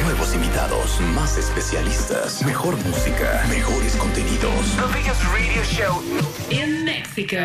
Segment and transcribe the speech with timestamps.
[0.00, 4.74] Nuevos invitados, más especialistas, mejor música, mejores contenidos.
[4.76, 6.02] The biggest radio show.
[6.50, 7.36] In Mexico.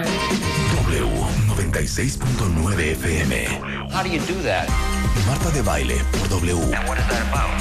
[0.87, 3.47] W96.9 FM.
[3.91, 4.67] How do you do that?
[5.27, 6.57] Marta de baile por W.
[6.73, 7.51] And what is that about?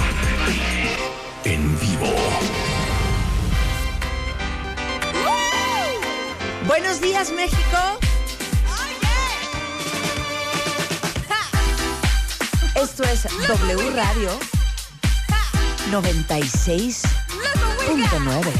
[1.45, 2.15] En vivo.
[6.67, 7.99] Buenos días, México.
[12.77, 14.31] Esto es W Radio
[15.91, 18.53] 96.9.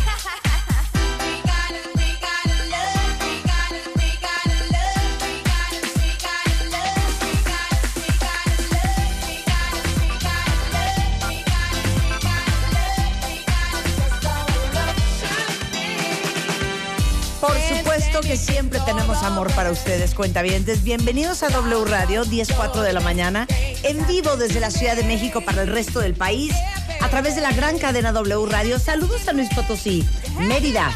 [17.41, 20.85] Por supuesto que siempre tenemos amor para ustedes, cuentavientes.
[20.85, 23.49] Bienvenidos a W Radio, 10.04 de la mañana,
[23.83, 26.53] en vivo desde la Ciudad de México para el resto del país,
[27.01, 28.79] a través de la gran cadena W Radio.
[28.79, 30.05] Saludos a Luis Potosí,
[30.39, 30.93] Mérida,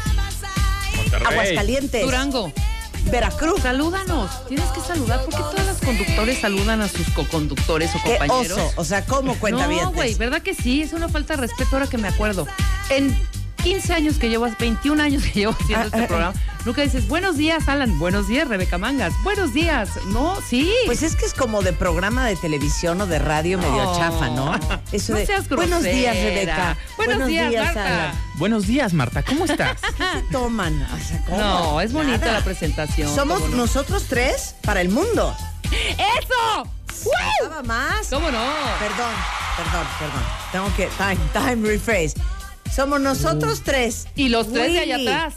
[1.25, 2.51] Aguascalientes, Durango,
[3.05, 3.61] Veracruz.
[3.61, 4.29] salúdanos.
[4.47, 8.57] Tienes que saludar porque todas las conductores saludan a sus co-conductores o ¡Qué compañeros.
[8.57, 8.73] oso!
[8.75, 9.85] O sea, ¿cómo cuentavientes?
[9.89, 10.81] No, güey, ¿verdad que sí?
[10.81, 12.47] Es una falta de respeto ahora que me acuerdo.
[12.89, 13.17] En
[13.63, 16.33] 15 años que llevo, 21 años que llevo haciendo Ah, este ah, programa,
[16.65, 19.89] nunca dices, buenos días, Alan, buenos días, Rebeca Mangas, buenos días.
[20.07, 20.71] No, sí.
[20.85, 24.53] Pues es que es como de programa de televisión o de radio medio chafa, ¿no?
[24.91, 26.15] Eso No de, seas Buenos días.
[26.15, 26.77] Rebeca.
[26.97, 27.85] Buenos días, Marta.
[27.85, 28.15] Alan.
[28.35, 29.77] Buenos días, Marta, ¿cómo estás?
[29.81, 30.81] ¿Qué se toman?
[30.81, 31.37] O sea, ¿cómo?
[31.39, 32.33] no, es bonita Nada.
[32.39, 33.13] la presentación.
[33.13, 35.35] Somos nosotros tres para el mundo.
[35.71, 36.67] ¡Eso!
[37.49, 38.07] Nada más.
[38.09, 38.43] ¿Cómo no?
[38.79, 39.13] Perdón,
[39.57, 40.23] perdón, perdón.
[40.51, 42.13] Tengo que time, time rephrase.
[42.73, 44.07] Somos nosotros tres.
[44.15, 45.33] Y los tres de allá atrás.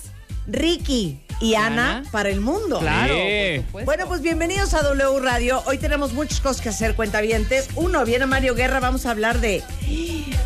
[0.46, 2.10] Ricky y Ana, Ana.
[2.12, 2.78] para el mundo.
[2.78, 3.58] Claro, Sí.
[3.58, 3.84] por supuesto.
[3.86, 5.62] Bueno, pues bienvenidos a W Radio.
[5.66, 7.68] Hoy tenemos muchas cosas que hacer, cuentavientes.
[7.76, 9.62] Uno, viene Mario Guerra, vamos a hablar de...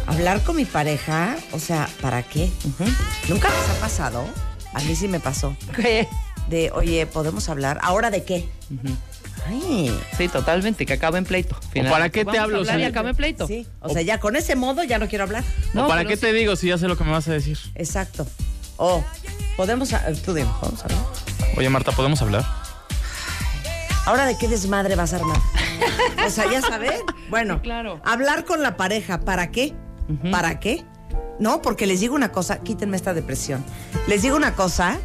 [0.07, 2.49] Hablar con mi pareja, o sea, ¿para qué?
[3.29, 4.25] ¿Nunca les ha pasado?
[4.73, 5.55] A mí sí me pasó.
[5.77, 6.09] ¿Qué?
[6.49, 7.79] De, oye, ¿podemos hablar?
[7.83, 8.49] ¿Ahora de qué?
[9.49, 11.57] Ay, Sí, totalmente, que acaba en pleito.
[11.73, 11.91] Final.
[11.93, 13.47] para qué te Vamos a hablo, hablar y si- acaba en pleito.
[13.47, 13.67] sí.
[13.81, 15.45] O sea, ya con ese modo ya no quiero hablar.
[15.75, 16.23] No, ¿O ¿Para qué sí.
[16.23, 17.59] te digo si ya sé lo que me vas a decir?
[17.75, 18.27] Exacto.
[18.77, 19.03] O,
[19.57, 19.93] podemos...
[19.93, 20.99] a- Tú dime, ¿podemos hablar?
[21.57, 22.45] Oye, Marta, ¿podemos hablar?
[24.07, 25.39] ¿Ahora de qué desmadre vas a armar?
[26.27, 26.93] o sea, ya saben.
[27.31, 28.01] Bueno, Sí, claro.
[28.05, 29.75] hablar con la pareja, ¿para qué?
[30.31, 30.85] ¿Para qué?
[31.39, 33.63] No, porque les digo una cosa, quítenme esta depresión.
[34.07, 34.99] Les digo una cosa,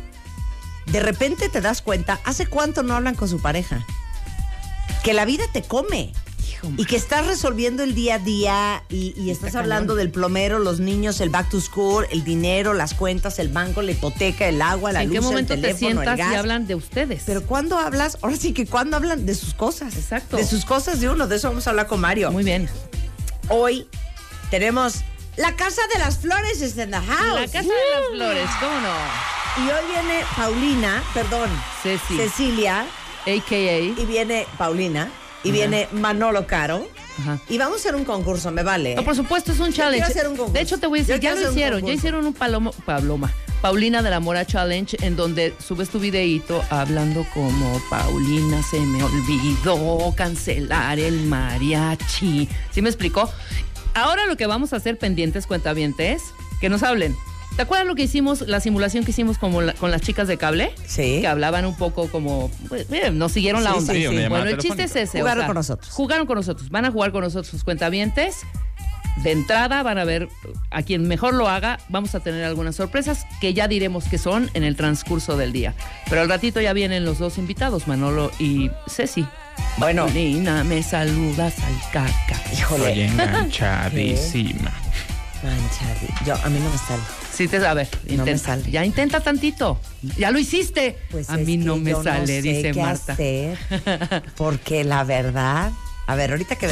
[0.86, 3.86] de repente te das cuenta, ¿hace cuánto no hablan con su pareja?
[5.04, 6.12] Que la vida te come.
[6.78, 10.80] Y que estás resolviendo el día a día y, y estás hablando del plomero, los
[10.80, 14.94] niños, el back to school, el dinero, las cuentas, el banco, la hipoteca, el agua,
[14.94, 16.32] la ¿En luz, qué momento el te teléfono, el sientas gas.
[16.32, 17.24] y hablan de ustedes?
[17.26, 19.94] Pero cuando hablas, ahora sí que cuando hablan de sus cosas.
[19.98, 20.38] Exacto.
[20.38, 22.32] De sus cosas de uno, de eso vamos a hablar con Mario.
[22.32, 22.70] Muy bien.
[23.50, 23.86] Hoy
[24.50, 25.02] tenemos
[25.36, 27.42] la Casa de las Flores is in the house.
[27.42, 29.66] La Casa de las Flores, ¿cómo no?
[29.66, 31.50] Y hoy viene Paulina, perdón,
[31.84, 32.86] Ceci, Cecilia,
[33.26, 33.80] a.k.a.
[33.80, 35.10] y viene Paulina,
[35.44, 36.88] y viene Manolo Caro.
[37.20, 37.40] Ajá.
[37.48, 38.96] Y vamos a hacer un concurso, me vale.
[38.96, 40.04] No, por supuesto, es un challenge.
[40.04, 40.54] hacer un concurso.
[40.54, 41.86] de hecho, te voy a Yo decir, ya lo hicieron.
[41.86, 43.32] Ya hicieron un palomo, paloma.
[43.62, 49.02] Paulina de la Mora Challenge, en donde subes tu videíto hablando como Paulina se me
[49.02, 52.50] olvidó cancelar el mariachi.
[52.72, 53.32] ¿Sí me explicó?
[53.94, 56.24] Ahora lo que vamos a hacer pendientes, cuentavientes,
[56.60, 57.16] que nos hablen.
[57.56, 60.38] ¿Te acuerdas lo que hicimos, la simulación que hicimos como la- con las chicas de
[60.38, 60.74] cable?
[60.88, 61.20] Sí.
[61.22, 63.94] Que hablaban un poco como, pues, miren, nos siguieron la Sí, onda.
[63.94, 64.06] sí, sí.
[64.06, 65.20] llamada Bueno, el chiste es ese.
[65.20, 65.90] Jugaron con nosotros.
[65.94, 66.70] Jugaron con nosotros.
[66.72, 68.38] Van a jugar con nosotros sus cuentavientes.
[69.18, 70.28] De entrada van a ver
[70.72, 71.78] a quien mejor lo haga.
[71.90, 75.76] Vamos a tener algunas sorpresas que ya diremos que son en el transcurso del día.
[76.10, 79.28] Pero al ratito ya vienen los dos invitados, Manolo y Ceci.
[79.78, 80.06] Bueno.
[80.06, 82.12] Paulina, me saludas al caca.
[82.52, 84.72] Estoy Híjole, enganchadísima.
[85.44, 86.08] manchadi.
[86.26, 87.04] Yo, a mí no me sale.
[87.34, 88.44] Sí, te, a ver, No me intenta.
[88.46, 88.70] sale.
[88.72, 89.80] Ya intenta tantito.
[90.18, 90.98] Ya lo hiciste.
[91.10, 93.14] Pues a mí no que me yo sale, sé dice qué Marta.
[93.14, 93.58] hacer,
[94.38, 95.72] porque la verdad.
[96.06, 96.68] A ver, ahorita que.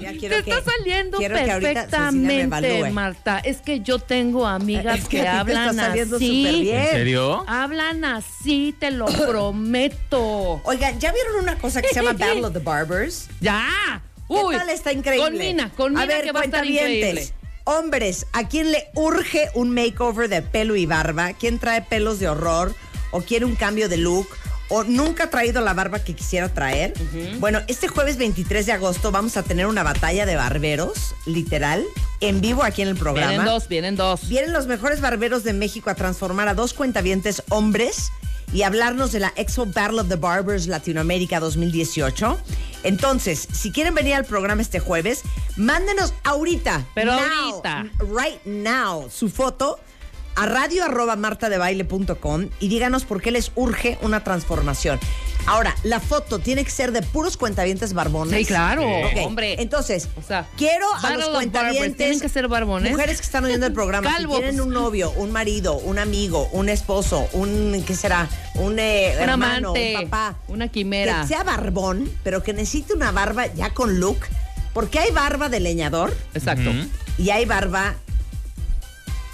[0.00, 2.90] ya quiero Te que- está saliendo quiero que ahorita Cecilia me perfectamente.
[2.90, 3.38] Marta.
[3.40, 6.44] Es que yo tengo amigas Es que, a ti te está hablan saliendo así.
[6.46, 6.76] superbién.
[6.78, 7.44] ¿En serio?
[7.46, 10.60] Hablan así, te lo prometo.
[10.64, 13.28] Oigan, ¿ya vieron una cosa que se llama Battle of the Barbers?
[13.40, 14.02] ¡Ya!
[14.28, 15.28] ¿Qué Uy, tal está increíble?
[15.28, 17.28] Con Mina, con Mina a ver, que va a estar increíble.
[17.64, 21.32] Hombres, ¿a quién le urge un makeover de pelo y barba?
[21.34, 22.74] ¿Quién trae pelos de horror?
[23.10, 24.28] ¿O quiere un cambio de look?
[24.70, 26.94] o nunca ha traído la barba que quisiera traer.
[27.40, 31.84] Bueno, este jueves 23 de agosto vamos a tener una batalla de barberos, literal,
[32.20, 33.30] en vivo aquí en el programa.
[33.30, 34.28] Vienen dos, vienen dos.
[34.28, 38.12] Vienen los mejores barberos de México a transformar a dos cuentavientes hombres
[38.52, 42.38] y hablarnos de la Expo Battle of the Barbers Latinoamérica 2018.
[42.82, 45.22] Entonces, si quieren venir al programa este jueves,
[45.56, 46.86] mándenos ahorita.
[46.94, 47.90] Pero now, ahorita.
[47.98, 49.78] Right now, su foto
[50.36, 54.98] a radio arroba martadebaile.com y díganos por qué les urge una transformación.
[55.46, 58.38] Ahora, la foto tiene que ser de puros cuentavientes barbones.
[58.38, 59.56] Sí, claro, Ok, hombre.
[59.60, 61.96] Entonces, O sea, quiero a los Barbers, cuentavientes.
[61.96, 62.92] ¿tienen que ser barbones?
[62.92, 64.10] Mujeres que están oyendo el programa.
[64.12, 64.36] Calvos.
[64.36, 68.28] Si tienen un novio, un marido, un amigo, un esposo, un, ¿qué será?
[68.56, 70.36] Un, eh, Un hermano, amante, un papá.
[70.48, 71.22] una quimera.
[71.22, 74.18] Que sea barbón, pero que necesite una barba ya con look.
[74.74, 76.70] Porque hay barba de leñador Exacto.
[77.18, 77.94] Y hay barba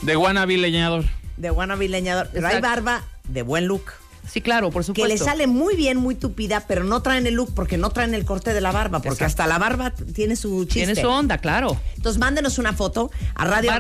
[0.03, 1.05] De wannabe leñador.
[1.37, 2.29] de wannabe leñador.
[2.33, 3.85] Pero hay barba de buen look.
[4.29, 5.09] Sí, claro, por Que supuesto.
[5.09, 8.25] le sale muy bien, muy tupida, pero no traen el look porque no traen el
[8.25, 8.99] corte de la barba.
[8.99, 9.43] Porque Exacto.
[9.43, 10.87] hasta la barba tiene su chiste.
[10.87, 11.81] Tiene su onda, claro.
[11.95, 13.71] Entonces mándenos una foto a radio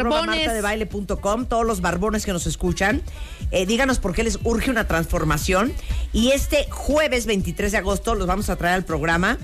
[1.49, 3.03] todos los barbones que nos escuchan.
[3.51, 5.73] Eh, díganos por qué les urge una transformación.
[6.13, 9.39] Y este jueves 23 de agosto los vamos a traer al programa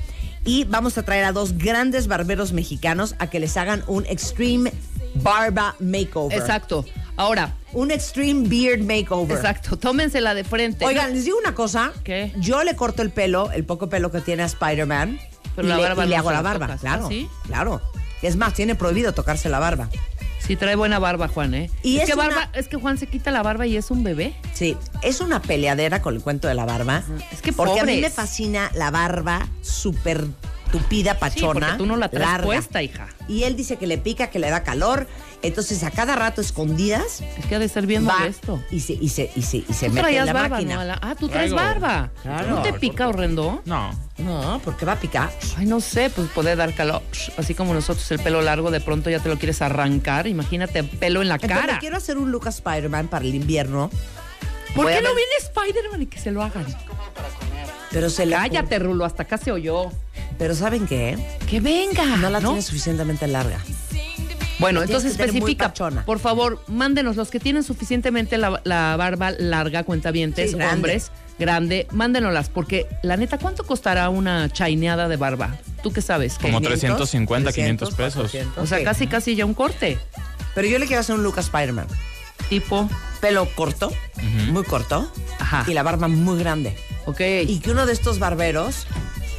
[0.45, 4.73] y vamos a traer a dos grandes barberos mexicanos a que les hagan un Extreme
[5.15, 6.39] Barba Makeover.
[6.39, 6.85] Exacto.
[7.17, 9.37] Ahora, Un Extreme Beard Makeover.
[9.37, 10.85] exacto, tómensela de frente.
[10.85, 11.93] Oigan, les digo una cosa.
[12.05, 12.33] ¿Qué?
[12.39, 15.19] Yo le corto el pelo, el poco pelo que tiene a Spider-Man.
[15.55, 16.67] Pero y la le, barba y le hago la barba.
[16.67, 17.05] tocas, Claro.
[17.07, 17.29] ¿ah, sí?
[17.47, 17.83] Claro.
[18.23, 19.89] Es más, tiene prohibido tocarse la barba.
[20.39, 21.71] Sí, trae buena barba, Juan, ¿eh?
[21.83, 23.91] Y es, es que una- barba, es que Juan se quita la barba y es
[23.91, 24.35] un bebé.
[24.55, 27.03] Sí, es una peleadera con el cuento de la barba.
[27.31, 30.25] Es que Porque a mí me fascina la barba súper
[30.73, 31.53] tupida, Sí, pachona.
[31.69, 32.45] porque tú no la traes larga.
[32.47, 33.07] puesta, hija.
[33.29, 35.07] Y él dice que le pica, que le da calor.
[35.43, 38.63] Entonces, a cada rato escondidas, Es que ha de ser bien va molesto.
[38.71, 40.75] y se, y se, y se, y se Tú mete en la barba, máquina.
[40.77, 40.81] ¿no?
[40.81, 41.57] A la- Ah, tú traes Traigo.
[41.81, 42.11] barba.
[42.23, 42.51] Claro.
[42.51, 43.61] ¿No te pica horrendo?
[43.65, 43.91] No.
[44.19, 45.31] No, porque va a picar.
[45.57, 47.03] Ay, no sé, pues puede dar calor.
[47.37, 50.27] Así como nosotros el pelo largo de pronto ya te lo quieres arrancar.
[50.29, 51.79] Imagínate pelo en la Entonces, cara.
[51.81, 53.91] quiero hacer un look a Spider-Man para el invierno.
[54.77, 56.65] ¿Por Voy qué no viene Spider-Man y que se lo hagan?
[57.91, 59.91] Pero se le Cállate, Rulo, hasta acá se oyó.
[60.43, 61.17] Pero ¿saben qué?
[61.49, 62.05] Que venga.
[62.17, 63.61] No la tiene suficientemente larga.
[64.59, 65.73] Bueno, La entonces especifica.
[66.05, 70.75] Por favor, mándenos los que tienen suficientemente la, la barba larga, cuentavientes, Sí, grande.
[70.75, 75.57] hombres, grande, mándenoslas, porque la neta, ¿cuánto costará una chaineada de barba?
[75.81, 76.35] ¿Tú qué sabes?
[76.41, 78.15] Como 500, 350, 500 pesos.
[78.33, 78.65] 400.
[78.65, 79.97] O sea, casi casi ya un corte.
[80.57, 81.87] Pero yo le quiero hacer un a Spider-Man.
[82.49, 82.91] Tipo,
[83.21, 83.93] Pelo corto,
[84.51, 85.09] muy corto.
[85.39, 85.65] Ajá.
[85.69, 86.77] Y la barba muy grande.
[87.07, 87.21] ok.
[87.47, 88.89] Y que uno de estos barberos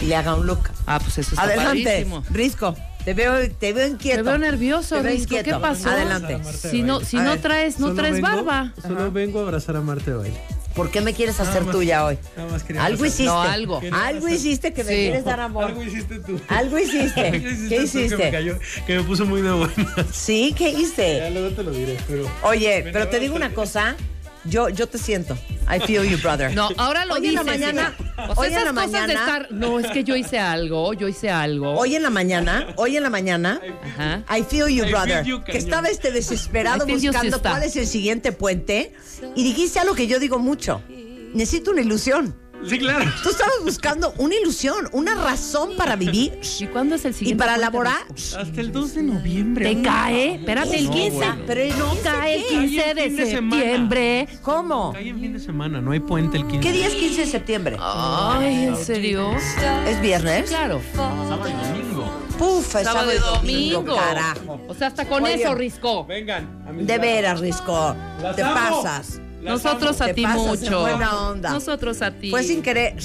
[0.02, 0.60] le haga un look.
[0.88, 2.24] ah, pues eso está Adelante, padrísimo.
[2.30, 2.76] Risco.
[3.06, 4.18] Te veo, te veo inquieto.
[4.18, 5.36] Te veo nervioso, Te veo Risco.
[5.44, 5.90] ¿Qué pasó?
[5.90, 6.40] Adelante.
[6.54, 8.74] Si no, si no traes, no Solo traes vengo- barba.
[8.82, 10.42] Solo vengo a abrazar a de baile.
[10.74, 12.18] ¿Por qué me quieres hacer más- tuya hoy?
[12.36, 13.26] nada más quería Algo hiciste.
[13.26, 13.80] No, algo.
[13.92, 14.96] Algo hiciste que me Sí.
[14.96, 15.66] quieres dar amor.
[15.66, 16.40] Algo hiciste tú.
[16.48, 17.28] Algo hiciste.
[17.28, 18.32] Algo ¿Qué tú Que me, hiciste?
[18.32, 19.76] cayó- que me puso muy de buenas.
[20.12, 21.30] Sí, ¿qué Ya hice?
[21.30, 22.26] luego te lo diré, pero.
[22.44, 23.96] Oye, pero te digo una cosa.
[24.46, 25.38] Yo, yo te siento.
[25.74, 26.54] I feel you, brother.
[26.54, 28.24] No, ahora lo Hoy en la dices, mañana- hija.
[28.30, 29.52] O sea, hoy en la cosas de mañana- estar.
[29.52, 31.72] No, es que yo hice algo, yo hice algo.
[31.74, 34.24] Hoy en la mañana, hoy en la mañana, Ajá.
[34.38, 35.24] I feel you, I feel brother.
[35.26, 38.94] you, que estaba este desesperado buscando cuál es el siguiente puente
[39.36, 40.82] y dijiste algo que yo digo mucho.
[41.34, 42.36] Necesito una ilusión.
[42.68, 43.06] Sí, claro.
[43.22, 47.40] Tú estabas buscando una ilusión, una razón para vivir ¿Y cuándo es el y siguiente?
[47.44, 48.06] para puente, laborar.
[48.14, 49.76] Hasta el 2 de noviembre.
[49.76, 51.12] Te cae, espérate, el No, 15.
[51.18, 51.36] bueno.
[51.46, 52.50] Pero no 15 cae el qué?
[52.50, 54.28] 15 Cae el de septiembre.
[54.42, 54.94] ¿Cómo?
[54.94, 56.60] Cae en fin de semana, no hay puente el 15.
[56.62, 57.78] ¿Qué día es 15 de septiembre?
[57.80, 59.32] Ay, ¿en serio?
[59.88, 60.50] ¿Es viernes?
[60.50, 60.82] Claro.
[60.96, 62.20] Sábado y domingo.
[62.40, 63.96] Puf, es Sábado y domingo.
[63.96, 64.62] carajo.
[64.68, 65.36] O sea, hasta con Oye.
[65.36, 66.06] eso, Risco.
[66.06, 66.64] Vengan.
[66.68, 67.96] a mis De veras, Risco.
[68.22, 68.82] Las Te amo.
[68.84, 69.20] pasas.
[69.44, 70.12] Nosotros amo.
[70.12, 70.82] a ti mucho.
[70.82, 71.50] buena onda.
[71.52, 72.30] Nosotros a ti.
[72.30, 72.96] Fue sin querer.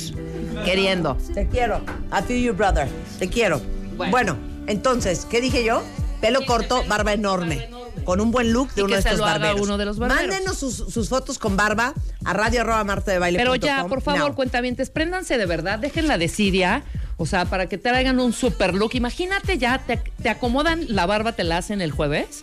[0.64, 1.16] Queriendo.
[1.35, 1.80] Te quiero.
[2.12, 2.88] I feel you, brother.
[3.18, 3.61] Te quiero.
[3.97, 4.11] Bueno.
[4.11, 5.83] Bueno, entonces, ¿qué dije yo?
[6.21, 7.68] Pelo corto, barba enorme.
[8.04, 9.85] Con un buen look de Y uno que de se estos lo haga uno de
[9.85, 10.26] los barberos.
[10.26, 14.00] Mándenos sus, sus fotos con barba a radio arroba marta de baile Pero ya, por
[14.00, 16.85] favor, cuentavientes, préndanse de verdad, dejen la desidia.
[17.20, 18.92] O sea, para que te traigan un super look.
[18.94, 22.42] Imagínate ya, te, te acomodan la barba, te la hacen el jueves.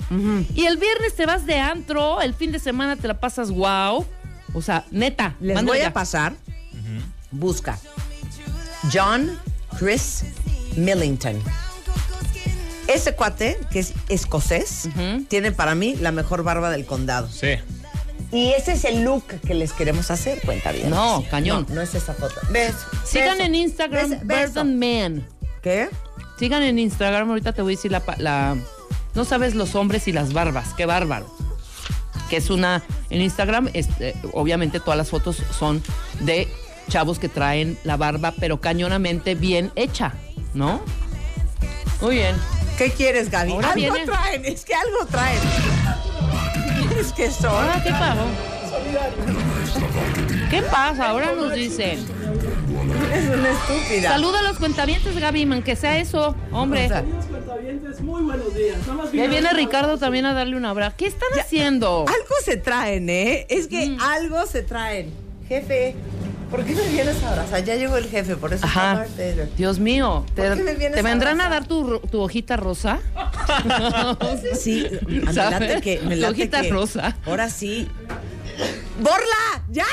[0.53, 4.05] Y el viernes te vas de antro, el fin de semana te la pasas wow.
[4.53, 5.35] O sea, neta.
[5.39, 5.87] Les voy ya.
[5.87, 6.33] a pasar.
[7.31, 7.79] Busca.
[8.93, 9.39] John
[9.79, 10.25] Chris
[10.75, 11.41] Millington.
[12.87, 14.89] Ese cuate, que es escocés,
[15.29, 17.29] tiene para mí la mejor barba del condado.
[17.29, 17.55] Sí.
[18.31, 20.89] Y ese es el look que les queremos hacer, cuenta bien.
[20.89, 21.65] No, cañón.
[21.69, 22.35] No, no es esa foto.
[22.49, 22.73] ¿Ves?
[23.05, 24.13] Sigan en Instagram,
[24.57, 25.27] and Man.
[25.61, 25.89] ¿Qué?
[26.37, 28.57] Sigan en Instagram, ahorita te voy a decir la, la-
[29.13, 31.33] No sabes los hombres y las barbas, qué bárbaro.
[32.29, 32.83] Que es una...
[33.09, 35.81] En Instagram, este, obviamente todas las fotos son
[36.21, 36.47] de
[36.89, 40.13] chavos que traen la barba, pero cañonamente bien hecha,
[40.53, 40.81] ¿no?
[42.01, 42.35] Muy bien.
[42.77, 43.53] ¿Qué quieres, Gaby?
[43.53, 45.39] Ahora algo viene- traen, es que algo traen.
[46.99, 47.51] Es que son.
[47.51, 48.25] Ahora, ¿qué pasó?
[50.49, 51.09] ¿Qué pasa?
[51.09, 51.99] Ahora nos dicen.
[53.13, 54.09] Es una estúpida.
[54.09, 56.85] Saluda a los cuentavientes, Gaby, man, que sea eso, hombre.
[56.85, 57.03] O sea,
[58.01, 58.77] Muy buenos días.
[58.81, 60.95] Nada más Y ahí viene Ricardo también a darle un abrazo.
[60.97, 62.05] ¿Qué están haciendo?
[62.07, 63.45] algo se traen, ¿eh?
[63.49, 64.01] Es que Mm.
[64.01, 65.11] algo se traen.
[65.47, 65.95] Jefe,
[66.49, 67.63] ¿por qué me vienes a abrazar?
[67.63, 69.05] Ya llegó el jefe, por eso Ajá.
[69.57, 72.99] Dios mío, ¿te, ¿Por qué me vienes te vendrán a dar tu, hojita rosa?
[74.59, 75.99] Sí, me late que.
[76.01, 77.15] Me Tu late hojita que- rosa.
[77.25, 77.87] Ahora sí.
[78.99, 79.63] ¡Borla!
[79.69, 79.85] ¡Ya!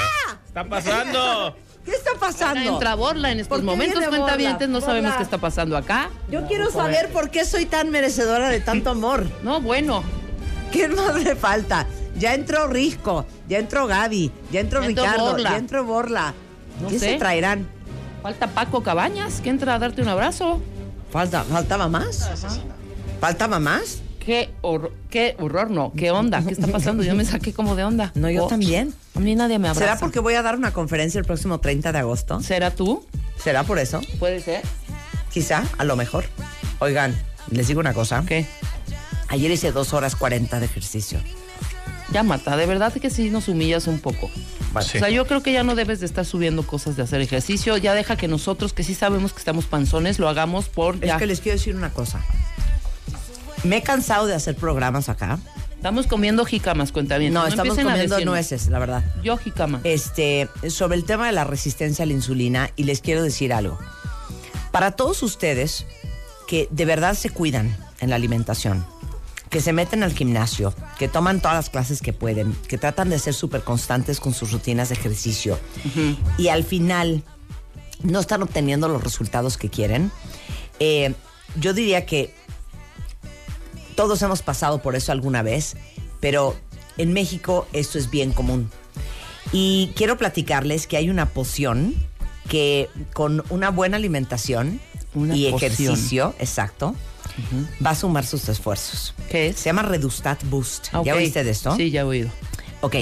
[0.47, 1.57] ¡Está pasando!
[1.85, 2.61] ¿Qué está Ahora pasando?
[2.75, 4.19] entra Borla en estos ¿Por qué momentos, viene Borla?
[4.25, 6.11] cuentavientes, no sabemos qué está pasando acá.
[6.31, 9.27] Yo quiero saber por qué soy tan merecedora de tanto amor.
[9.43, 10.05] No, bueno,
[10.71, 11.87] ¿Qué más le falta?
[12.17, 15.51] Ya entró Risco, ya entró Gaby, ya entró Ya entró Ricardo, Borla.
[15.51, 16.35] ya entró Borla.
[16.81, 17.11] No ¿Qué sé.
[17.13, 17.67] se traerán?
[18.23, 20.61] falta Paco Cabañas, que entra a darte un abrazo.
[21.11, 22.31] Falta, ¿Faltaba más?
[23.21, 24.01] ¿Faltaba más?
[24.25, 27.03] Qué horror, qué horror, no, qué onda, qué está pasando.
[27.03, 28.13] Yo me saqué como de onda.
[28.15, 28.95] No, yo Oh, también.
[29.17, 29.85] A mí nadie me abraza.
[29.85, 32.41] ¿Será porque voy a dar una conferencia el próximo 30 de agosto?
[32.41, 33.05] ¿Será tú?
[33.37, 34.01] ¿Será por eso?
[34.21, 34.63] Puede ser.
[35.33, 36.25] Quizá, a lo mejor.
[36.79, 37.17] Oigan,
[37.51, 38.23] les digo una cosa.
[38.25, 38.47] ¿Qué?
[39.29, 41.19] Ayer hice dos horas 40 de ejercicio.
[42.13, 44.31] Ya, Marta, de verdad que sí nos humillas un poco.
[44.81, 44.99] Sí.
[44.99, 47.77] O sea, yo creo que ya no debes de estar subiendo cosas de hacer ejercicio.
[47.77, 51.27] Ya deja que nosotros, que sí sabemos que estamos panzones, lo hagamos por Es que
[51.27, 52.25] les quiero decir una cosa.
[53.65, 55.39] Me he cansado de hacer programas acá.
[55.77, 57.33] Estamos comiendo jicamas, cuenta bien.
[57.33, 58.25] No, estamos comiendo nueces.
[58.27, 59.05] nueces, la verdad.
[59.23, 59.81] Yo jicama.
[59.85, 63.79] Este, sobre el tema de la resistencia a la insulina y les quiero decir algo.
[64.71, 65.87] Para todos ustedes
[66.47, 68.85] que de verdad se cuidan en la alimentación,
[69.53, 73.19] que se meten al gimnasio, que toman todas las clases que pueden, que tratan de
[73.19, 75.59] ser súper constantes con sus rutinas de ejercicio
[76.39, 77.23] y al final
[78.03, 80.11] no están obteniendo los resultados que quieren,
[80.81, 81.13] eh,
[81.61, 82.35] yo diría que
[83.95, 85.77] todos hemos pasado por eso alguna vez,
[86.19, 86.57] pero
[86.97, 88.71] en México esto es bien común.
[89.53, 91.95] Y quiero platicarles que hay una poción
[92.49, 94.81] que con una buena alimentación
[95.13, 95.73] Una y poción.
[95.73, 96.97] ejercicio, exacto,
[97.85, 99.15] va a sumar sus esfuerzos.
[99.31, 99.57] ¿Qué es?
[99.57, 100.89] Se llama Redustat Boost.
[101.05, 101.77] ¿Ya oíste de esto?
[101.77, 102.31] Sí, ya he oído.
[102.81, 102.97] Ok.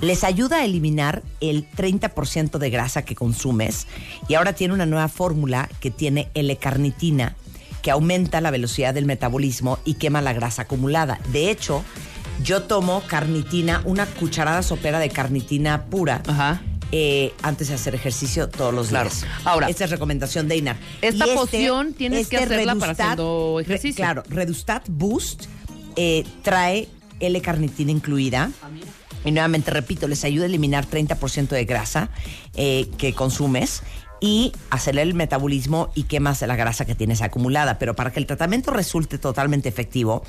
[0.00, 3.86] Les ayuda a eliminar el 30% de grasa que consumes
[4.28, 7.36] y ahora tiene una nueva fórmula que tiene L-carnitina
[7.80, 11.20] que aumenta la velocidad del metabolismo y quema la grasa acumulada.
[11.32, 11.84] De hecho,
[12.42, 16.62] yo tomo carnitina, una cucharada sopera de carnitina pura Ajá.
[16.92, 19.10] Eh, antes de hacer ejercicio todos los Claro.
[19.10, 19.26] días.
[19.44, 20.76] Ahora, esta es recomendación de Inar.
[21.02, 24.02] esta Y este- poción tienes que hacerla para haciendo re- ejercicio.
[24.04, 25.44] claro, Redustat Boost
[25.96, 26.88] eh, trae
[27.20, 28.50] L-carnitina incluida.
[29.24, 32.10] Y nuevamente repito, les ayuda a eliminar 30% de grasa
[32.54, 33.82] eh, que consumes
[34.20, 37.78] y acelerar el metabolismo y quemas la grasa que tienes acumulada.
[37.78, 40.24] Pero para que el tratamiento resulte totalmente efectivo,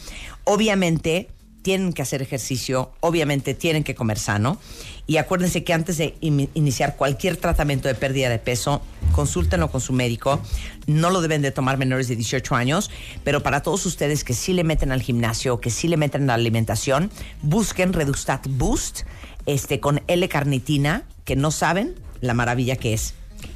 [0.46, 1.30] obviamente
[1.66, 4.60] tienen que hacer ejercicio, obviamente tienen que comer sano.
[5.08, 9.82] Y acuérdense que antes de in- iniciar cualquier tratamiento de pérdida de peso, consúltenlo con
[9.82, 10.40] su médico.
[10.86, 12.92] No lo deben de tomar menores de 18 años,
[13.24, 16.28] pero para todos ustedes que sí le meten al gimnasio, que sí le meten a
[16.28, 17.10] la alimentación,
[17.42, 19.02] busquen Redustat Boost
[19.48, 23.16] este, con L-carnitina, que no saben la maravilla que es.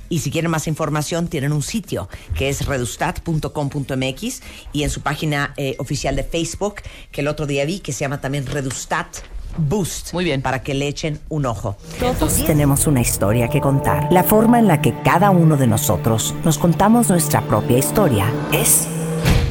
[0.09, 4.41] Y si quieren más información, tienen un sitio que es redustat.com.mx
[4.73, 6.75] y en su página eh, oficial de Facebook,
[7.11, 9.17] que el otro día vi, que se llama también Redustat
[9.57, 10.13] Boost.
[10.13, 10.41] Muy bien.
[10.41, 11.75] Para que le echen un ojo.
[11.99, 14.11] Todos tenemos una historia que contar.
[14.11, 18.87] La forma en la que cada uno de nosotros nos contamos nuestra propia historia es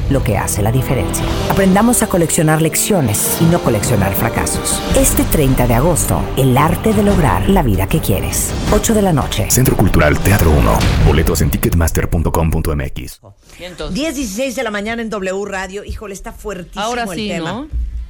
[0.09, 1.23] lo que hace la diferencia.
[1.49, 4.81] Aprendamos a coleccionar lecciones y no coleccionar fracasos.
[4.95, 8.51] Este 30 de agosto, el arte de lograr la vida que quieres.
[8.71, 9.49] 8 de la noche.
[9.49, 10.79] Centro Cultural Teatro 1.
[11.05, 13.19] Boletos en ticketmaster.com.mx.
[13.59, 15.83] Y entonces, 10, 16 de la mañana en W Radio.
[15.83, 17.51] Híjole, está fuertísimo Ahora el sí, tema.
[17.53, 17.67] ¿no?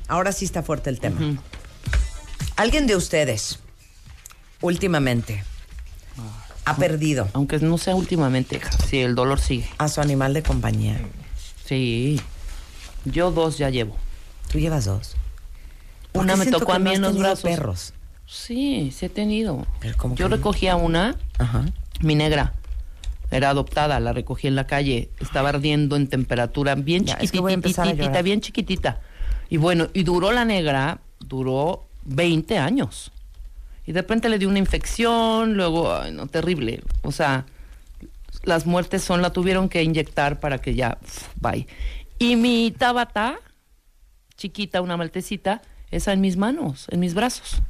[0.07, 1.19] Ahora sí está fuerte el tema.
[2.55, 3.59] ¿Alguien de ustedes
[4.61, 5.43] últimamente
[6.65, 9.67] ha perdido aunque no sea últimamente, hija, sí, el dolor sigue.
[9.77, 10.99] a su animal de compañía?
[11.69, 12.19] Sí.
[13.05, 13.95] Yo dos ya llevo.
[14.51, 15.15] ¿Tú llevas dos?
[16.11, 17.43] ¿Por Una qué me tocó a mí en los brazos.
[17.43, 17.93] perros?
[18.25, 19.67] Sí, sí he tenido.
[19.79, 20.35] Pero ¿cómo Yo que no?
[20.37, 21.65] recogí a una, Ajá.
[22.01, 22.53] mi negra.
[23.29, 25.11] Era adoptada, la recogí en la calle.
[25.19, 29.01] Estaba ardiendo en temperatura bien Ya, es que chiquitita, bien chiquitita.
[29.51, 33.11] Y bueno, y duró la negra, duró 20 años.
[33.85, 36.81] Y de repente le dio una infección, luego, ay, no, terrible.
[37.03, 37.45] O sea,
[38.49, 40.97] las muertes son, la tuvieron que inyectar para que ya,
[41.39, 41.65] bye.
[42.17, 43.37] Y mi tabata,
[44.35, 47.61] chiquita, una maltecita, esa en mis manos, en mis brazos.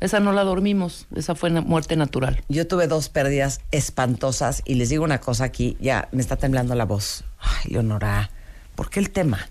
[0.00, 2.42] Esa no la dormimos, esa fue na- muerte natural.
[2.48, 6.74] Yo tuve dos pérdidas espantosas y les digo una cosa aquí, ya me está temblando
[6.76, 7.24] la voz.
[7.40, 8.30] Ay, Leonora,
[8.76, 9.48] ¿por qué el tema?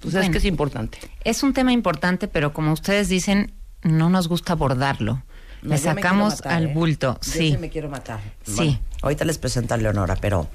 [0.00, 0.32] Pues es Bueno.
[0.32, 0.98] que es importante.
[1.24, 5.22] Es un tema importante, pero como ustedes dicen, no nos gusta abordarlo.
[5.62, 6.74] No, me sacamos matar, al ¿eh?
[6.74, 7.18] bulto.
[7.22, 7.50] Yo Sí.
[7.52, 8.20] sí me quiero matar.
[8.44, 8.54] Sí.
[8.56, 10.48] Bueno, ahorita les presento a Leonora, pero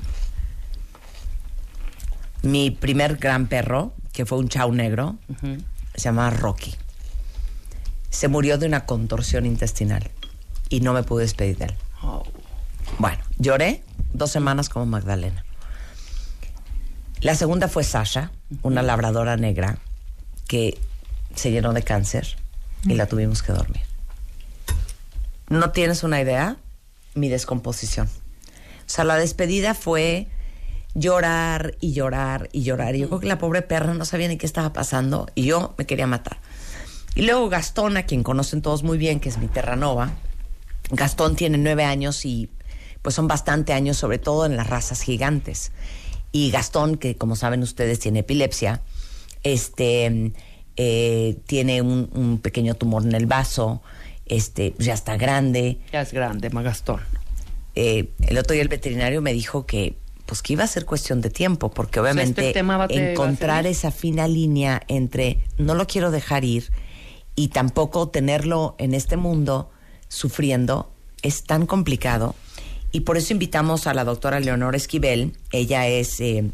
[2.41, 5.17] mi primer gran perro, que fue un chau negro,
[5.95, 6.75] se llamaba Rocky.
[8.09, 10.11] Se murió de una contorsión intestinal
[10.69, 11.75] y no me pude despedir de él.
[12.03, 12.23] Oh.
[12.99, 13.83] Bueno, lloré
[14.13, 15.43] dos semanas como Magdalena.
[17.21, 19.79] La segunda fue Sasha, una labradora negra
[20.47, 20.77] que
[21.35, 22.37] se llenó de cáncer
[22.85, 23.81] y la tuvimos que dormir.
[25.49, 26.57] No tienes una idea
[27.15, 28.07] mi descomposición.
[28.07, 30.27] O sea, la despedida fue
[30.93, 32.95] llorar y llorar y llorar.
[32.95, 35.73] Y yo creo que la pobre perra no sabía ni qué estaba pasando y yo
[35.77, 36.37] me quería matar.
[37.15, 40.11] Y luego Gastón, a quien conocen todos muy bien, que es mi terranova.
[40.91, 42.49] Gastón tiene nueve años y
[43.01, 45.71] pues son bastante años, sobre todo en las razas gigantes.
[46.31, 48.81] Y Gastón, que como saben ustedes tiene epilepsia,
[49.43, 50.33] este
[50.75, 53.81] eh, tiene un, un pequeño tumor en el vaso,
[54.29, 55.79] este ya está grande.
[55.91, 57.01] Ya es grande, Magastón.
[57.75, 61.21] Eh, el otro día el veterinario me dijo que pues que iba a ser cuestión
[61.21, 64.81] de tiempo, porque este obviamente tema va a te- va a encontrar esa fina línea
[64.89, 66.69] entre no lo quiero dejar ir
[67.35, 69.69] y tampoco tenerlo en este mundo
[70.09, 70.91] sufriendo
[71.21, 72.35] es tan complicado.
[72.91, 75.33] Y por eso invitamos a la doctora Leonora Esquivel.
[75.51, 76.45] Ella es, eh,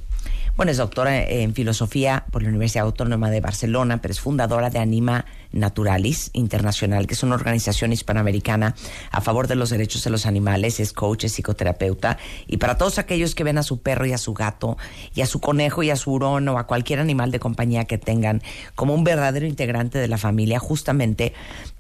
[0.55, 4.79] bueno, es doctora en filosofía por la Universidad Autónoma de Barcelona, pero es fundadora de
[4.79, 8.75] Anima Naturalis Internacional, que es una organización hispanoamericana
[9.12, 10.79] a favor de los derechos de los animales.
[10.79, 12.17] Es coach, es psicoterapeuta.
[12.48, 14.77] Y para todos aquellos que ven a su perro y a su gato,
[15.15, 17.98] y a su conejo y a su hurón o a cualquier animal de compañía que
[17.98, 18.41] tengan
[18.75, 21.33] como un verdadero integrante de la familia, justamente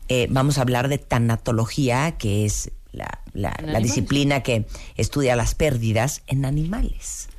[0.09, 4.65] eh, vamos a hablar de tanatología, que es la, la- disciplina que
[4.95, 7.29] estudia las pérdidas en animales.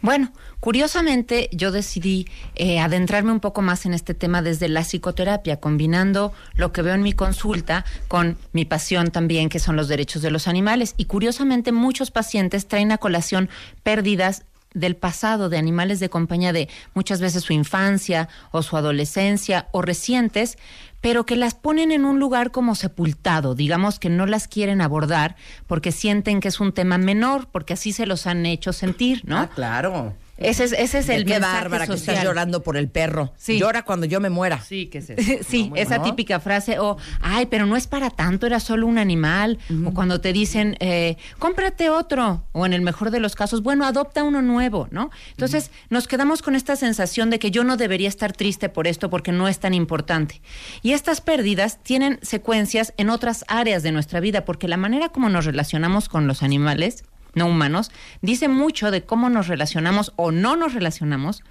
[0.00, 5.60] Bueno, curiosamente yo decidí eh, adentrarme un poco más en este tema desde la psicoterapia,
[5.60, 10.22] combinando lo que veo en mi consulta con mi pasión también, que son los derechos
[10.22, 10.94] de los animales.
[10.96, 13.48] Y curiosamente muchos pacientes traen a colación
[13.82, 19.68] pérdidas del pasado de animales de compañía de muchas veces su infancia o su adolescencia
[19.72, 20.58] o recientes,
[21.02, 25.36] pero que las ponen en un lugar como sepultado, digamos que no las quieren abordar
[25.66, 29.36] porque sienten que es un tema menor, porque así se los han hecho sentir, ¿no?
[29.36, 30.14] Ah, claro.
[30.38, 33.32] Ese es, ese es el Qué bárbara que estás llorando por el perro.
[33.36, 33.58] Sí.
[33.58, 34.60] Llora cuando yo me muera.
[34.60, 35.12] Sí, que es
[35.46, 39.58] Sí, esa típica frase, o, ay, pero no es para tanto, era solo un animal,
[39.84, 43.84] o cuando te dicen, eh, cómprate otro, o en el mejor de los casos, bueno,
[43.84, 45.10] adopta uno nuevo, ¿no?
[45.30, 49.10] Entonces, nos quedamos con esta sensación de que yo no debería estar triste por esto
[49.10, 50.40] porque no es tan importante.
[50.82, 55.28] Y estas pérdidas tienen secuencias en otras áreas de nuestra vida, porque la manera como
[55.28, 57.90] nos relacionamos con los animales, no humanos,
[58.20, 61.42] dice mucho de cómo nos relacionamos o no nos relacionamos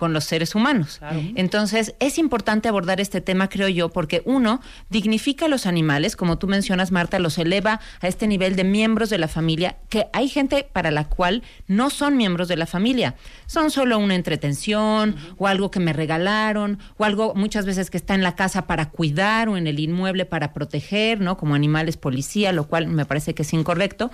[0.00, 0.98] con los seres humanos.
[1.34, 6.38] Entonces, es importante abordar este tema, creo yo, porque uno, dignifica a los animales, como
[6.38, 10.30] tú mencionas, Marta, los eleva a este nivel de miembros de la familia, que hay
[10.30, 15.46] gente para la cual no son miembros de la familia, son solo una entretención o
[15.46, 19.50] algo que me regalaron o algo muchas veces que está en la casa para cuidar
[19.50, 21.36] o en el inmueble para proteger, ¿no?
[21.36, 24.10] Como animales policía, lo cual me parece que es incorrecto.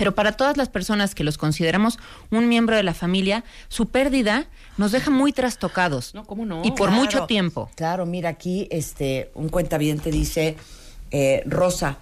[0.00, 1.98] Pero para todas las personas que los consideramos
[2.30, 4.46] un miembro de la familia, su pérdida
[4.78, 6.14] nos deja muy trastocados.
[6.14, 6.62] No, ¿cómo no?
[6.64, 7.68] Y por Claro, mucho tiempo.
[7.74, 10.56] Claro, mira aquí este un cuentaviente dice
[11.10, 11.98] eh, Rosa,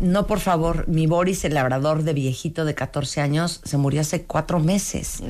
[0.00, 4.24] no por favor, mi Boris, el labrador de viejito de 14 años, se murió hace
[4.24, 5.22] cuatro meses.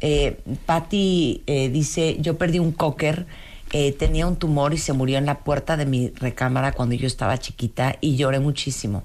[0.00, 3.26] Eh, Patty eh, dice, yo perdí un cocker,
[3.70, 7.06] eh, tenía un tumor y se murió en la puerta de mi recámara cuando yo
[7.06, 9.04] estaba chiquita y lloré muchísimo.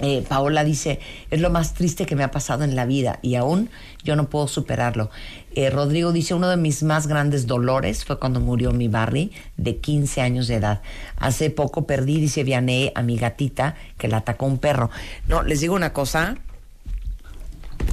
[0.00, 3.36] Eh, Paola dice, es lo más triste que me ha pasado en la vida y
[3.36, 3.70] aún
[4.04, 5.10] yo no puedo superarlo.
[5.54, 9.78] Eh, Rodrigo dice, uno de mis más grandes dolores fue cuando murió mi Barry de
[9.78, 10.82] 15 años de edad.
[11.16, 14.90] Hace poco perdí, dice Vianney, a mi gatita que la atacó un perro.
[15.28, 16.36] No, les digo una cosa.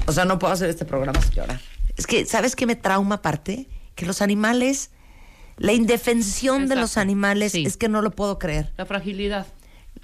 [0.06, 1.62] O sea, no puedo hacer este programa sin llorar.
[1.96, 3.68] Es que, ¿sabes qué me trauma aparte?
[3.96, 4.90] Que los animales,
[5.58, 7.64] la indefensión de los animales Sí.
[7.66, 9.46] es que no lo puedo creer La fragilidad.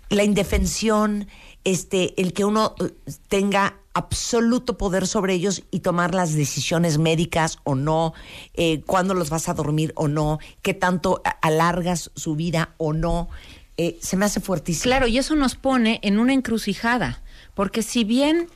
[0.09, 1.27] la indefensión,
[1.63, 2.91] este, el que uno eh,
[3.27, 8.13] tenga absoluto poder sobre ellos y tomar las decisiones médicas o no,
[8.53, 13.29] eh, cuándo los vas a dormir o no, qué tanto alargas su vida o no,
[13.77, 14.83] eh, se me hace fuertísimo.
[14.83, 17.21] Claro, y eso nos pone en una encrucijada,
[17.55, 18.47] porque si bien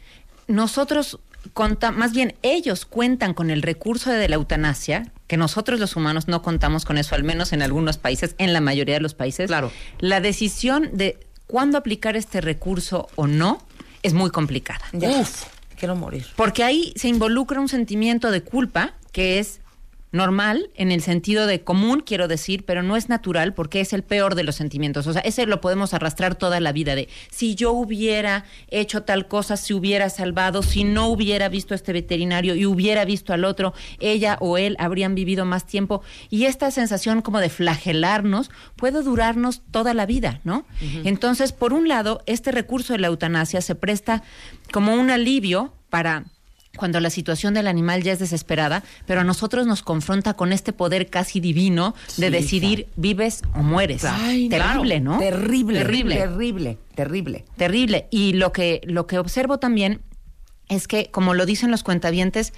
[0.48, 1.20] nosotros
[1.54, 6.28] conta- más bien ellos cuentan con el recurso de la eutanasia, que nosotros los humanos
[6.28, 9.48] no contamos con eso, al menos en algunos países, en la mayoría de los países.
[9.48, 9.72] Claro.
[10.00, 11.20] La decisión de
[11.54, 13.62] cuándo aplicar este recurso o no
[14.02, 14.82] es muy complicada.
[14.92, 15.24] Ya.
[15.78, 16.26] Quiero morir.
[16.36, 19.62] Porque ahí se involucra un sentimiento de culpa que es
[20.14, 24.04] normal en el sentido de común, quiero decir, pero no es natural porque es el
[24.04, 25.08] peor de los sentimientos.
[25.08, 29.28] O sea, ese lo podemos arrastrar toda la vida de si yo hubiera hecho tal
[29.28, 33.44] cosa, si hubiera salvado, si no hubiera visto a este veterinario y hubiera visto al
[33.44, 36.04] otro, ella o él habrían vivido más tiempo.
[36.30, 40.66] Y esta sensación como de flagelarnos puede durarnos toda la vida, ¿no?
[41.04, 44.22] Entonces, por un lado, este recurso de la eutanasia se presta
[44.72, 46.26] como un alivio para
[46.78, 50.74] cuando la situación del animal ya es desesperada, pero a nosotros nos confronta con este
[50.74, 54.04] poder casi divino de Sí, decidir vives o mueres.
[54.06, 55.12] Ay, terrible, claro.
[55.14, 55.20] ¿no?
[55.20, 57.46] Terrible, terrible, terrible, terrible.
[57.58, 58.08] terrible.
[58.10, 60.02] Y lo que lo que observo también
[60.68, 62.54] es que, como lo dicen los cuentavientes,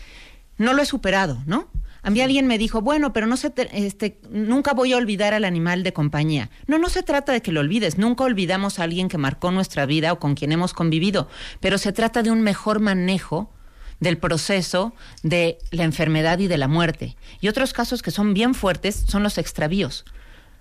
[0.58, 1.68] no lo he superado, ¿no?
[2.02, 5.34] A mí alguien me dijo, bueno, pero no se te- este, nunca voy a olvidar
[5.34, 6.52] al animal de compañía.
[6.68, 7.98] No, no se trata de que lo olvides.
[7.98, 11.28] Nunca olvidamos a alguien que marcó nuestra vida o con quien hemos convivido.
[11.60, 13.52] Pero se trata de un mejor manejo
[14.00, 17.16] del proceso de la enfermedad y de la muerte.
[17.42, 20.06] Y otros casos que son bien fuertes son los extravíos.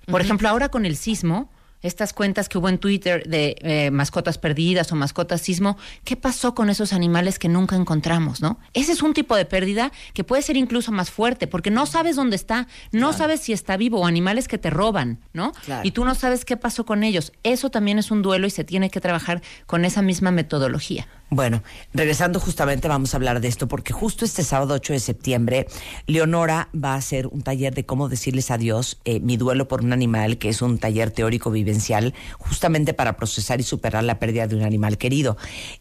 [0.07, 1.51] Por ejemplo, ahora con el sismo,
[1.85, 6.55] estas cuentas que hubo en Twitter de eh, mascotas perdidas o mascotas sismo, ¿qué pasó
[6.55, 8.59] con esos animales que nunca encontramos, no?
[8.73, 12.17] Ese es un tipo de pérdida que puede ser incluso más fuerte, porque no sabes
[12.17, 15.53] dónde está, no sabes si está vivo o animales que te roban, ¿no?
[15.67, 15.87] Claro.
[15.87, 17.33] Y tú no sabes qué pasó con ellos.
[17.43, 21.07] Eso también es un duelo y se tiene que trabajar con esa misma metodología.
[21.31, 25.67] Bueno, regresando justamente vamos a hablar de esto porque justo este sábado 8 de septiembre
[26.07, 29.93] Leonora va a hacer un taller de cómo decirles adiós, eh, mi duelo por un
[29.93, 34.55] animal, que es un taller teórico vivencial justamente para procesar y superar la pérdida de
[34.55, 35.37] un animal querido.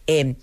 [0.06, 0.36] Eh,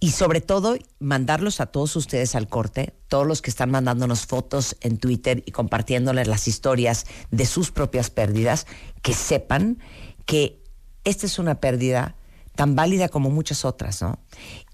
[0.00, 4.76] y sobre todo, mandarlos a todos ustedes al corte, todos los que están mandándonos fotos
[4.82, 8.66] en Twitter y compartiéndoles las historias de sus propias pérdidas,
[9.00, 9.78] que sepan
[10.26, 10.60] que
[11.04, 12.16] esta es una pérdida
[12.54, 14.18] tan válida como muchas otras, ¿no?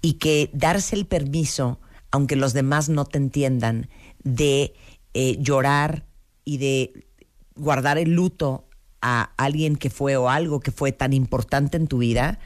[0.01, 1.79] Y que darse el permiso,
[2.11, 3.89] aunque los demás no te entiendan,
[4.23, 4.73] de
[5.13, 6.05] eh, llorar
[6.45, 7.07] y de
[7.55, 8.67] guardar el luto
[9.01, 12.39] a alguien que fue o algo que fue tan importante en tu vida,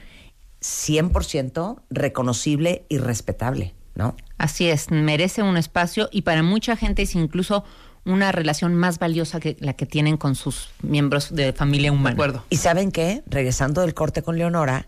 [0.61, 4.15] 100% reconocible y respetable, ¿no?
[4.37, 7.63] Así es, merece un espacio y para mucha gente es incluso
[8.05, 12.43] una relación más valiosa que la que tienen con sus miembros de familia humana.
[12.49, 13.23] ¿Y saben qué?
[13.25, 14.87] Regresando del corte con Leonora,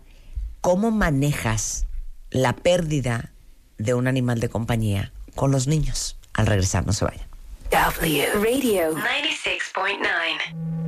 [0.60, 1.86] ¿cómo manejas
[2.30, 3.32] la pérdida
[3.78, 6.18] de un animal de compañía con los niños?
[6.34, 7.26] Al regresar, no se vayan.
[7.70, 10.78] W Radio 96.9.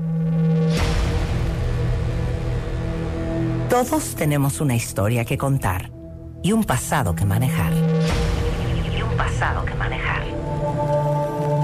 [3.69, 5.91] Todos tenemos una historia que contar
[6.43, 7.73] y un pasado que manejar.
[7.73, 10.27] y un pasado que manejar.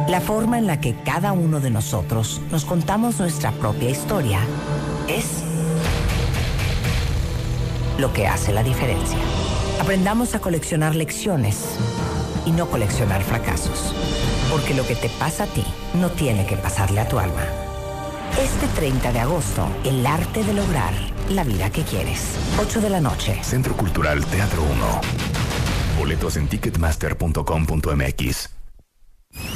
[0.08, 4.38] La forma en la que cada uno de nosotros nos contamos nuestra propia historia
[5.08, 5.42] es
[7.98, 9.18] lo que hace la diferencia.
[9.80, 11.64] Aprendamos a coleccionar lecciones
[12.44, 13.94] y no coleccionar fracasos.
[14.50, 17.42] Porque lo que te pasa a ti no tiene que pasarle a tu alma.
[18.38, 20.92] Este 30 de agosto, el arte de lograr
[21.30, 22.36] la vida que quieres.
[22.60, 23.38] 8 de la noche.
[23.42, 25.00] Centro Cultural Teatro 1.
[25.98, 28.55] Boletos en ticketmaster.com.mx.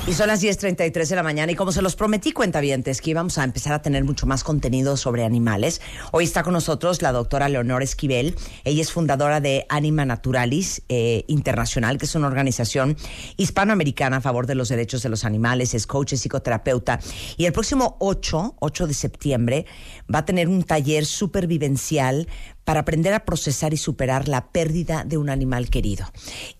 [0.06, 3.38] Y son las 10.33 de la mañana y como se los prometí cuentavientes que íbamos
[3.38, 7.48] a empezar a tener mucho más contenido sobre animales, hoy está con nosotros la doctora
[7.48, 8.34] Leonor Esquivel.
[8.64, 12.96] Ella es fundadora de Anima Naturalis eh, Internacional, que es una organización
[13.36, 16.98] hispanoamericana a favor de los derechos de los animales, es coach, es psicoterapeuta.
[17.36, 19.66] Y el próximo 8, 8 de septiembre,
[20.12, 22.26] va a tener un taller supervivencial
[22.70, 26.06] para aprender a procesar y superar la pérdida de un animal querido.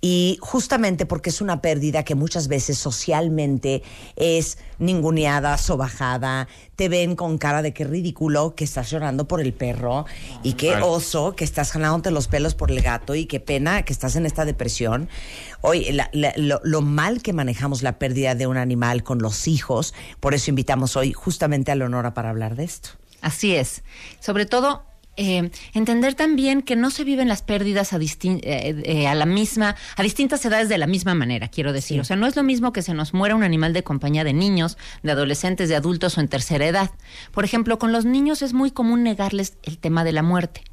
[0.01, 3.85] Y justamente porque es una pérdida que muchas veces socialmente
[4.17, 9.53] es ninguneada, sobajada, te ven con cara de qué ridículo que estás llorando por el
[9.53, 10.05] perro
[10.43, 13.93] y qué oso que estás jalándote los pelos por el gato y qué pena que
[13.93, 15.09] estás en esta depresión.
[15.61, 19.47] Hoy, la- la- lo, lo mal que manejamos la pérdida de un animal con los
[19.47, 22.89] hijos, por eso invitamos hoy justamente a Leonora para hablar de esto.
[23.21, 23.85] Así es.
[24.19, 24.83] Sobre todo,
[25.17, 29.27] eh, entender también que no se viven las pérdidas a, distin- eh, eh, a la
[29.27, 32.01] misma, a distintas edades de la misma manera, quiero decir.
[32.01, 34.33] O sea, no es lo mismo que se nos muera un animal de compañía de
[34.33, 36.91] niños, de adolescentes, de adultos o en tercera edad.
[37.33, 40.65] Por ejemplo, con los niños es muy común negarles el tema de la muerte.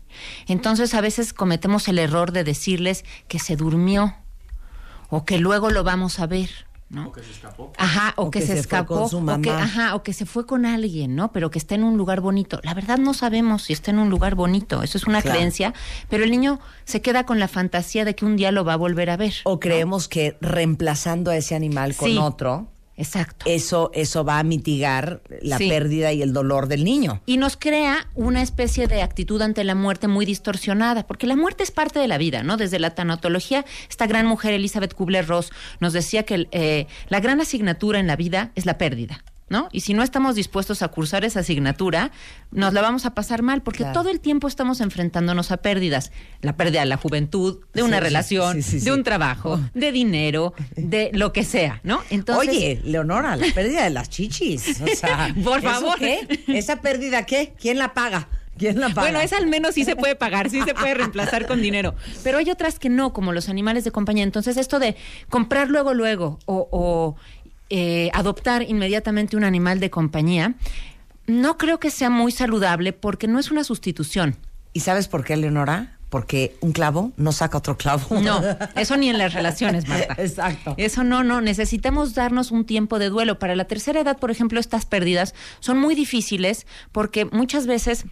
[0.47, 4.15] Entonces, a veces cometemos el error de decirles que se durmió
[5.09, 6.49] o que luego lo vamos a ver.
[6.89, 7.11] ¿No?
[7.77, 9.61] Ajá, o, que, se, escapó, con su o que, mamá.
[9.63, 11.31] ajá, o que se fue con alguien, ¿no?
[11.33, 12.59] Pero que está en un lugar bonito.
[12.63, 15.37] La verdad no sabemos si está en un lugar bonito, eso es una Claro.
[15.37, 15.73] creencia,
[16.09, 18.77] pero el niño se queda con la fantasía de que un día lo va a
[18.77, 19.33] volver a ver.
[19.43, 22.17] O creemos que reemplazando a ese animal con Sí.
[22.17, 23.45] otro, Exacto.
[23.47, 25.69] eso, eso va a mitigar la Sí.
[25.69, 27.21] pérdida y el dolor del niño.
[27.27, 31.63] Y nos crea una especie de actitud ante la muerte muy distorsionada, porque la muerte
[31.63, 32.57] es parte de la vida, ¿no?
[32.57, 37.99] Desde la tanatología, esta gran mujer Elizabeth Kubler-Ross nos decía que eh, la gran asignatura
[37.99, 39.23] en la vida es la pérdida.
[39.49, 39.69] ¿No?
[39.71, 42.11] Y si no estamos dispuestos a cursar esa asignatura,
[42.51, 43.93] nos la vamos a pasar mal, porque Claro.
[44.01, 46.11] todo el tiempo estamos enfrentándonos a pérdidas.
[46.41, 48.85] La pérdida de la juventud, de una Sí, relación, sí, sí, sí.
[48.85, 52.01] de un trabajo, de dinero, de lo que sea, ¿no?
[52.09, 54.81] Entonces, Oye, Leonora, la pérdida de las chichis.
[54.81, 55.97] O sea, Por ¿eso favor.
[55.97, 56.43] qué?
[56.47, 57.53] ¿Esa pérdida qué?
[57.57, 58.27] ¿Quién la paga?
[58.57, 59.01] ¿Quién la paga?
[59.01, 61.93] Bueno, esa al menos sí se puede pagar, sí se puede reemplazar con dinero.
[62.23, 64.23] Pero hay otras que no, como los animales de compañía.
[64.23, 64.95] Entonces, esto de
[65.29, 67.15] comprar luego, luego, o, o,
[67.69, 70.55] eh, adoptar inmediatamente un animal de compañía,
[71.25, 74.37] no creo que sea muy saludable porque no es una sustitución.
[74.73, 75.97] ¿Y sabes por qué, Leonora?
[76.09, 78.21] Porque un clavo no saca otro clavo.
[78.21, 78.41] No,
[78.75, 80.15] eso ni en las relaciones, Marta.
[80.17, 80.75] Exacto.
[80.77, 83.39] Eso no, no, necesitamos darnos un tiempo de duelo.
[83.39, 88.05] Para la tercera edad, por ejemplo, estas pérdidas son muy difíciles porque muchas veces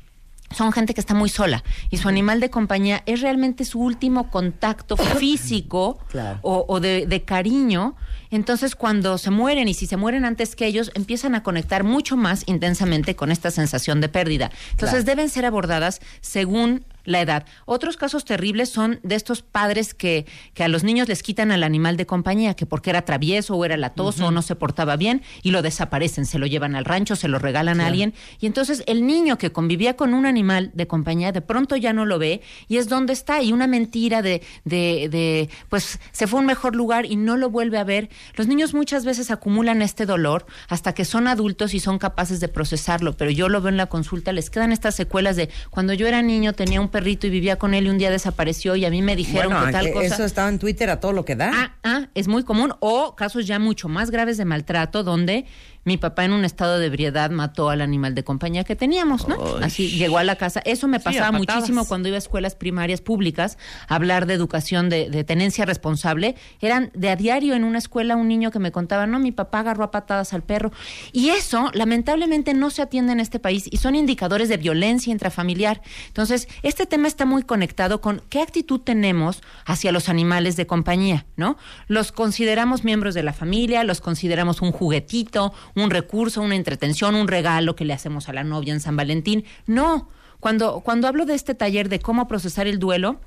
[0.52, 4.30] son gente que está muy sola y su animal de compañía es realmente su último
[4.30, 6.40] contacto físico Claro.
[6.44, 7.96] o, o de, de cariño.
[8.32, 12.18] Entonces, cuando se mueren y si se mueren antes que ellos, empiezan a conectar mucho
[12.18, 14.52] más intensamente con esta sensación de pérdida.
[14.72, 15.16] Entonces, Claro.
[15.16, 17.46] deben ser abordadas según la edad.
[17.66, 21.64] Otros casos terribles son de estos padres que, que a los niños les quitan al
[21.64, 25.22] animal de compañía, que porque era travieso o era latoso o no se portaba bien
[25.44, 28.14] y lo desaparecen, se lo llevan al rancho, se lo regalan a alguien.
[28.40, 32.06] Y entonces el niño que convivía con un animal de compañía de pronto ya no
[32.06, 33.42] lo ve y es donde está.
[33.42, 37.38] Y una mentira de, de, de pues se fue a un mejor lugar y no
[37.38, 38.10] lo vuelve a ver.
[38.36, 42.48] Los niños muchas veces acumulan este dolor hasta que son adultos y son capaces de
[42.48, 46.08] procesarlo, pero yo lo veo en la consulta, les quedan estas secuelas de cuando yo
[46.08, 48.90] era niño tenía un perrito y vivía con él y un día desapareció y a
[48.90, 50.06] mí me dijeron Bueno, que tal que cosa.
[50.16, 51.52] eso estaba en Twitter a todo lo que da.
[51.54, 52.72] Ah, ah, es muy común.
[52.80, 55.46] O casos ya mucho más graves de maltrato donde
[55.86, 59.38] mi papá en un estado de ebriedad mató al animal de compañía que teníamos, ¿no?
[59.62, 60.60] Así llegó a la casa.
[60.66, 65.12] Eso me pasaba muchísimo cuando iba a escuelas primarias públicas a hablar de educación de,
[65.12, 66.36] de tenencia responsable.
[66.60, 69.60] Eran de a diario en una escuela un niño que me contaba, no, mi papá
[69.60, 70.72] agarró a patadas al perro.
[71.12, 75.84] Y eso, lamentablemente, no se atiende en este país y son indicadores de violencia intrafamiliar.
[76.08, 81.28] Entonces, este tema está muy conectado con qué actitud tenemos hacia los animales de compañía,
[81.36, 81.58] ¿no?
[81.88, 87.28] Los consideramos miembros de la familia, los consideramos un juguetito, un recurso, una entretención, un
[87.28, 89.46] regalo que le hacemos a la novia en San Valentín.
[89.68, 90.10] No,
[90.40, 93.20] cuando, cuando hablo de este taller de cómo procesar el duelo,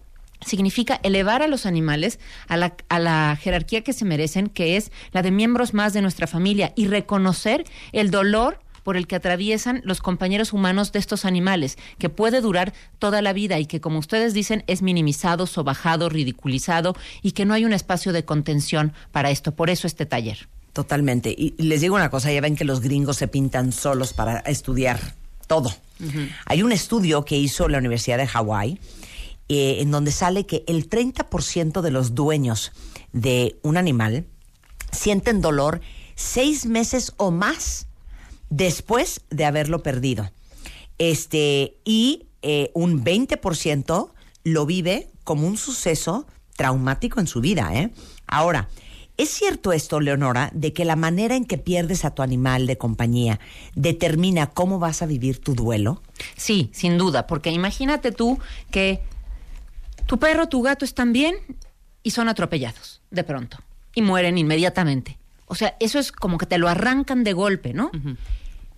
[0.45, 4.93] significa elevar a los animales a la, a la jerarquía que se merecen, que es
[5.13, 9.83] la de miembros más de nuestra familia, y reconocer el dolor por el que atraviesan
[9.85, 13.99] los compañeros humanos de estos animales, que puede durar toda la vida y que, como
[13.99, 19.31] ustedes dicen, es minimizado, sobajado, ridiculizado y que no hay un espacio de contención para
[19.31, 19.55] esto.
[19.55, 20.49] Por eso este taller.
[20.79, 21.35] Totalmente.
[21.37, 24.39] Y y les digo una cosa, ya ven que los gringos se pintan solos para
[24.39, 25.17] estudiar
[25.49, 25.75] todo.
[26.47, 28.79] Hay un estudio que hizo la Universidad de Hawái
[29.49, 32.71] eh, en donde sale que el 30% de los dueños
[33.13, 34.27] de un animal
[34.93, 35.81] sienten dolor
[36.15, 37.89] seis meses o más
[38.49, 40.31] después de haberlo perdido.
[40.99, 44.13] Este, y eh, un 20%
[44.45, 46.25] lo vive como un suceso
[46.57, 47.69] traumático en su vida.
[47.75, 47.91] ¿eh?
[48.29, 48.69] Ahora,
[49.19, 52.79] ¿es cierto esto, Leonora, de que la manera en que pierdes a tu animal de
[52.79, 53.39] compañía
[53.75, 56.01] determina cómo vas a vivir tu duelo?
[56.37, 58.39] Sí, sin duda, porque imagínate tú
[58.71, 59.01] que
[60.07, 61.35] tu perro, tu gato están bien
[62.03, 63.59] y son atropellados de pronto
[63.95, 65.19] y mueren inmediatamente.
[65.47, 67.91] O sea, eso es como que te lo arrancan de golpe, ¿no?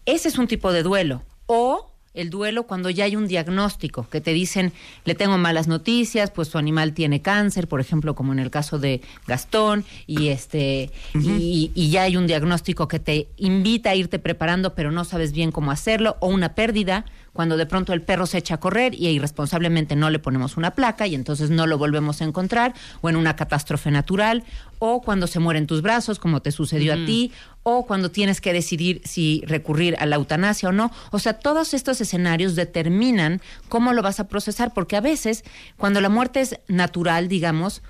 [0.07, 1.23] Ese es un tipo de duelo.
[1.47, 4.73] O el duelo cuando ya hay un diagnóstico, que te dicen,
[5.05, 8.79] le tengo malas noticias, pues tu animal tiene cáncer, por ejemplo, como en el caso
[8.79, 14.19] de Gastón, y este, y, y ya hay un diagnóstico que te invita a irte
[14.19, 18.27] preparando, pero no sabes bien cómo hacerlo, o una pérdida, cuando de pronto el perro
[18.27, 21.79] se echa a correr y irresponsablemente no le ponemos una placa y entonces no lo
[21.79, 24.43] volvemos a encontrar, o en una catástrofe natural,
[24.81, 28.41] o cuando se muere en tus brazos, como te sucedió a ti, o cuando tienes
[28.41, 30.91] que decidir si recurrir a la eutanasia o no.
[31.11, 35.45] O sea, todos estos escenarios determinan cómo lo vas a procesar, porque a veces,
[35.77, 37.83] cuando la muerte es natural, digamos,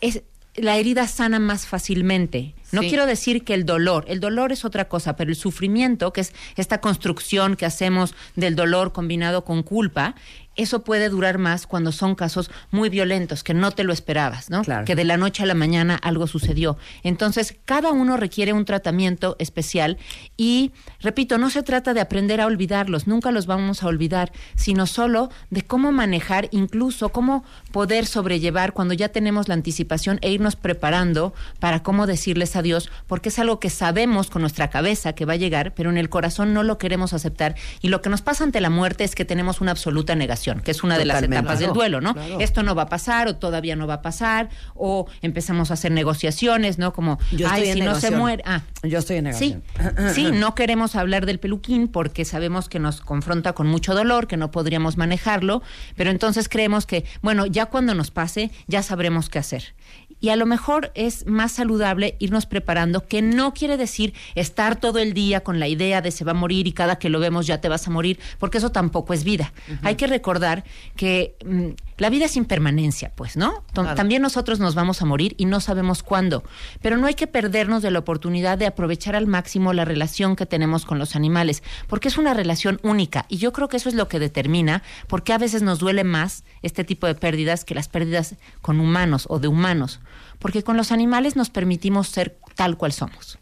[0.00, 0.22] es
[0.56, 2.54] la herida sana más fácilmente.
[2.72, 2.88] No Sí.
[2.88, 6.32] quiero decir que el dolor, el dolor es otra cosa, pero el sufrimiento, que es
[6.56, 10.14] esta construcción que hacemos del dolor combinado con culpa,
[10.56, 14.62] eso puede durar más cuando son casos muy violentos, que no te lo esperabas, ¿no?
[14.62, 14.84] Claro.
[14.84, 16.76] Que de la noche a la mañana algo sucedió.
[17.02, 19.98] Entonces, cada uno requiere un tratamiento especial
[20.36, 24.86] y, repito, no se trata de aprender a olvidarlos, nunca los vamos a olvidar, sino
[24.86, 30.56] solo de cómo manejar, incluso cómo poder sobrellevar cuando ya tenemos la anticipación e irnos
[30.56, 35.14] preparando para cómo decirles a a Dios porque es algo que sabemos con nuestra cabeza
[35.14, 37.54] que va a llegar, pero en el corazón no lo queremos aceptar.
[37.80, 40.70] Y lo que nos pasa ante la muerte es que tenemos una absoluta negación, que
[40.70, 42.14] es una de las etapas del duelo, ¿no?
[42.14, 42.38] claro.
[42.40, 45.92] Esto no va a pasar o todavía no va a pasar o empezamos a hacer
[45.92, 46.92] negociaciones, ¿no?
[46.92, 48.42] Como, Yo ay, si no se muere.
[48.46, 50.14] Ah, Yo estoy en Sí, negación.
[50.14, 54.36] sí, no queremos hablar del peluquín porque sabemos que nos confronta con mucho dolor, que
[54.36, 55.62] no podríamos manejarlo,
[55.96, 59.74] pero entonces creemos que, bueno, ya cuando nos pase, ya sabremos qué hacer.
[60.20, 64.98] Y a lo mejor es más saludable irnos preparando, que no quiere decir estar todo
[64.98, 67.46] el día con la idea de se va a morir y cada que lo vemos
[67.46, 69.52] ya te vas a morir, porque eso tampoco es vida.
[69.82, 71.68] Hay que recordar que mm,
[72.00, 73.62] la vida es impermanencia, pues, ¿no?
[73.74, 73.94] Claro.
[73.94, 76.42] También nosotros nos vamos a morir y no sabemos cuándo,
[76.80, 80.46] pero no hay que perdernos de la oportunidad de aprovechar al máximo la relación que
[80.46, 83.94] tenemos con los animales, porque es una relación única y yo creo que eso es
[83.94, 87.74] lo que determina por qué a veces nos duele más este tipo de pérdidas que
[87.74, 90.00] las pérdidas con humanos o de humanos,
[90.38, 93.38] porque con los animales nos permitimos ser tal cual somos.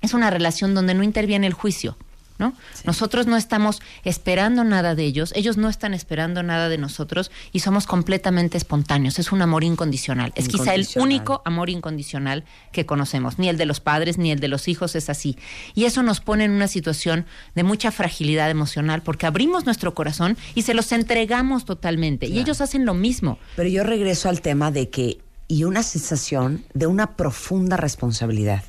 [0.00, 1.98] Es una relación donde no interviene el juicio.
[2.42, 2.54] ¿No?
[2.84, 7.60] Nosotros no estamos esperando nada de ellos, ellos no están esperando nada de nosotros y
[7.60, 9.20] somos completamente espontáneos.
[9.20, 10.32] Es un amor incondicional.
[10.34, 13.38] Es quizá el único amor incondicional que conocemos.
[13.38, 15.36] Ni el de los padres ni el de los hijos es así.
[15.76, 20.36] Y eso nos pone en una situación de mucha fragilidad emocional porque abrimos nuestro corazón
[20.56, 22.26] y se los entregamos totalmente.
[22.26, 23.38] Y ellos hacen lo mismo.
[23.54, 28.64] Pero yo regreso al tema de que, y una sensación de una profunda responsabilidad.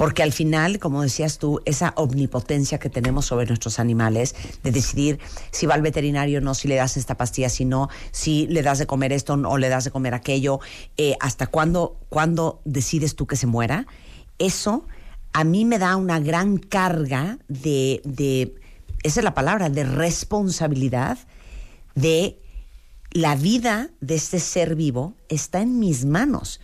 [0.00, 5.18] Porque al final, como decías tú, esa omnipotencia que tenemos sobre nuestros animales, de decidir
[5.50, 8.62] si va al veterinario o no, si le das esta pastilla, si no, si le
[8.62, 10.60] das de comer esto o le das de comer aquello,
[10.96, 13.86] eh, hasta cuándo, cuándo decides tú que se muera,
[14.38, 14.86] eso
[15.34, 18.54] a mí me da una gran carga de, de
[19.02, 21.18] esa es la palabra, de responsabilidad
[21.94, 22.40] de
[23.10, 26.58] la vida de este ser vivo está en mis manos.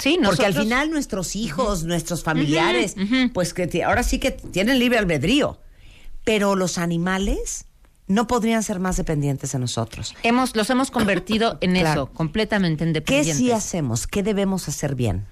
[0.00, 2.94] Sí, Porque al final nuestros hijos, nuestros familiares,
[3.32, 5.58] pues que ahora sí que tienen libre albedrío.
[6.24, 7.66] Pero los animales
[8.06, 10.14] no podrían ser más dependientes de nosotros.
[10.22, 11.90] Hemos, los hemos convertido en Claro.
[12.04, 13.36] eso, completamente ¿Qué independientes.
[13.36, 14.06] sí hacemos?
[14.06, 15.26] ¿Qué debemos hacer bien?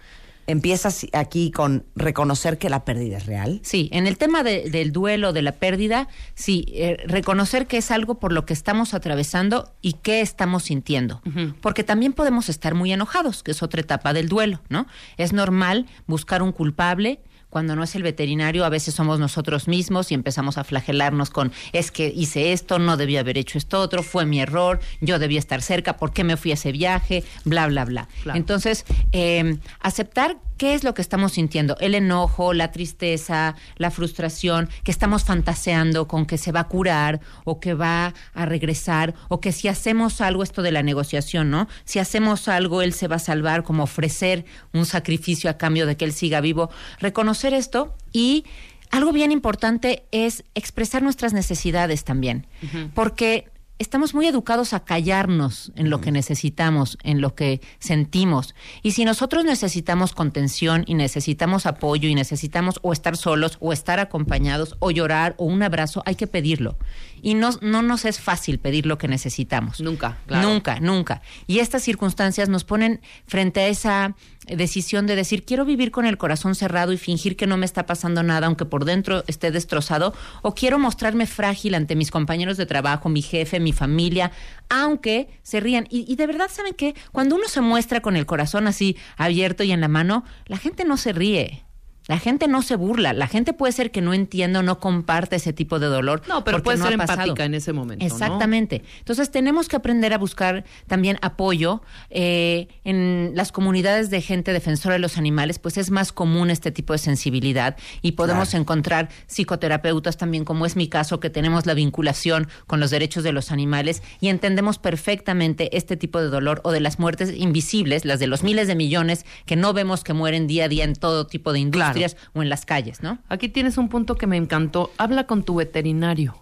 [0.49, 3.61] Empiezas aquí con reconocer que la pérdida es real.
[3.63, 7.91] Sí, en el tema de- del duelo, de la pérdida, sí, eh, reconocer que es
[7.91, 11.21] algo por lo que estamos atravesando y qué estamos sintiendo.
[11.61, 14.87] Porque también podemos estar muy enojados, que es otra etapa del duelo, ¿no?
[15.19, 17.21] Es normal buscar un culpable.
[17.51, 21.53] Cuando no es el veterinario, a veces somos nosotros mismos y empezamos a flagelarnos con,
[21.73, 25.39] es que hice esto, no debía haber hecho esto otro, fue mi error, yo debía
[25.39, 27.25] estar cerca, ¿por qué me fui a ese viaje?
[27.45, 28.09] Bla, bla, bla.
[28.23, 28.39] Claro.
[28.39, 34.69] Entonces, eh, aceptar qué es lo que estamos sintiendo, el enojo, la tristeza, la frustración,
[34.85, 39.41] que estamos fantaseando con que se va a curar o que va a regresar o
[39.41, 41.69] que si hacemos algo, esto de la negociación, ¿no?
[41.85, 44.45] Si hacemos algo, él se va a salvar, como ofrecer
[44.75, 46.71] un sacrificio a cambio de que él siga vivo.
[47.01, 48.45] Reconocer esto y...
[48.91, 52.47] Algo bien importante es expresar nuestras necesidades también,
[52.95, 58.55] porque estamos muy educados a callarnos en lo que necesitamos, en lo que sentimos.
[58.83, 64.01] Y si nosotros necesitamos contención y necesitamos apoyo y necesitamos o estar solos o estar
[64.01, 66.77] acompañados o llorar o un abrazo, hay que pedirlo.
[67.23, 69.81] Y no, no nos es fácil pedir lo que necesitamos.
[69.81, 70.49] Nunca, claro.
[70.49, 71.23] Nunca, nunca.
[71.47, 74.17] Y estas circunstancias nos ponen frente a esa
[74.57, 77.87] decisión de decir, quiero vivir con el corazón cerrado y fingir que no me está
[77.87, 82.67] pasando nada, aunque por dentro esté destrozado, o quiero mostrarme frágil ante mis compañeros de
[82.67, 84.33] trabajo, mi jefe, mi familia,
[84.69, 85.87] aunque se rían.
[85.91, 86.95] Y, y de verdad, ¿saben qué?
[87.13, 90.85] Cuando uno se muestra con el corazón así abierto y en la mano, la gente
[90.85, 91.68] no se ríe.
[92.09, 95.37] La gente no se burla, la gente puede ser que no entienda o no comparte
[95.37, 96.23] ese tipo de dolor.
[96.27, 98.11] No, pero puede no ser empática en ese momento, ¿no?
[98.11, 98.83] Exactamente.
[99.01, 104.95] Entonces tenemos que aprender a buscar también apoyo eh, en las comunidades de gente defensora
[104.95, 108.63] de los animales, pues es más común este tipo de sensibilidad y podemos Claro.
[108.63, 113.33] encontrar psicoterapeutas también, como es mi caso, que tenemos la vinculación con los derechos de
[113.33, 118.19] los animales y entendemos perfectamente este tipo de dolor o de las muertes invisibles, las
[118.19, 121.27] de los miles de millones que no vemos que mueren día a día en todo
[121.27, 121.98] tipo de industrias
[122.35, 123.19] o en las calles, ¿no?
[123.29, 124.91] Aquí tienes un punto que me encantó.
[124.99, 126.37] Habla con tu veterinario,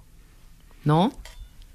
[0.85, 1.13] ¿no?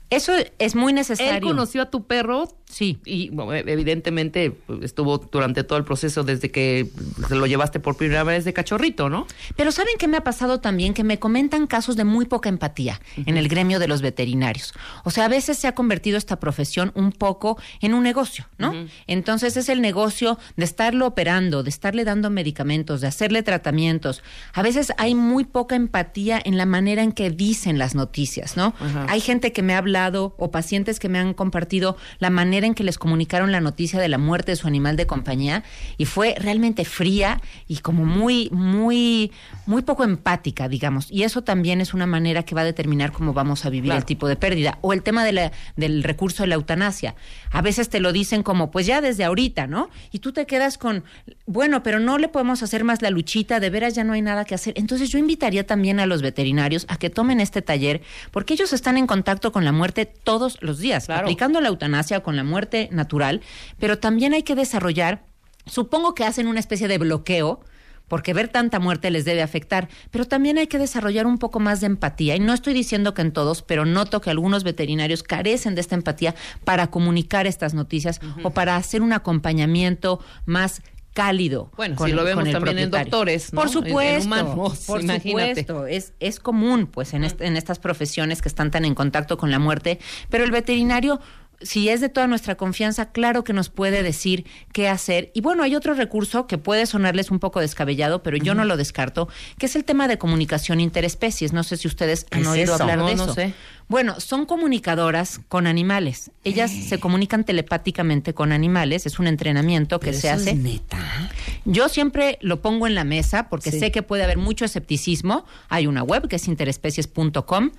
[0.10, 1.34] Eso es muy necesario.
[1.34, 2.48] Él conoció a tu perro.
[2.72, 3.00] Sí.
[3.06, 6.90] Y bueno, evidentemente pues, estuvo durante todo el proceso desde que
[7.28, 9.28] se lo llevaste por primera vez de cachorrito, ¿no?
[9.56, 10.94] Pero ¿saben qué me ha pasado también?
[10.94, 14.74] Que me comentan casos de muy poca empatía en el gremio de los veterinarios.
[15.04, 18.74] O sea, a veces se ha convertido esta profesión un poco en un negocio, ¿no?
[19.08, 24.24] Entonces es el negocio de estarlo operando, de estarle dando medicamentos, de hacerle tratamientos.
[24.54, 28.74] A veces hay muy poca empatía en la manera en que dicen las noticias, ¿no?
[29.08, 32.74] Hay gente que me ha hablado o pacientes que me han compartido la manera en
[32.74, 35.64] que les comunicaron la noticia de la muerte de su animal de compañía
[35.98, 39.32] y fue realmente fría y como muy, muy,
[39.66, 41.12] muy poco empática, digamos.
[41.12, 44.06] Y eso también es una manera que va a determinar cómo vamos a vivir el
[44.06, 44.78] tipo de pérdida.
[44.82, 47.16] O el tema de la- del recurso de la eutanasia.
[47.52, 49.90] A veces te lo dicen como, pues ya desde ahorita, ¿no?
[50.12, 51.04] Y tú te quedas con,
[51.46, 54.46] bueno, pero no le podemos hacer más la luchita, de veras ya no hay nada
[54.46, 54.74] que hacer.
[54.78, 58.02] Entonces yo invitaría también a los veterinarios a que tomen este taller,
[58.32, 62.36] porque ellos están en contacto con la muerte todos los días, aplicando la eutanasia con
[62.36, 62.51] la muerte
[62.92, 63.42] natural,
[63.80, 65.24] pero también hay que desarrollar,
[65.66, 67.62] supongo que hacen una especie de bloqueo,
[68.08, 71.80] porque ver tanta muerte les debe afectar, pero también hay que desarrollar un poco más
[71.80, 72.36] de empatía.
[72.36, 75.96] Y no estoy diciendo que en todos, pero noto que algunos veterinarios carecen de esta
[75.96, 76.36] empatía
[76.66, 80.82] para comunicar estas noticias o para hacer un acompañamiento más
[81.14, 81.72] cálido.
[81.78, 83.62] Bueno, con si lo vemos también en doctores, ¿no?
[83.62, 85.62] Por En- en supuesto, humanos, por imagínate.
[85.62, 89.38] supuesto, es, es común pues en, est- en estas profesiones que están tan en contacto
[89.38, 90.00] con la muerte,
[90.30, 91.20] pero el veterinario
[91.64, 95.32] si es de toda nuestra confianza, claro que nos puede decir qué hacer.
[95.34, 98.78] Y bueno, hay otro recurso que puede sonarles un poco descabellado, pero yo no lo
[98.78, 101.54] descarto, que es el tema de comunicación interespecies.
[101.54, 102.84] No sé si ustedes han ¿Qué es oído eso?
[102.84, 103.34] hablar No, de no eso.
[103.34, 103.54] sé.
[103.88, 106.32] Bueno, son comunicadoras con animales.
[106.46, 109.06] Ellas se comunican telepáticamente con animales.
[109.06, 110.56] Es un entrenamiento que Pero se eso es hace.
[110.56, 111.30] neta.
[111.66, 113.80] Yo siempre lo pongo en la mesa porque Sí.
[113.80, 115.46] sé que puede haber mucho escepticismo.
[115.68, 117.72] Hay una web que es interespecies.com.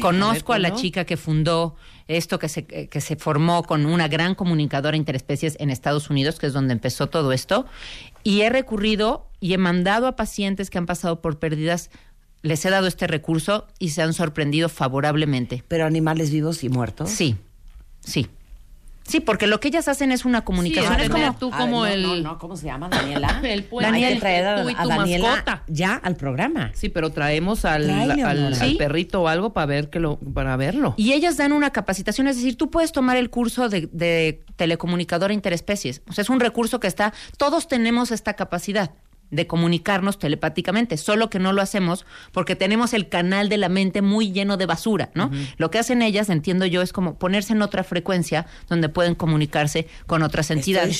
[0.00, 1.74] Conozco a la chica que fundó
[2.08, 6.38] esto que se, eh, que se formó con una gran comunicadora interespecies en Estados Unidos,
[6.38, 7.66] que es donde empezó todo esto.
[8.24, 11.90] Y he recurrido y he mandado a pacientes que han pasado por pérdidas,
[12.42, 15.62] les he dado este recurso y se han sorprendido favorablemente.
[15.68, 17.10] Pero animales vivos y muertos.
[17.10, 17.36] Sí,
[18.00, 18.28] sí.
[19.08, 20.94] Sí, porque lo que ellas hacen es una comunicación.
[20.96, 22.22] Sí, es como tú como ver, no, el...
[22.22, 23.40] no, no, ¿cómo se llama, Daniela?
[23.42, 25.62] El puente, Hay que el- traer a, tú y a Daniela mascota.
[25.66, 26.70] ya al programa.
[26.74, 30.94] Sí, pero traemos al, al, perrito o algo para ver que lo, para verlo.
[30.98, 35.32] Y ellas dan una capacitación, es decir, tú puedes tomar el curso de, de telecomunicadora
[35.32, 36.02] interespecies.
[36.08, 38.90] O sea, es un recurso que está, todos tenemos esta capacidad
[39.30, 44.02] de comunicarnos telepáticamente, solo que no lo hacemos porque tenemos el canal de la mente
[44.02, 45.30] muy lleno de basura, ¿no?
[45.56, 49.86] Lo que hacen ellas, entiendo yo, es como ponerse en otra frecuencia donde pueden comunicarse
[50.06, 50.96] con otras Estoy entidades.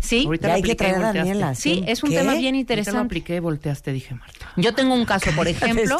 [0.00, 1.18] Sí, Ahorita hay que traer a volteaste.
[1.18, 1.54] Daniela.
[1.54, 2.18] sí, es un ¿Qué?
[2.18, 3.00] tema bien Ahorita lo interesante.
[3.00, 4.52] apliqué volteaste, dije Marta.
[4.56, 5.96] Yo tengo un caso, por ejemplo,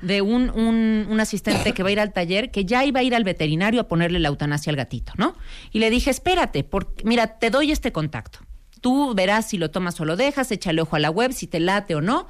[0.00, 3.02] de un, un, un asistente que va a ir al taller, que ya iba a
[3.02, 5.34] ir al veterinario a ponerle la eutanasia al gatito, ¿no?
[5.72, 8.38] Y le dije, espérate, porque, mira, te doy este contacto.
[8.82, 11.60] Tú verás si lo tomas o lo dejas, échale ojo a la web, si te
[11.60, 12.28] late o no.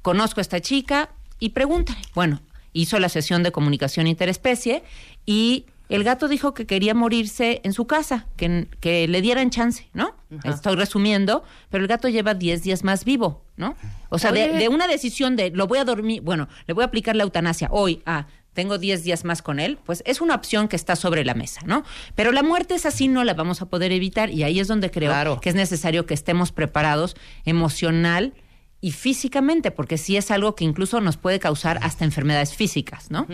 [0.00, 2.00] Conozco a esta chica y pregúntale.
[2.14, 2.40] Bueno,
[2.72, 4.84] hizo la sesión de comunicación interespecie
[5.26, 9.90] y el gato dijo que quería morirse en su casa, que, que le dieran chance,
[9.92, 10.14] ¿no?
[10.44, 13.76] Estoy resumiendo, pero el gato lleva 10 días más vivo, ¿no?
[14.08, 16.86] O sea, de, de una decisión de lo voy a dormir, bueno, le voy a
[16.86, 20.68] aplicar la eutanasia hoy a tengo 10 días más con él, pues es una opción
[20.68, 21.84] que está sobre la mesa, ¿no?
[22.14, 24.90] Pero la muerte es así, no la vamos a poder evitar y ahí es donde
[24.90, 25.40] creo Claro.
[25.40, 28.34] que es necesario que estemos preparados emocional
[28.80, 33.26] y físicamente, porque sí es algo que incluso nos puede causar hasta enfermedades físicas, ¿no?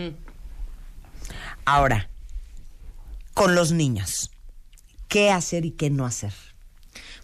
[1.65, 2.09] Ahora,
[3.33, 4.31] con los niños,
[5.07, 6.33] ¿qué hacer y qué no hacer?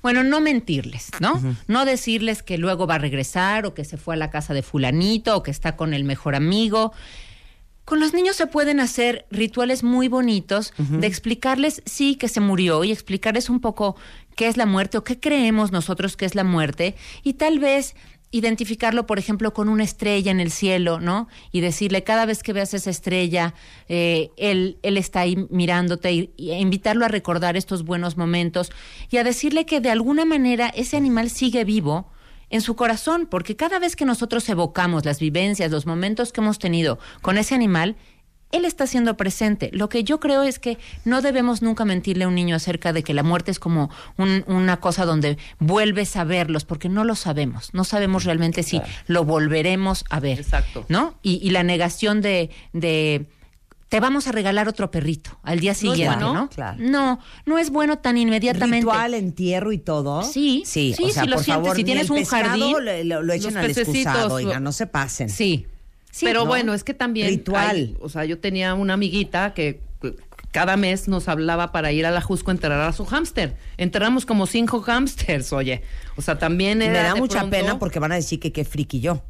[0.02, 1.42] Bueno, no mentirles, ¿no?
[1.68, 4.62] No decirles que luego va a regresar o que se fue a la casa de
[4.62, 6.94] fulanito o que está con el mejor amigo.
[7.86, 12.84] Con los niños se pueden hacer rituales muy bonitos de explicarles, sí, que se murió
[12.84, 13.96] y explicarles un poco
[14.36, 17.96] qué es la muerte o qué creemos nosotros que es la muerte y tal vez
[18.32, 21.30] identificarlo, por ejemplo, con una estrella en el cielo, ¿no?
[21.52, 23.54] Y decirle, cada vez que veas esa estrella,
[23.88, 28.72] eh, él, él está ahí mirándote y, y invitarlo a recordar estos buenos momentos
[29.10, 32.12] y a decirle que de alguna manera ese animal sigue vivo
[32.50, 36.60] en su corazón, porque cada vez que nosotros evocamos las vivencias, los momentos que hemos
[36.60, 37.96] tenido con ese animal,
[38.52, 39.70] él está siendo presente.
[39.74, 43.04] Lo que yo creo es que no debemos nunca mentirle a un niño acerca de
[43.04, 47.16] que la muerte es como un- una cosa donde vuelves a verlos, porque no lo
[47.16, 47.74] sabemos.
[47.74, 50.40] No sabemos realmente si lo volveremos a ver.
[50.40, 50.86] Exacto.
[50.88, 51.16] ¿No?
[51.22, 53.26] Y, y la negación de, de
[53.96, 56.34] te vamos a regalar otro perrito al día es siguiente, bueno?
[56.34, 56.50] ¿no?
[56.50, 56.78] Claro.
[56.80, 58.86] No, no es bueno tan inmediatamente.
[58.86, 60.22] Ritual, entierro y todo.
[60.24, 62.18] Sí, sí, sí, o sea, si lo por sientes, favor, si ni tienes el un
[62.20, 65.30] pescado jardín, lo, lo- lo al pececitos, excusado, oiga, no se pasen.
[65.30, 65.66] Sí.
[66.12, 66.46] Sí, Pero ¿no?
[66.48, 67.28] bueno, es que también.
[67.28, 67.76] Ritual.
[67.76, 69.82] hay- o sea, yo tenía una amiguita que
[70.52, 73.58] cada mes nos hablaba para ir a la Jusco a enterrar a su hámster.
[73.76, 75.82] Enterramos como cinco hámsters, oye.
[76.16, 78.54] O sea, también Me era da de mucha pronto- pena porque van a decir que
[78.54, 79.24] qué friki yo.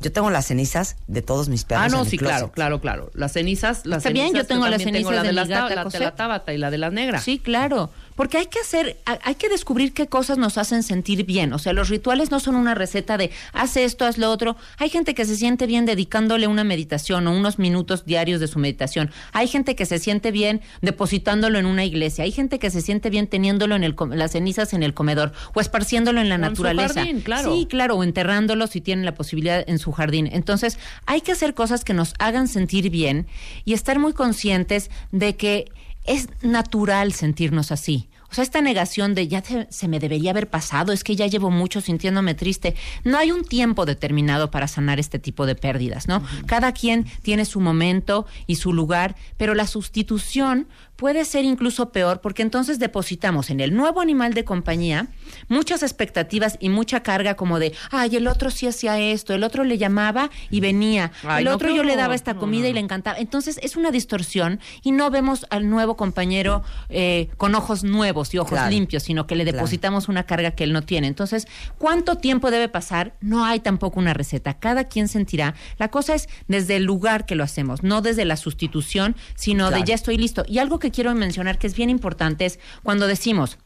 [0.00, 1.84] Yo tengo las cenizas de todos mis perros.
[1.86, 3.10] Ah, no, en sí, claro, claro, claro.
[3.14, 5.74] Las cenizas, las Está bien, yo tengo las tengo cenizas la de de gata ta-
[5.74, 7.20] la, de la tábata y la de la negra.
[7.20, 7.90] Sí, claro.
[8.16, 11.52] Porque hay que hacer, ha- hay que descubrir qué cosas nos hacen sentir bien.
[11.52, 14.56] O sea, los rituales no son una receta de haz esto, haz lo otro.
[14.78, 18.58] Hay gente que se siente bien dedicándole una meditación o unos minutos diarios de su
[18.58, 19.10] meditación.
[19.32, 22.24] Hay gente que se siente bien depositándolo en una iglesia.
[22.24, 25.32] Hay gente que se siente bien teniéndolo en el, com- las cenizas en el comedor
[25.54, 26.94] o esparciéndolo en la en su naturaleza.
[27.00, 27.54] jardín, claro.
[27.54, 30.28] Sí, claro, o enterrándolo si tienen la posibilidad en su jardín.
[30.32, 33.26] Entonces, hay que hacer cosas que nos hagan sentir bien
[33.64, 35.66] y estar muy conscientes de que
[36.06, 38.08] es natural sentirnos así.
[38.28, 41.28] O sea, esta negación de ya te- se me debería haber pasado, es que ya
[41.28, 42.74] llevo mucho sintiéndome triste.
[43.04, 46.22] No hay un tiempo determinado para sanar este tipo de pérdidas, ¿no?
[46.46, 50.66] Cada quien tiene su momento y su lugar, pero la sustitución
[50.96, 55.08] puede ser incluso peor porque entonces depositamos en el nuevo animal de compañía
[55.48, 59.64] muchas expectativas y mucha carga como de, ay, el otro sí hacía esto, el otro
[59.64, 62.72] le llamaba y venía, Ay, el no, otro yo le daba esta comida no, y
[62.72, 63.18] le encantaba.
[63.18, 68.38] Entonces es una distorsión y no vemos al nuevo compañero eh, con ojos nuevos y
[68.38, 68.70] ojos Claro.
[68.70, 69.58] limpios, sino que le Claro.
[69.58, 71.06] depositamos una carga que él no tiene.
[71.08, 71.46] Entonces,
[71.78, 73.14] ¿cuánto tiempo debe pasar?
[73.20, 74.54] No hay tampoco una receta.
[74.54, 75.54] Cada quien sentirá.
[75.78, 79.82] La cosa es desde el lugar que lo hacemos, no desde la sustitución, sino Claro.
[79.82, 80.44] de ya estoy listo.
[80.48, 83.58] Y algo que quiero mencionar que es bien importante es cuando decimos,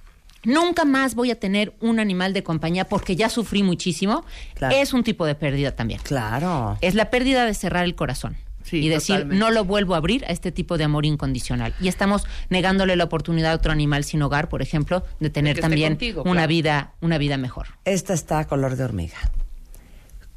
[0.42, 4.24] Nunca más voy a tener un animal de compañía porque ya sufrí muchísimo.
[4.54, 4.74] Claro.
[4.74, 6.00] Es un tipo de pérdida también.
[6.02, 6.78] Claro.
[6.80, 8.36] Es la pérdida de cerrar el corazón.
[8.62, 9.40] Sí, y decir, totalmente.
[9.40, 11.74] no lo vuelvo a abrir a este tipo de amor incondicional.
[11.80, 15.94] Y estamos negándole la oportunidad a otro animal sin hogar, por ejemplo, de tener también
[15.94, 16.48] contigo, una claro.
[16.48, 17.68] vida, una vida mejor.
[17.84, 19.16] Esta está a color de hormiga.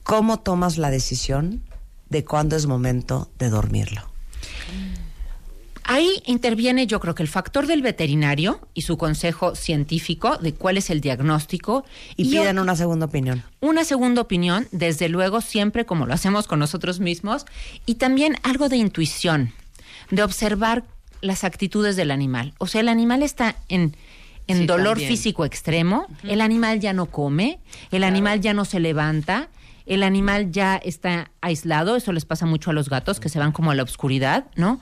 [0.04, 1.64] ¿Cómo tomas la decisión
[2.10, 4.02] de cuándo es momento de dormirlo?
[5.86, 10.78] Ahí interviene yo creo que el factor del veterinario y su consejo científico de cuál
[10.78, 13.44] es el diagnóstico Y piden ot- una segunda opinión.
[13.60, 17.46] una segunda opinión, desde luego siempre como lo hacemos con nosotros mismos,
[17.86, 19.52] y también algo de intuición,
[20.10, 20.84] de observar
[21.22, 22.54] las actitudes del animal.
[22.58, 23.96] O sea, el animal está en,
[24.48, 25.10] en Sí, dolor también.
[25.10, 27.60] físico extremo, el animal ya no come,
[27.92, 29.48] el animal ya no se levanta,
[29.86, 33.52] el animal ya está aislado, eso les pasa mucho a los gatos que se van
[33.52, 34.80] como a la oscuridad, ¿no?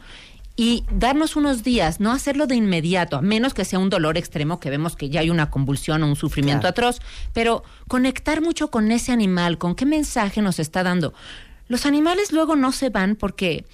[0.62, 4.60] Y darnos unos días, no hacerlo de inmediato, a menos que sea un dolor extremo
[4.60, 6.90] que vemos que ya hay una convulsión o un sufrimiento Claro.
[6.90, 7.02] atroz,
[7.34, 11.16] pero conectar mucho con ese animal, con qué mensaje nos está dando.
[11.68, 13.66] Los animales luego no se van porque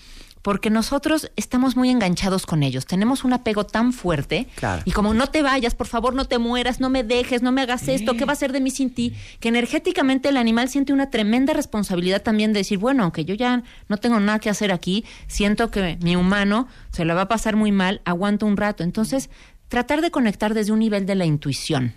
[0.48, 4.82] porque nosotros estamos muy enganchados con ellos, tenemos un apego tan fuerte Claro.
[4.86, 7.64] y como no te vayas, por favor, no te mueras, no me dejes, no me
[7.64, 9.14] hagas esto, ¿qué va a ser de mí sin ti?
[9.42, 13.62] Que energéticamente el animal siente una tremenda responsabilidad también de decir, bueno, aunque yo ya
[13.90, 17.58] no tengo nada que hacer aquí, siento que mi humano se la va a pasar
[17.58, 18.86] muy mal, aguanto un rato.
[18.86, 19.30] Entonces,
[19.68, 21.94] tratar de conectar desde un nivel de la intuición.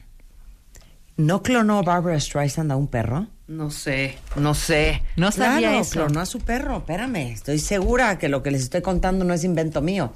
[1.17, 3.29] ¿No clonó Barbara Streisand a un perro?
[3.51, 5.03] No sé, no sé.
[5.17, 5.91] No sabía claro, eso.
[5.91, 6.77] clonó a su perro.
[6.77, 10.13] Espérame, estoy segura que lo que les estoy contando no es invento mío.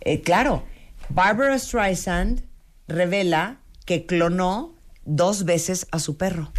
[0.00, 0.64] Eh, claro,
[1.10, 2.42] Barbara Streisand
[2.88, 4.74] revela que clonó
[5.04, 6.50] dos veces a su perro.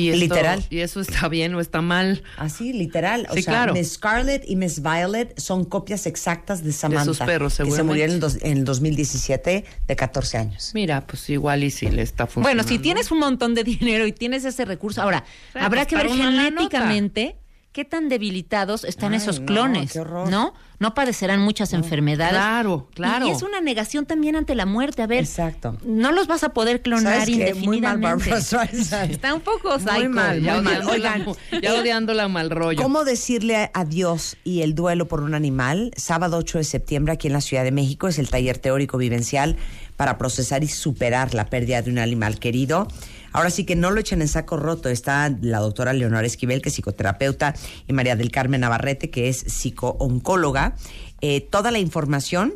[0.00, 0.64] Y esto- Literal.
[0.70, 2.22] ¿Y eso está bien o está mal?
[2.36, 3.26] Así, literal.
[3.30, 3.72] O Sí, sea, claro.
[3.74, 7.04] Miss Scarlett y Miss Violet son copias exactas de Samantha.
[7.04, 10.70] sus perros, Que se murió en el, dos- en el 2017 de 14 años.
[10.74, 12.68] Mira, pues igual y si le está Bueno, funcionando.
[12.68, 15.24] si tienes un montón de dinero y tienes ese recurso, ahora,
[15.54, 17.36] habrá pues, que ver genéticamente
[17.72, 20.28] qué tan debilitados están Ay, esos no, clones, horror.
[20.28, 20.54] ¿no?
[20.80, 22.32] No padecerán muchas enfermedades.
[22.32, 23.26] Claro, claro.
[23.26, 25.02] Y es una negación también ante la muerte.
[25.02, 25.76] A ver, Exacto.
[25.84, 28.30] no los vas a poder clonar indefinidamente.
[28.30, 28.70] Muy mal.
[29.10, 30.08] Está un poco Muy psycho.
[30.08, 30.88] mal, Ya muy mal.
[30.88, 31.26] Oigan,
[31.62, 32.82] ya odiándola mal rollo.
[32.82, 35.92] ¿Cómo decirle adiós y el duelo por un animal?
[35.96, 39.56] Sábado 8 de septiembre aquí en la Ciudad de México es el taller teórico vivencial
[39.96, 42.88] para procesar y superar la pérdida de un animal querido.
[43.32, 44.88] Ahora sí que no lo echen en saco roto.
[44.88, 47.54] Está la doctora Leonora Esquivel, que es psicoterapeuta,
[47.86, 50.74] y María del Carmen Navarrete, que es psicooncóloga.
[51.20, 52.54] Eh, toda la información,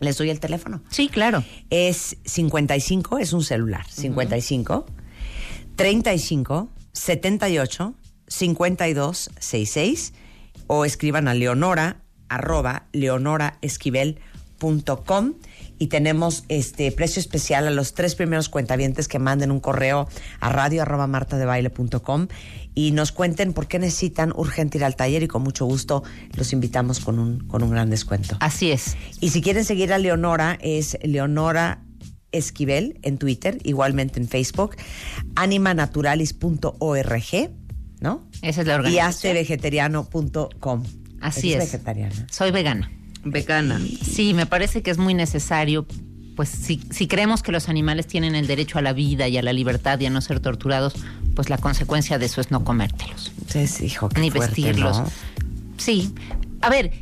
[0.00, 0.82] les doy el teléfono.
[0.90, 1.44] Sí, claro.
[1.70, 3.86] Es 55, es un celular.
[3.88, 4.86] 55
[5.76, 7.94] 35 78
[8.26, 10.12] 52 66
[10.66, 15.34] o escriban a leonora arroba leonoraesquivel.com
[15.78, 20.08] y tenemos este precio especial a los tres primeros cuentavientes que manden un correo
[20.40, 22.28] a radio arroba martadebaile.com
[22.74, 26.02] y nos cuenten por qué necesitan urgente ir al taller y con mucho gusto
[26.34, 28.36] los invitamos con un, con un gran descuento.
[28.40, 28.96] Así es.
[29.20, 31.82] Y si quieren seguir a Leonora, es Leonora
[32.30, 34.76] Esquivel en Twitter, igualmente en Facebook,
[35.36, 37.50] animanaturalis.org,
[38.00, 38.28] ¿no?
[38.42, 39.08] Esa es la Y organización.
[39.08, 40.84] hacevegetariano.com.
[41.20, 41.72] Así Eres es.
[41.72, 42.26] vegetariana.
[42.30, 42.90] Soy vegana.
[43.24, 43.80] Vegana.
[44.02, 45.86] Sí, me parece que es muy necesario,
[46.36, 49.42] pues si, si creemos que los animales tienen el derecho a la vida y a
[49.42, 50.94] la libertad y a no ser torturados,
[51.34, 54.98] pues la consecuencia de eso es no comértelos, Entonces, hijo, qué ni fuerte, vestirlos.
[54.98, 55.10] ¿no?
[55.78, 56.12] Sí.
[56.60, 56.92] A ver,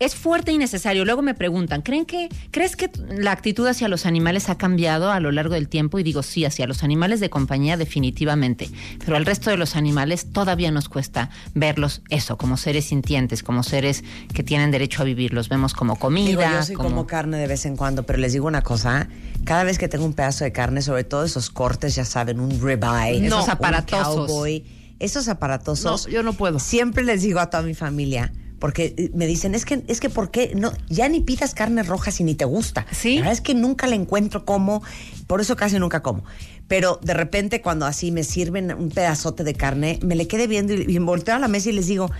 [0.00, 1.04] es fuerte y necesario.
[1.04, 5.20] Luego me preguntan, ¿creen que, ¿crees que la actitud hacia los animales ha cambiado a
[5.20, 5.98] lo largo del tiempo?
[5.98, 8.68] Y digo, sí, hacia los animales de compañía definitivamente,
[9.04, 13.62] pero al resto de los animales todavía nos cuesta verlos eso, como seres sintientes, como
[13.62, 15.34] seres que tienen derecho a vivir.
[15.34, 16.28] Los vemos como comida.
[16.28, 16.88] Digo, yo sí como...
[16.88, 19.06] como carne de vez en cuando, pero les digo una cosa,
[19.44, 22.50] cada vez que tengo un pedazo de carne, sobre todo esos cortes, ya saben, un
[22.58, 24.26] ribeye, Esos un aparatosos.
[24.28, 24.64] cowboy,
[24.98, 26.06] esos aparatosos.
[26.06, 26.58] No, yo no puedo.
[26.58, 30.08] Siempre les digo a toda mi familia, porque eh, me dicen, es que, es que
[30.08, 30.52] ¿por qué?
[30.54, 32.86] No, ya ni pidas carne roja si ni te gusta.
[32.92, 33.14] Sí.
[33.16, 34.82] La verdad es que nunca la encuentro como,
[35.26, 36.22] por eso casi nunca como.
[36.68, 40.74] Pero de repente cuando así me sirven un pedazote de carne, me le quedé viendo
[40.74, 42.10] y, y volteo a la mesa y les digo,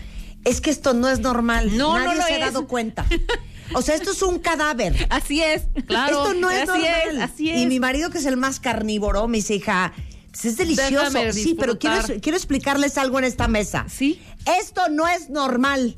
[0.44, 1.76] es que esto no es normal.
[1.76, 3.06] No, Nadie no se ha dado cuenta.
[3.74, 5.06] O sea, esto es un cadáver.
[5.10, 6.24] Así es, claro.
[6.24, 7.16] Esto no es así normal.
[7.16, 7.60] Es, así es.
[7.60, 9.92] Y mi marido, que es el más carnívoro, me dice, hija,
[10.32, 11.32] pues es delicioso.
[11.32, 13.86] Sí, pero quiero, quiero explicarles algo en esta mesa.
[13.88, 14.20] Sí.
[14.60, 15.96] Esto no es normal.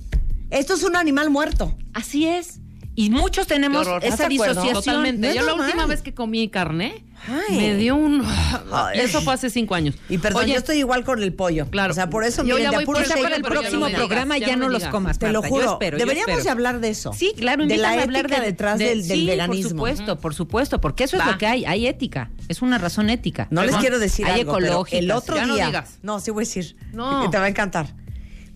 [0.53, 1.77] Esto es un animal muerto.
[1.95, 2.59] Así es.
[2.95, 4.75] Y muchos tenemos esa ¿Estás de disociación.
[4.75, 5.21] Totalmente.
[5.23, 5.67] no es Yo la normal.
[5.69, 7.57] última vez que comí carne Ay.
[7.57, 8.23] me dio un.
[8.71, 9.01] Ay.
[9.01, 9.95] Eso fue hace cinco años.
[10.11, 11.69] Y perdón, Oye, yo estoy igual con el pollo.
[11.71, 11.93] Claro.
[11.93, 13.45] O sea, por eso Yo miren, ya de voy apuro por Quizá el para no
[13.49, 15.19] próximo me digas, programa ya ya no no los comas.
[15.19, 15.65] Te lo juro.
[15.65, 16.45] Yo espero, yo Deberíamos espero.
[16.45, 17.15] de hablar de eso.
[17.15, 19.63] Sí, claro, De la hablar ética de, detrás de- del, del sí, veganismo.
[19.63, 21.33] por supuesto, por supuesto, porque eso es Va.
[21.33, 23.49] lo que hay, hay ética, es una razón ética.
[23.51, 25.67] No les quiero decir hay algo, pero el otro Ya no día.
[25.69, 25.99] digas.
[26.03, 26.77] No, sí voy a decir.
[26.93, 27.23] No.
[27.23, 27.95] Que te va a encantar.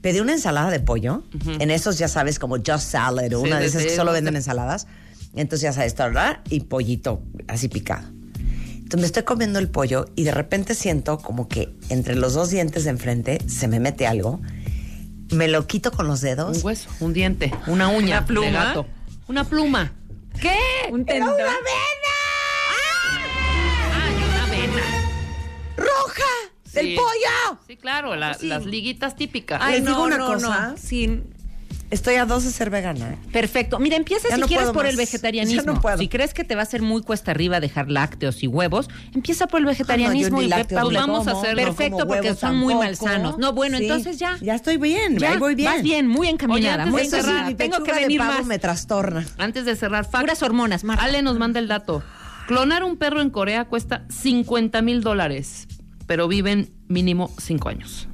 [0.07, 1.25] Pedí una ensalada de pollo.
[1.59, 4.19] En esos, ya sabes, como Just Salad o Sí, una de esas que solo de-
[4.19, 4.87] venden ensaladas.
[5.35, 6.39] Entonces, ya sabes, ¿verdad?
[6.49, 8.07] Y pollito así picado.
[8.77, 12.51] Entonces, me estoy comiendo el pollo y de repente siento como que entre los dos
[12.51, 14.41] dientes de enfrente se me mete algo.
[15.33, 16.59] Me lo quito con los dedos.
[16.59, 18.47] Un hueso, un diente, una uña ¿Una pluma?
[18.47, 18.87] de gato.
[19.27, 19.93] Una pluma.
[20.41, 20.55] ¿Qué?
[20.93, 21.31] Un tendón.
[21.31, 21.47] Ay,
[26.77, 26.97] ¡Del Sí.
[26.97, 27.59] pollo!
[27.66, 29.61] Sí, claro, la- las liguitas típicas.
[29.62, 30.68] Ay, Les digo una no, cosa.
[30.70, 30.77] no.
[30.77, 31.22] Sí,
[31.89, 33.12] Estoy a dos de ser vegana.
[33.12, 33.18] ¿eh?
[33.31, 33.79] Perfecto.
[33.79, 34.91] Mira, empieza Ya si no quieres por más.
[34.91, 35.62] el vegetarianismo.
[35.62, 35.97] Ya no puedo.
[35.99, 39.47] Si crees que te va a ser muy cuesta arriba dejar lácteos y huevos, empieza
[39.47, 41.62] por el vegetarianismo Ah, no, yo ni y lácteos no Vamos a hacerlo.
[41.62, 42.85] no Perfecto, porque son muy tampoco.
[43.07, 43.39] malsanos.
[43.39, 43.85] No, bueno, Sí.
[43.85, 44.37] entonces ya.
[44.41, 45.70] Ya estoy bien, Ya, voy bien.
[45.72, 48.33] Vas bien, muy encaminada, Oye, muy de Eso sí, Tengo que pechuga de venir pavo
[48.33, 48.47] más.
[48.47, 49.24] me trastorna.
[49.39, 51.05] Antes de cerrar, Puras hormonas, Marta.
[51.05, 52.03] Ale nos manda el dato.
[52.49, 55.68] Clonar un perro en Corea cuesta 50 mil dólares,
[56.07, 58.09] pero viven mínimo 5 años.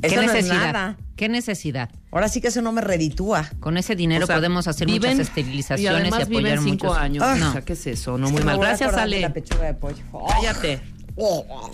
[0.00, 0.72] ¿Qué Eso no es necesidad?
[0.72, 0.96] nada.
[1.16, 1.90] ¿Qué necesidad?
[2.10, 3.48] Ahora sí que eso no me reditúa.
[3.60, 6.86] Con ese dinero O sea, podemos hacer viven- muchas esterilizaciones y, además apoyar viven 5
[6.86, 6.98] muchos.
[7.00, 7.24] años.
[7.26, 7.46] Ah.
[7.48, 8.18] O sea, ¿qué es eso?
[8.18, 8.58] No, Es muy mal.
[8.58, 9.20] Gracias, Ale.
[9.20, 10.02] La pechuga de pollo.
[10.28, 10.80] Cállate.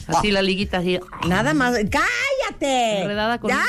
[0.06, 1.00] Así la liguita, así.
[1.26, 1.74] Nada más.
[1.90, 3.00] ¡Cállate!
[3.02, 3.62] Enredada con ¡Ya!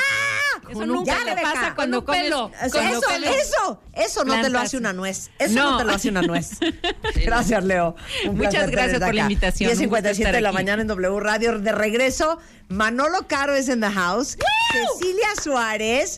[0.72, 2.24] Eso nunca Ya, te pasa cuando comes.
[2.24, 5.30] eso, eso, eso no te lo hace una nuez.
[5.38, 6.58] Eso no, te lo hace una nuez.
[7.24, 7.94] Gracias, Leo.
[8.32, 9.70] Muchas gracias por la invitación.
[9.70, 11.58] Un gusto 10.57 de la mañana en W Radio.
[11.58, 14.36] De regreso, Manolo Caro es en the house.
[14.72, 16.16] Cecilia Suárez.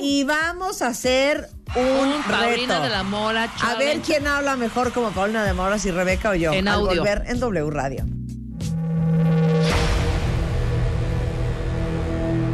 [0.00, 2.82] Y vamos a hacer un, Un Paulina reto.
[2.82, 6.34] de la Mora A ver quién habla mejor como Paulina de Mora, si Rebeca o
[6.34, 6.52] yo.
[6.52, 7.00] En al audio.
[7.02, 8.04] volver en W Radio.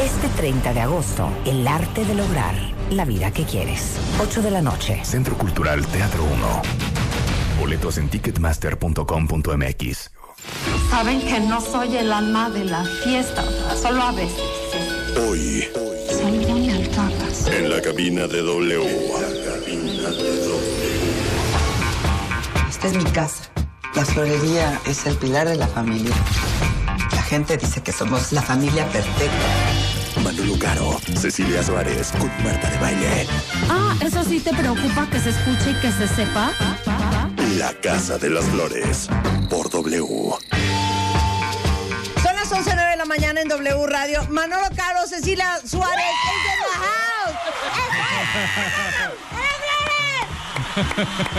[0.00, 2.54] Este 30 de agosto, el arte de lograr
[2.90, 3.92] la vida que quieres.
[4.20, 5.00] 8 de la noche.
[5.04, 6.62] Centro Cultural Teatro 1.
[7.60, 10.10] Boletos en ticketmaster.com.mx.
[10.90, 13.44] Saben que no soy el alma de la fiesta,
[13.80, 14.40] solo a veces.
[15.28, 15.64] Hoy,
[16.10, 17.46] Son muy altadas.
[17.46, 18.84] en la cabina de W.
[22.68, 23.44] Esta es mi casa.
[23.94, 26.14] La florería es el pilar de la familia.
[27.12, 29.63] La gente dice que somos la familia perfecta.
[30.24, 33.26] Manolo Caro, Cecilia Suárez con Marta de Baile.
[33.68, 36.50] Ah, eso sí te preocupa que se escuche y que se sepa.
[37.58, 39.08] La Casa de las Flores
[39.50, 39.98] por W.
[42.22, 44.26] Son las 11.09 de la mañana en W Radio.
[44.30, 47.34] Manolo Caro, Cecilia Suárez, es en the house.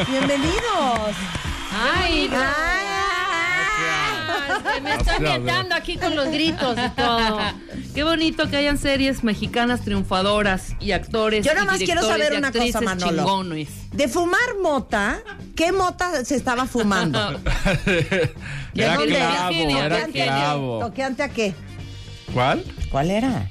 [0.09, 1.15] Bienvenidos.
[1.73, 2.94] Ay, Ay.
[4.83, 7.39] me estoy ambientando aquí con los gritos y todo.
[7.93, 11.45] Qué bonito que hayan series mexicanas triunfadoras y actores.
[11.45, 13.23] Yo nada más quiero saber una cosa, Manolo.
[13.23, 13.69] chingones.
[13.91, 15.21] De fumar mota,
[15.55, 17.19] ¿qué mota se estaba fumando?
[18.75, 19.15] Era dónde?
[19.15, 20.79] clavo, era clavo.
[20.79, 21.53] ¿Toqueante a qué?
[22.33, 22.63] ¿Cuál?
[22.91, 23.49] ¿Cuál era?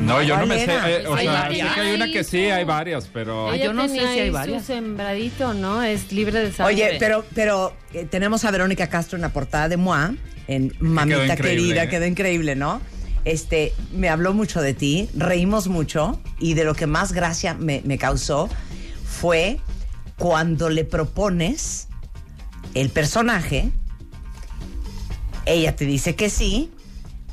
[0.00, 0.72] No, yo no me sé.
[0.72, 3.50] Eh, o Hay sea, sé que hay una que sí, hay varias, pero.
[3.50, 4.62] Ay, yo no sé si hay varias.
[4.62, 5.82] Su sembradito, ¿no?
[5.82, 6.74] Es libre de sangre.
[6.74, 10.14] Oye, pero, pero eh, tenemos a Verónica Castro en la portada de Moa,
[10.48, 11.88] en Mamita Querida, ¿eh?
[11.88, 12.80] quedó increíble, ¿no?
[13.24, 17.82] Este, me habló mucho de ti, reímos mucho y de lo que más gracia me,
[17.84, 18.48] me causó
[19.04, 19.58] fue
[20.16, 21.88] cuando le propones
[22.74, 23.70] el personaje,
[25.44, 26.70] ella te dice que sí,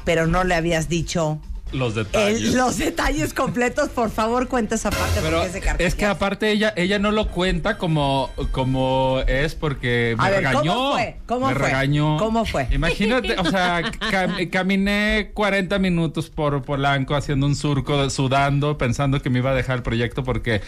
[0.04, 1.39] pero no le habías dicho
[1.74, 2.53] Los el- detalles.
[2.53, 3.89] los detalles completos.
[3.89, 7.11] Por favor, cuenta esa parte Pero porque es de es que aparte ella, ella no
[7.11, 10.61] lo cuenta como, como es porque me A ver, regañó.
[10.74, 11.17] ¿cómo fue?
[11.26, 11.63] ¿Cómo me fue?
[11.65, 12.17] regañó.
[12.17, 12.67] ¿Cómo fue?
[12.71, 19.30] Imagínate, o sea, cam- caminé 40 minutos por Polanco haciendo un surco, sudando, pensando que
[19.30, 20.61] me iba a dejar el proyecto porque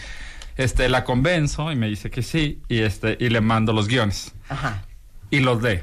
[0.56, 4.32] este, la convenzo y me dice que sí y, este, y le mando los guiones.
[4.48, 4.84] Ajá.
[5.30, 5.80] Y los lee.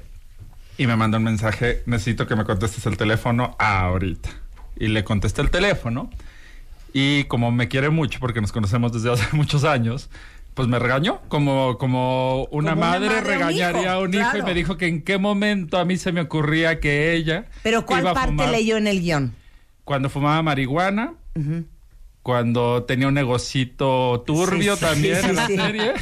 [0.78, 4.30] Y me manda un mensaje, necesito que me contestes el teléfono ahorita.
[4.78, 6.10] Y le contesté el teléfono.
[6.94, 10.10] Y como me quiere mucho, porque nos conocemos desde hace muchos años,
[10.54, 11.22] pues me regañó.
[11.28, 14.42] Como, como una Como una madre, madre a un regañaría hijo, a un hijo y
[14.44, 17.46] me dijo que en qué momento a mí se me ocurría que ella.
[17.64, 19.34] Pero ¿cuál iba a parte fumar leyó en el guion?
[19.84, 21.14] Cuando fumaba marihuana.
[22.22, 25.94] Cuando tenía un negocito turbio Sí, sí, también sí, en la serie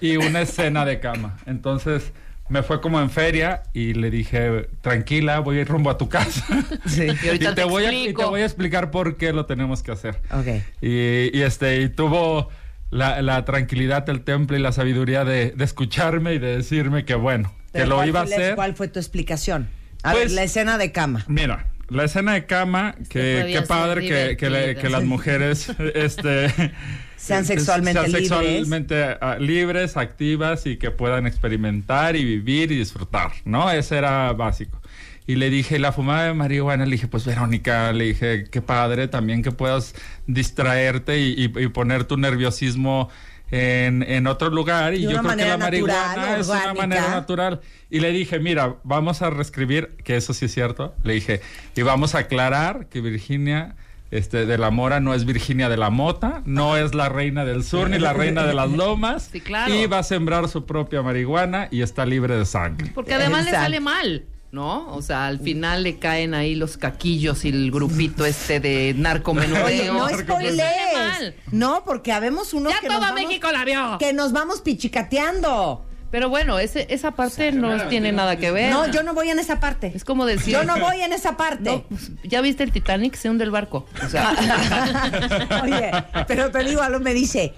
[0.00, 1.36] y una escena de cama.
[1.46, 2.12] Entonces
[2.48, 6.08] me fue como en feria y le dije, tranquila, voy a ir rumbo a tu
[6.08, 6.44] casa.
[6.96, 8.30] Y ahorita te voy a, y te explico.
[8.30, 10.20] voy a explicar por qué lo tenemos que hacer.
[10.30, 10.46] Ok.
[10.80, 12.48] Y, y, este, y tuvo
[12.90, 17.14] la, la tranquilidad, el temple y la sabiduría de, de escucharme y de decirme que
[17.14, 18.54] bueno, que lo ¿cuál iba a hacer.
[18.54, 19.68] ¿Cuál fue tu explicación?
[20.02, 21.24] A ver, Pues- la escena de cama.
[21.28, 24.82] Mira, la escena de cama, que qué padre que, que, le- divertida.
[24.82, 26.72] que las mujeres este,
[27.18, 28.28] Sean sexualmente sean libres.
[28.28, 33.70] sexualmente, ah, libres, activas y que puedan experimentar y vivir y disfrutar, ¿no?
[33.70, 34.80] Ese era básico.
[35.26, 39.08] Y le dije, la fumada de marihuana, le dije, pues Verónica, le dije, qué padre
[39.08, 39.94] también que puedas
[40.26, 43.10] distraerte y, y- y poner tu nerviosismo
[43.50, 44.94] en, en otro lugar.
[44.94, 47.60] Y yo creo que la marihuana natural, es una manera natural.
[47.90, 50.94] Y le dije, mira, vamos a reescribir, que eso sí es cierto.
[51.02, 51.40] Le dije,
[51.74, 53.74] y vamos a aclarar que Virginia
[54.10, 57.62] este, de la Mora no es Virginia de la Mota, no es la reina del
[57.64, 59.28] sur ni la reina de las lomas.
[59.32, 59.74] Sí, claro.
[59.74, 62.90] Y va a sembrar su propia marihuana y está libre de sangre.
[62.94, 64.88] Porque además le sale mal, ¿no?
[64.94, 69.66] O sea, al final le caen ahí los caquillos y el grupito este de narcomenudeo.
[69.66, 71.34] Oye, no spoilees.
[71.52, 73.98] No, porque habemos unos Ya que todo nos vamos, México la vio.
[73.98, 75.84] que nos vamos pichicateando.
[76.10, 78.70] Pero bueno, ese, esa parte no tiene nada que ver.
[78.72, 79.92] No, yo no voy en esa parte.
[79.94, 80.54] Es como decir.
[80.54, 81.70] Yo no voy en esa parte.
[81.70, 83.86] No, pues, ya viste el Titanic, se hunde el barco.
[84.04, 84.30] O sea,
[85.62, 85.90] Oye,
[86.26, 87.52] pero te digo, algo me dice,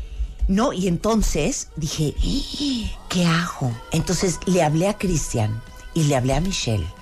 [0.48, 3.72] no, y entonces dije, "Eh, ¿qué hago?
[3.92, 5.61] Entonces le hablé a Cristian
[5.94, 6.86] y le hablé a Michelle.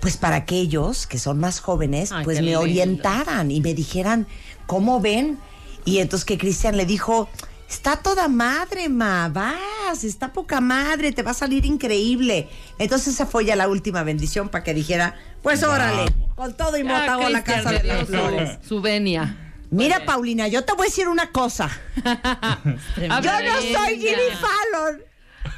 [0.00, 2.60] Pues para aquellos que son más jóvenes, Ay, pues me lindo.
[2.60, 4.26] orientaran y me dijeran,
[4.66, 5.38] ¿cómo ven?
[5.86, 7.28] Y entonces que Cristian le dijo,
[7.68, 12.48] está toda madre, ma, vas, está poca madre, te va a salir increíble.
[12.78, 16.84] Entonces esa fue ya la última bendición para que dijera, pues órale, con todo y
[16.84, 18.58] mota hago la casa de las flores.
[18.66, 19.36] su, venia.
[19.70, 21.68] Mira, Paulina, yo te voy a decir una cosa.
[21.96, 23.98] Yo no soy.
[23.98, 25.02] Jimmy Fallon.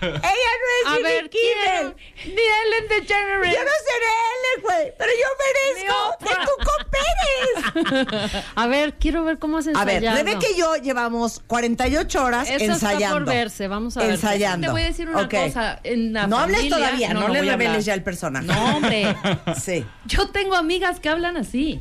[0.01, 1.95] Ella no es A Jimmy ver, Kimmel.
[2.25, 3.55] Ni Ellen DeGeneres.
[3.55, 8.45] Yo no seré Ellen, güey, pero yo merezco que tú cooperes.
[8.57, 10.03] A ver, quiero ver cómo has A ver.
[10.03, 13.17] Rebeca y yo llevamos 48 horas Eso está ensayando.
[13.25, 14.11] por verse, vamos a ver.
[14.11, 14.67] Ensayando.
[14.67, 15.81] Te voy a decir una cosa.
[15.83, 18.47] En la No hables todavía, no, le voy a reveles ya el personaje.
[18.47, 19.17] No, hombre.
[19.61, 19.85] Sí.
[20.05, 21.81] Yo tengo amigas que hablan así.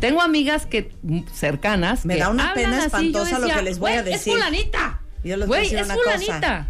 [0.00, 3.12] Tengo amigas que mm, cercanas Me que da una pena así.
[3.12, 4.32] Yo espantosa lo que les voy a "Güey, decir".
[4.32, 5.00] Es fulanita.
[5.22, 6.66] Yo les voy a decir es una cosa.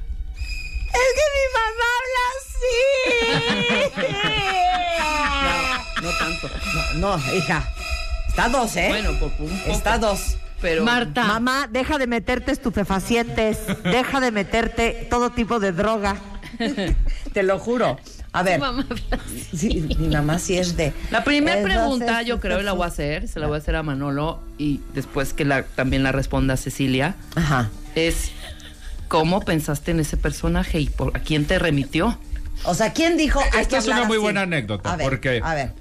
[0.95, 2.79] Es que mi mamá habla así.
[6.03, 6.51] No tanto.
[6.97, 7.69] No, no, hija.
[8.29, 8.87] Está dos, ¿eh?
[8.89, 9.71] Bueno, por un poco.
[9.73, 10.37] Está dos.
[10.61, 11.25] Pero Marta.
[11.25, 16.17] Mamá, deja de meterte estupefacientes, deja de meterte todo tipo de droga.
[17.33, 17.99] Te lo juro.
[18.33, 19.57] A ver, Mamá habla así.
[19.57, 20.93] sí, mi mamá sí es de.
[21.13, 23.85] La primera pregunta, yo creo, la voy a hacer, se la voy a hacer a
[23.85, 27.71] Manolo y después que la, también la responda Cecilia, Ajá.
[27.95, 28.33] es
[29.19, 32.19] ¿cómo pensaste en ese personaje y por, a quién te remitió?
[32.65, 33.41] O sea, ¿quién dijo?
[33.59, 34.23] Esta es una muy así?
[34.23, 35.73] buena anécdota, A ver, porque- A ver.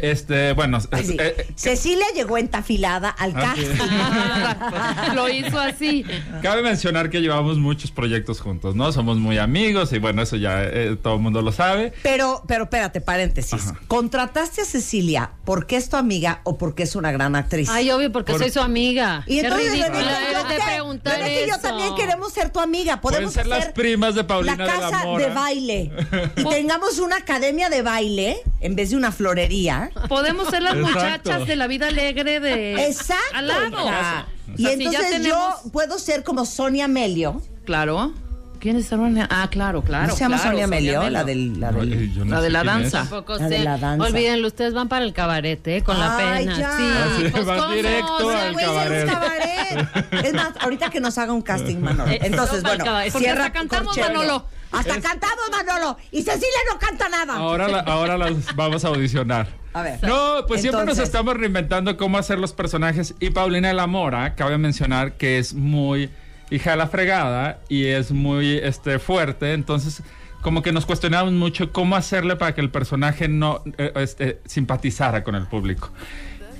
[0.00, 1.16] Este, bueno, Ay, es- sí.
[1.18, 5.14] eh, Cecilia llegó entafilada al Ah, casting.
[5.14, 6.04] Lo hizo así.
[6.42, 8.90] Cabe mencionar que llevamos muchos proyectos juntos, ¿no?
[8.92, 11.92] Somos muy amigos y bueno, eso ya eh, todo el mundo lo sabe.
[12.02, 13.54] Pero, pero espérate, paréntesis.
[13.54, 13.78] Ajá.
[13.88, 17.68] ¿Contrataste a Cecilia porque es tu amiga o porque es una gran actriz?
[17.70, 19.24] Ay, obvio, porque Por- soy su amiga.
[19.26, 20.00] y Qué entonces ridícula
[20.32, 20.58] yo, ¿qué?
[20.64, 21.58] preguntar yo eso.
[21.60, 23.00] también queremos ser tu amiga.
[23.00, 25.26] Podemos ser las hacer primas de Paulina la de la casa Mora.
[25.26, 25.90] de baile
[26.36, 29.61] y tengamos una academia de baile en vez de una florería.
[29.62, 29.90] Día.
[30.08, 30.98] Podemos ser las Exacto.
[31.30, 33.22] muchachas de la vida alegre de Exacto.
[33.34, 33.68] al lado.
[33.68, 34.26] hija.
[34.48, 37.40] O Y sea, si ya entonces tenemos- yo puedo ser como Sonia Melio.
[37.64, 38.12] Claro.
[38.58, 39.26] ¿Quién es Sonia?
[39.30, 40.06] Ah, claro, claro.
[40.06, 41.00] ¿No se llama claro, Sonia Melio?
[41.00, 41.10] Melio.
[41.10, 42.98] La del, la del- Eh, yo no La de la danza.
[43.00, 43.64] Tampoco La de sé.
[43.64, 44.06] la danza.
[44.06, 45.82] Olvídenlo, ustedes van para el cabaret, ¿eh?
[45.82, 46.58] Con la Ay, pena.
[46.58, 46.76] ya.
[46.76, 47.74] Sí, Ah, sí, pues, vas ¿cómo?
[47.74, 49.06] directo O sea, al Güey, cabaret.
[49.10, 50.24] cabaret.
[50.26, 52.08] Es más, ahorita que nos haga un casting, Manolo.
[52.12, 52.84] Eh, Entonces, no, bueno,
[53.18, 54.14] cierra cantamos, corchete.
[54.14, 54.44] Manolo.
[54.72, 55.96] Hasta cantamos, Manolo.
[56.10, 57.36] Y Cecilia no canta nada.
[57.36, 59.48] Ahora, la- ahora las vamos a audicionar.
[59.74, 60.02] A ver.
[60.02, 63.14] No, pues siempre nos estamos reinventando cómo hacer los personajes.
[63.20, 66.10] Y Paulina de la Mora, cabe mencionar que es muy
[66.50, 69.54] hija de la fregada y es muy este, fuerte.
[69.54, 70.02] Entonces,
[70.42, 75.22] como que nos cuestionamos mucho cómo hacerle para que el personaje no eh, este, simpatizara
[75.24, 75.90] con el público.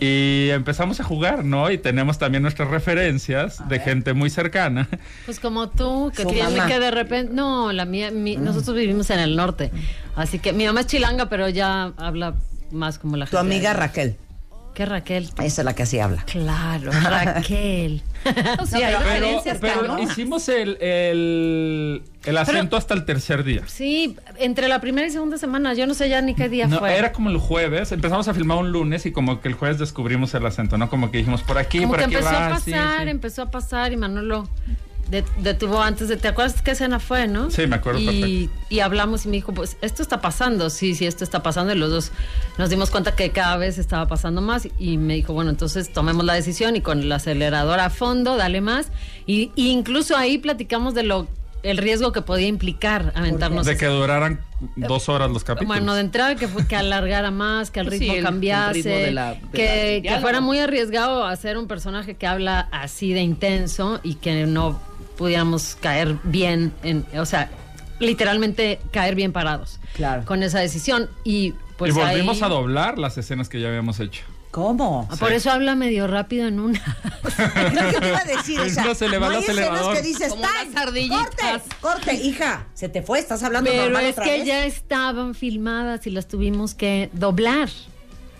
[0.05, 1.71] Y empezamos a jugar, ¿no?
[1.71, 4.89] Y tenemos también nuestras referencias de gente muy cercana.
[5.27, 7.33] Pues como tú, que tiene que de repente.
[7.33, 9.71] No, la mía, mi- nosotros vivimos en el norte.
[10.17, 12.35] Así que mi mamá es chilanga, pero ya habla
[12.73, 13.55] más como la Tu gente.
[13.55, 14.17] amiga de- Raquel.
[14.75, 15.25] ¿Qué Raquel?
[15.43, 16.25] Esa es la que así habla.
[16.25, 18.03] Claro, Raquel.
[18.67, 19.99] Sí, hay Pero, referencias, pero cabrón.
[20.01, 23.63] hicimos el, el, el acento hasta el tercer día.
[23.67, 26.79] Sí, entre la primera y segunda semana, yo no sé ya ni qué día No,
[26.79, 26.97] fue.
[26.97, 30.33] era como el jueves, empezamos a filmar un lunes y como que el jueves descubrimos
[30.35, 30.89] el acento, ¿no?
[30.89, 33.11] Como que dijimos por aquí, Como por que aquí empezó va, a sí, pasar, sí.
[33.11, 34.49] empezó a pasar y Manolo
[35.11, 36.17] de- detuvo antes de.
[36.17, 37.51] ¿Te acuerdas qué escena fue, no?
[37.51, 41.07] Sí, me acuerdo y, y hablamos y me dijo, pues esto está pasando, sí, sí,
[41.07, 41.73] esto está pasando.
[41.73, 42.13] Y los dos
[42.59, 44.69] nos dimos cuenta que cada vez estaba pasando más.
[44.79, 48.61] Y me dijo, bueno, entonces tomemos la decisión y con el acelerador a fondo, dale
[48.61, 48.89] más.
[49.27, 51.27] Y, y incluso ahí platicamos de lo
[51.63, 53.67] el riesgo que podía implicar aventarnos.
[53.67, 54.41] De que duraran
[54.75, 55.69] dos horas los capítulos.
[55.69, 58.73] Bueno, de entrada que, fue- que alargara más, que el Sí, ritmo el- el cambiase,
[58.73, 62.27] ritmo de la- de la- que, del que fuera muy arriesgado hacer un personaje que
[62.27, 64.81] habla así de intenso y que no
[65.23, 67.49] pudiéramos caer bien, en, o sea,
[68.01, 70.25] literalmente caer bien parados Claro.
[70.25, 71.09] con esa decisión.
[71.23, 74.23] Y pues y volvimos ahí- a doblar las escenas que ya habíamos hecho.
[74.51, 75.09] ¿Cómo?
[75.11, 76.83] Ah, Por eso habla medio rápido en una.
[77.25, 78.61] Es lo que te iba a decir.
[78.61, 79.97] O sea, no se le va no el hay escenas acelerador.
[79.97, 81.31] que dices, Como las "Time, ardillitas".
[81.39, 84.47] corte, corte, hija, se te fue, estás hablando Pero normal es otra que vez.
[84.47, 87.69] ya estaban filmadas y las tuvimos que doblar.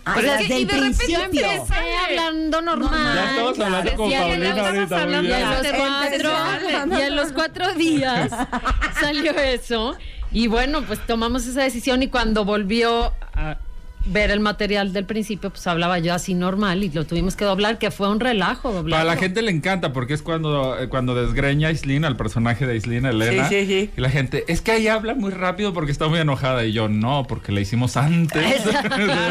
[0.05, 1.45] Ah, Pero es desde que- y de repente principio.
[1.51, 1.73] Empecé
[2.09, 3.15] hablando normal.
[3.15, 5.39] Ya estamos hablando como Y Paulina estamos ahorita, hablando bien.
[5.39, 8.31] y a los cuatro, y a los cuatro días
[8.99, 9.95] salió eso.
[10.31, 13.57] Y bueno, pues tomamos esa decisión y cuando volvió a
[14.05, 17.77] ver el material del principio, pues hablaba yo así normal y lo tuvimos que doblar,
[17.77, 18.99] que fue un relajo doblar.
[18.99, 22.67] Para la gente le encanta porque es cuando, eh, cuando desgreña a Islina, al personaje
[22.67, 23.47] de Islina, Elena.
[23.47, 23.89] Sí, sí, sí.
[23.95, 26.65] Y la gente, es que ahí habla muy rápido porque está muy enojada.
[26.65, 28.71] Y yo, no, porque la hicimos antes de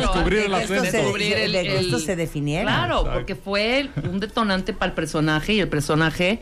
[0.00, 0.84] descubrir el acento.
[0.84, 2.64] esto se definiera.
[2.64, 3.12] Claro, Exacto.
[3.18, 6.40] porque fue un detonante para el personaje y el personaje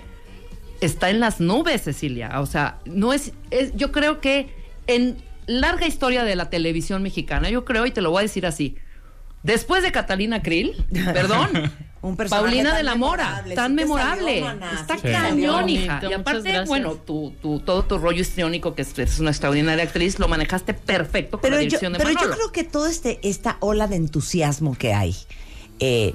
[0.81, 2.41] está en las nubes, Cecilia.
[2.41, 4.55] O sea, no es, es- yo creo que
[4.87, 5.17] en
[5.51, 8.77] larga historia de la televisión mexicana, yo creo, y te lo voy a decir así,
[9.43, 10.73] después de Catalina Krill,
[11.13, 11.73] perdón,
[12.03, 14.43] Un Paulina de la Mora, tan memorable,
[14.75, 16.01] está sí cañón, hija.
[16.09, 20.19] Y aparte, bueno, tu, tu- todo tu rollo histriónico, que es, es una extraordinaria actriz,
[20.19, 23.19] lo manejaste perfecto con Pero, la yo, dirección de pero yo creo que toda este,
[23.23, 25.15] esta ola de entusiasmo que hay,
[25.81, 26.15] eh,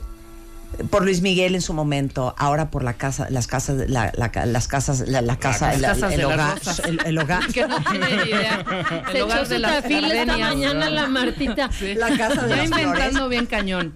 [0.89, 4.68] por Luis Miguel en su momento, ahora por la casa, las casas, la, la las
[4.68, 8.07] casas, la, la casa, Las la- casas el hogar, el, el hogar, que no tiene
[8.26, 8.66] ni idea.
[9.11, 11.70] Se El hogar echó de tafil esta mañana la Martita.
[11.95, 13.30] la casa de Ya las inventando flores.
[13.30, 13.95] bien cañón.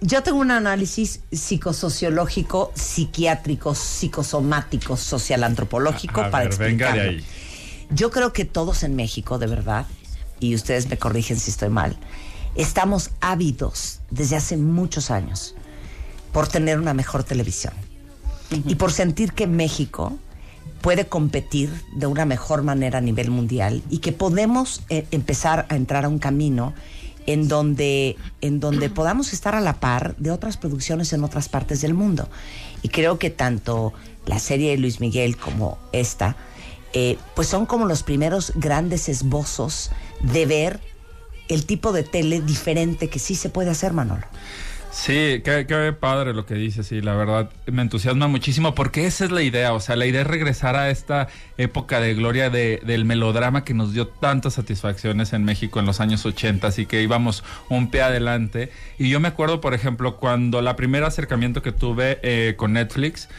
[0.00, 7.10] Yo tengo un análisis psicosociológico, psiquiátrico, psicosomático, social antropológico A para ver, venga de explicarlo.
[7.10, 7.86] ahí.
[7.90, 9.86] Yo creo que todos en México, de verdad,
[10.40, 11.96] y ustedes me corrigen si estoy mal,
[12.54, 15.54] estamos ávidos desde hace muchos años
[16.32, 17.74] por tener una mejor televisión
[18.66, 20.18] y por sentir que México
[20.82, 25.76] puede competir de una mejor manera a nivel mundial y que podemos eh, empezar a
[25.76, 26.74] entrar a un camino
[27.26, 31.80] en donde, en donde podamos estar a la par de otras producciones en otras partes
[31.80, 32.28] del mundo.
[32.82, 33.92] Y creo que tanto
[34.26, 36.36] la serie de Luis Miguel como esta,
[36.92, 40.80] eh, pues son como los primeros grandes esbozos de ver
[41.48, 44.26] el tipo de tele diferente que sí se puede hacer, Manolo.
[44.94, 49.24] Sí, qué, qué padre lo que dices, sí, la verdad me entusiasma muchísimo porque esa
[49.24, 52.78] es la idea, o sea, la idea es regresar a esta época de gloria de-
[52.84, 57.02] del melodrama que nos dio tantas satisfacciones en México en los años 80, así que
[57.02, 58.70] íbamos un pie adelante.
[58.98, 63.30] Y yo me acuerdo, por ejemplo, cuando la primer acercamiento que tuve eh, con Netflix,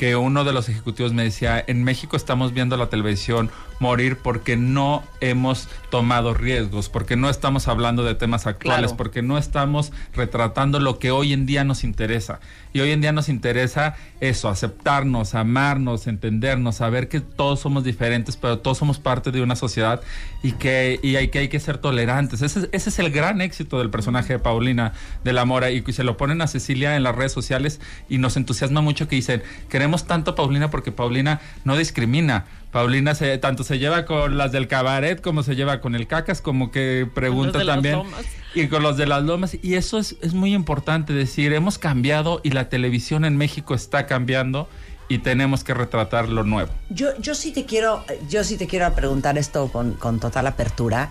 [0.00, 4.56] que uno de los ejecutivos me decía, en México estamos viendo la televisión morir porque
[4.56, 8.96] no hemos tomado riesgos, porque no estamos hablando de temas actuales, Claro.
[8.96, 12.40] porque no estamos retratando lo que hoy en día nos interesa.
[12.72, 18.36] Y hoy en día nos interesa eso, aceptarnos, amarnos, entendernos, saber que todos somos diferentes,
[18.36, 20.00] pero todos somos parte de una sociedad
[20.42, 22.42] y que, y hay, que hay que ser tolerantes.
[22.42, 24.92] Ese, es- ese es el gran éxito del personaje de Paulina
[25.24, 28.18] de la Mora y que se lo ponen a Cecilia en las redes sociales y
[28.18, 32.44] nos entusiasma mucho que dicen, queremos tanto a Paulina porque Paulina no discrimina.
[32.72, 36.40] Paulina se, tanto se lleva con las del cabaret como se lleva con el cacas,
[36.40, 37.96] como que pregunta de las también.
[37.96, 38.24] lomas.
[38.54, 39.56] Y con los de las lomas.
[39.62, 44.06] Y eso es, es muy importante decir, hemos cambiado y la televisión en México está
[44.06, 44.68] cambiando
[45.10, 46.70] y tenemos que retratar lo nuevo.
[46.88, 51.10] Yo, yo sí te quiero, yo sí te quiero preguntar esto con, con total apertura,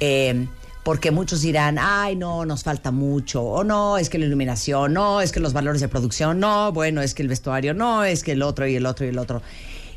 [0.00, 0.46] eh,
[0.82, 5.20] porque muchos dirán, ay, no, nos falta mucho, o no, es que la iluminación, no,
[5.20, 8.32] es que los valores de producción, no, bueno, es que el vestuario, no, es que
[8.32, 9.42] el otro y el otro y el otro.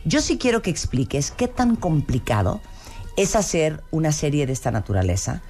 [0.06, 2.62] Yo sí quiero que expliques qué tan complicado
[3.18, 5.41] es hacer una serie de esta naturaleza.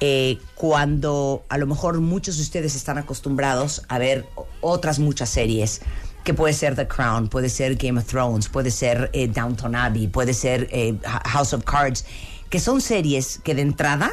[0.00, 4.26] eh, cuando a lo mejor muchos de ustedes están acostumbrados a ver
[4.62, 5.82] otras muchas series,
[6.24, 10.08] que puede ser The Crown, puede ser Game of Thrones, puede ser eh, Downton Abbey,
[10.08, 12.06] puede ser eh, House of Cards,
[12.48, 14.10] que son series que de entrada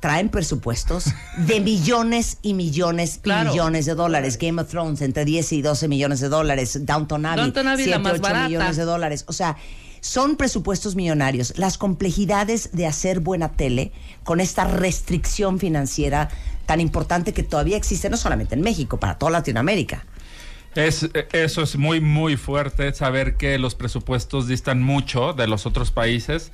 [0.00, 3.50] traen presupuestos de millones y millones Claro.
[3.50, 4.38] y millones de dólares.
[4.40, 6.78] Game of Thrones entre 10 y 12 millones de dólares.
[6.86, 8.46] Downton Abbey, Downton Abbey, la 7, más 8 barata.
[8.48, 9.24] millones de dólares.
[9.28, 9.56] O sea,
[10.00, 11.54] son presupuestos millonarios.
[11.58, 13.92] Las complejidades de hacer buena tele
[14.22, 16.28] con esta restricción financiera
[16.66, 20.04] tan importante que todavía existe no solamente en México, para toda Latinoamérica.
[20.74, 25.90] Es, eso es muy, muy fuerte, saber que los presupuestos distan mucho de los otros
[25.90, 26.52] países,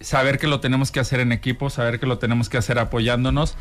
[0.00, 3.56] saber que lo tenemos que hacer en equipo, saber que lo tenemos que hacer apoyándonos.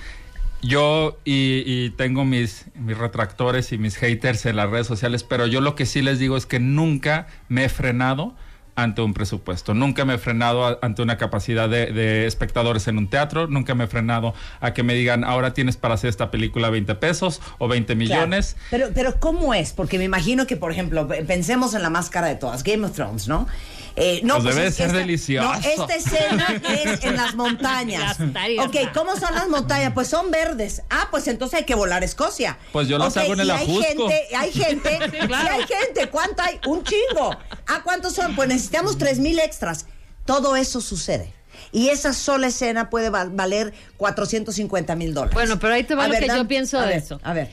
[0.61, 5.45] Yo y, y tengo mis, mis retractores y mis haters en las redes sociales, pero
[5.45, 8.34] yo lo que sí les digo es que nunca me he frenado
[8.75, 9.73] ante un presupuesto.
[9.73, 13.45] Nunca me he frenado a- ante una capacidad de, de espectadores en un teatro.
[13.47, 16.95] Nunca me he frenado a que me digan, ahora tienes para hacer esta película 20
[16.95, 18.55] pesos o 20 millones.
[18.69, 18.86] Claro.
[18.93, 19.73] Pero, pero ¿cómo es?
[19.73, 22.84] Porque me imagino que, por ejemplo, pe- pensemos en la más cara de todas, Game
[22.86, 23.47] of Thrones, ¿no?
[23.95, 25.47] Eh, no, Pues debe es- ser esta- delicioso.
[25.53, 26.47] No, esta escena
[26.83, 28.17] es en las montañas.
[28.19, 28.75] Ok.
[28.93, 29.93] ¿cómo son las montañas?
[29.93, 30.81] Pues son verdes.
[30.89, 32.57] Ah, pues entonces hay que volar a Escocia.
[32.71, 35.47] Pues yo las Ok, hago en el y hay gente, hay gente, Sí, claro.
[35.47, 36.09] sí hay gente.
[36.09, 36.59] ¿Cuánto hay?
[36.67, 37.37] Un chingo.
[37.67, 38.35] Ah, ¿cuántos son?
[38.35, 39.85] Pues necesitamos tres mil extras.
[40.25, 41.31] Todo eso sucede.
[41.71, 45.33] Y esa sola escena puede val- valer 450 mil dólares.
[45.35, 47.19] Bueno, pero ahí te va A lo ver, que yo pienso a de ver, eso.
[47.23, 47.51] A ver.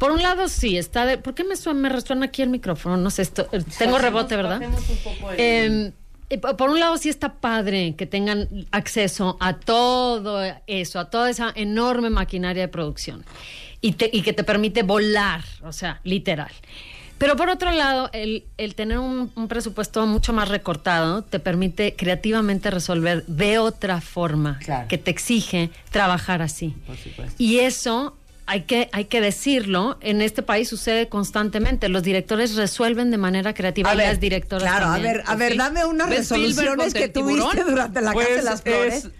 [0.00, 1.18] Por un lado, sí, está de.
[1.18, 2.96] ¿Por qué me suena, me resuena aquí el micrófono?
[2.96, 4.60] No sé, esto, eh, tengo rebote, ¿verdad?
[5.36, 5.92] Eh,
[6.40, 11.28] po- por un lado, sí está padre que tengan acceso a todo eso, a toda
[11.28, 13.24] esa enorme maquinaria de producción
[13.82, 16.50] y, te- y que te permite volar, o sea, literal.
[17.18, 21.94] Pero por otro lado, el, el tener un, un presupuesto mucho más recortado te permite
[21.94, 24.88] creativamente resolver de otra forma Claro.
[24.88, 26.74] que te exige trabajar así.
[27.36, 28.16] Y eso
[28.50, 31.88] hay que, hay que decirlo, en este país sucede constantemente.
[31.88, 35.06] Los directores resuelven de manera creativa A y ver, las directoras claro, también.
[35.06, 38.32] a ver, a ver, dame unas ¿Ves Spielberg resoluciones que tuviste durante la Casa de
[38.34, 39.04] Pues las Flores.
[39.04, 39.10] es-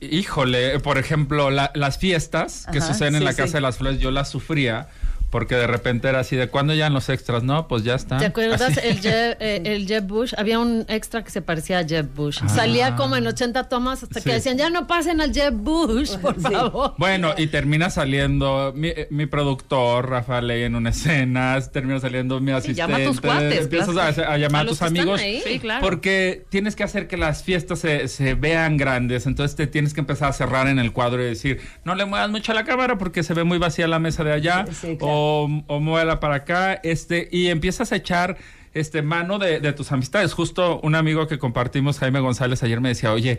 [0.00, 3.38] Híjole, por ejemplo, la- las fiestas que Ajá, suceden en sí, la sí.
[3.38, 4.86] Casa de las Flores, yo las sufría
[5.30, 7.42] porque de repente era así de ¿cuándo ya los extras?
[7.42, 8.18] No, pues ya están.
[8.18, 8.80] ¿Te acuerdas Así.
[8.82, 10.32] el Jeb, eh, el Jeb Bush?
[10.36, 12.38] Había un extra que se parecía a Jeb Bush.
[12.42, 12.48] Ah.
[12.48, 14.34] Salía como en 80 tomas hasta que Sí.
[14.34, 16.94] decían, ya no pasen al Jeb Bush, por favor.
[16.98, 22.40] Bueno, y termina saliendo mi, eh, mi productor, Rafael Ley, en una escena, termina saliendo
[22.40, 22.78] mi asistente.
[22.92, 24.22] llama a tus cuates, Empiezas claro.
[24.28, 25.20] a, a llamar A tus amigos.
[25.20, 25.40] ahí.
[25.44, 25.80] Sí, claro.
[25.82, 29.26] Porque tienes que hacer que las fiestas se, se vean grandes.
[29.26, 32.30] Entonces te tienes que empezar a cerrar en el cuadro y decir, no le muevas
[32.30, 34.64] mucho a la cámara porque se ve muy vacía la mesa de allá.
[34.68, 35.12] Sí, sí, claro.
[35.12, 36.74] O, o muévela para acá.
[36.82, 38.36] Este, y empiezas a echar
[38.74, 40.32] este mano de, de tus amistades.
[40.32, 43.38] Justo un amigo que compartimos, Jaime González, ayer me decía, oye,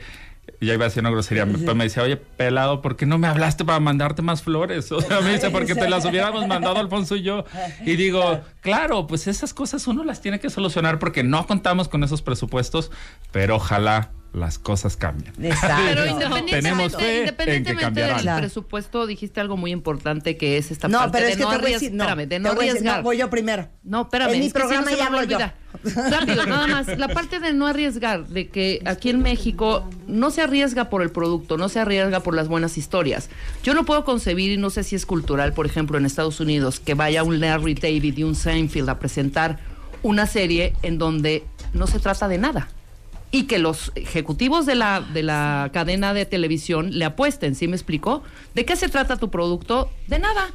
[0.62, 3.28] ya iba a decir una grosería, pero me decía, oye, pelado, ¿por qué no me
[3.28, 4.92] hablaste para mandarte más flores?
[4.92, 7.46] O sea, me dice, porque te las hubiéramos mandado Alfonso y yo.
[7.86, 12.04] Y digo, claro, pues esas cosas uno las tiene que solucionar porque no contamos con
[12.04, 12.92] esos presupuestos,
[13.32, 15.34] pero ojalá las cosas cambien.
[15.44, 15.84] Exacto.
[15.88, 18.16] Pero independientemente, Tenemos fe en que independientemente cambiarán.
[18.18, 18.40] del Claro.
[18.42, 21.50] presupuesto, dijiste algo muy importante que es esta No, parte pero de es que no
[21.50, 22.98] te voy no, espérame, de voy arriesgar.
[22.98, 23.68] no, voy yo primero.
[23.84, 24.34] No, espérame.
[24.34, 25.38] En mi es que si no programa ya hablo yo.
[26.10, 26.88] Rápido, nada más.
[26.98, 31.12] La parte de no arriesgar, de que aquí en México no se arriesga por el
[31.12, 33.30] producto, no se arriesga por las buenas historias.
[33.64, 36.80] Yo no puedo concebir, y no sé si es cultural, por ejemplo, en Estados Unidos,
[36.80, 39.60] que vaya un Larry David y un Seinfeld a presentar
[40.04, 42.68] una serie en donde no se trata de nada.
[43.32, 47.76] Y que los ejecutivos de la, de la cadena de televisión le apuesten, ¿sí me
[47.76, 48.24] explicó?
[48.56, 49.92] ¿De qué se trata tu producto?
[50.08, 50.52] De nada.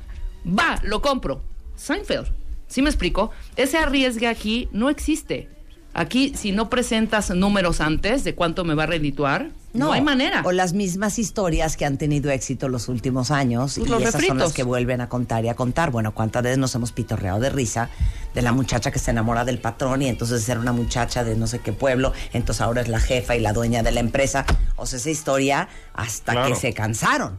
[0.47, 1.43] Va, lo compro.
[1.77, 2.29] Seinfeld.
[2.67, 3.31] ¿Sí me explico?
[3.57, 5.49] Ese arriesgue aquí no existe.
[5.95, 10.43] Aquí, si no presentas números antes de cuánto me va a redituar, no, hay manera.
[10.45, 14.25] O las mismas historias que han tenido éxito los últimos años Pues y los esas
[14.25, 15.91] son las que vuelven a contar y a contar.
[15.91, 17.91] Bueno, cuántas veces nos hemos pitorreado de risa
[18.35, 21.47] de la muchacha que se enamora del patrón y entonces era una muchacha de no
[21.47, 24.45] sé qué pueblo, entonces ahora es la jefa y la dueña de la empresa.
[24.77, 26.49] O sea, esa historia hasta Claro.
[26.55, 27.39] que se cansaron.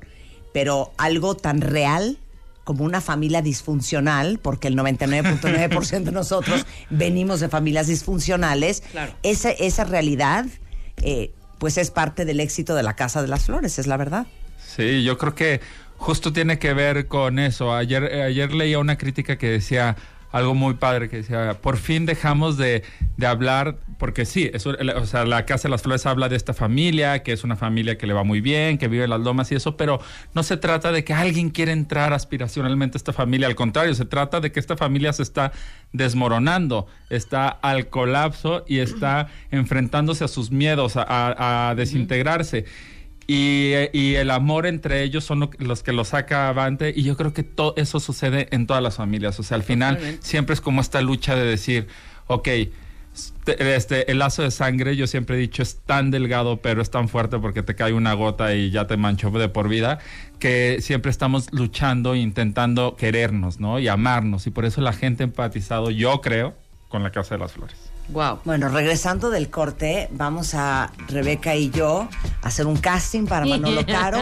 [0.54, 2.18] Pero algo tan real
[2.66, 9.14] como una familia disfuncional, porque el 99.9% de nosotros venimos de familias disfuncionales, Claro.
[9.24, 10.46] esa, esa realidad,
[11.02, 14.28] eh, pues es parte del éxito de la Casa de las Flores, es la verdad.
[14.76, 15.62] Sí, yo creo que
[15.98, 17.74] justo tiene que ver con eso.
[17.74, 19.96] Ayer, eh, ayer leía una crítica que decía
[20.36, 22.84] algo muy padre, que decía, por fin dejamos de,
[23.16, 26.54] de hablar, porque sí, eso, o sea, la Casa de las Flores habla de esta
[26.54, 29.50] familia, que es una familia que le va muy bien, que vive en las lomas
[29.54, 30.02] y eso, pero
[30.34, 34.04] no se trata de que alguien quiera entrar aspiracionalmente a esta familia, al contrario, se
[34.04, 35.54] trata de que esta familia se está
[35.94, 42.66] desmoronando, está al colapso y está enfrentándose a sus miedos, a- a- a desintegrarse.
[43.28, 47.34] Y el amor entre ellos son lo- los que lo saca avante y yo creo
[47.34, 49.40] que todo eso sucede en todas las familias.
[49.40, 51.88] O sea, al final siempre es como esta lucha de decir,
[52.28, 52.48] ok,
[53.16, 56.92] este, este, el lazo de sangre, yo siempre he dicho, es tan delgado, pero es
[56.92, 60.00] tan fuerte porque te cae una gota y ya te manchó de por vida,
[60.38, 63.80] que siempre estamos luchando e intentando querernos, ¿no?
[63.80, 64.48] Y amarnos.
[64.48, 66.56] Y por eso la gente ha empatizado, yo creo,
[66.90, 67.78] con la Casa de las Flores.
[68.10, 68.40] Wow.
[68.46, 72.08] Bueno, regresando del corte, vamos a Rebeca y yo
[72.44, 74.20] a hacer un casting para Manolo Caro.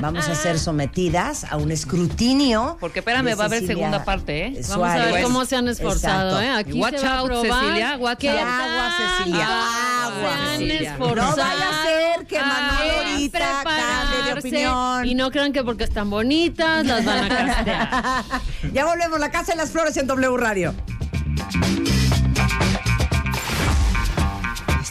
[0.00, 2.76] Vamos a ser sometidas a un escrutinio.
[2.78, 4.60] Porque espérame, va a haber segunda parte, ¿eh?
[4.68, 5.24] Vamos a ver Suárez.
[5.24, 6.42] cómo se han esforzado, Exacto.
[6.42, 6.50] ¿eh?
[6.70, 8.38] Aquí Watch se va a out, probar Cecilia, watch qué out.
[8.40, 10.92] Agua, Cecilia, agua, se han Cecilia.
[10.92, 11.84] esforzado No vaya a
[12.16, 15.06] ser que Manolo a ahorita cambie de opinión.
[15.06, 18.24] Y no crean que porque están bonitas las van a castear.
[18.72, 20.74] ya volvemos, la Casa de las Flores en W Radio.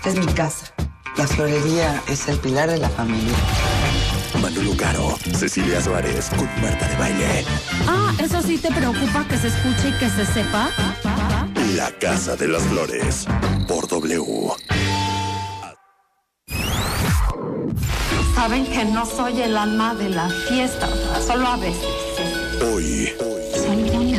[0.03, 0.73] Esta es mi casa.
[1.15, 3.35] La florería es el pilar de la familia.
[4.41, 7.45] Manolo Caro, Cecilia Suárez con Marta de Baile.
[7.87, 10.71] Ah, eso sí te preocupa que se escuche y que se sepa.
[11.75, 13.27] La Casa de las Flores
[13.67, 14.23] por W.
[18.33, 20.89] Saben que no soy el alma de la fiesta,
[21.23, 21.85] solo a veces.
[22.73, 23.13] Hoy,
[23.53, 24.11] Son muy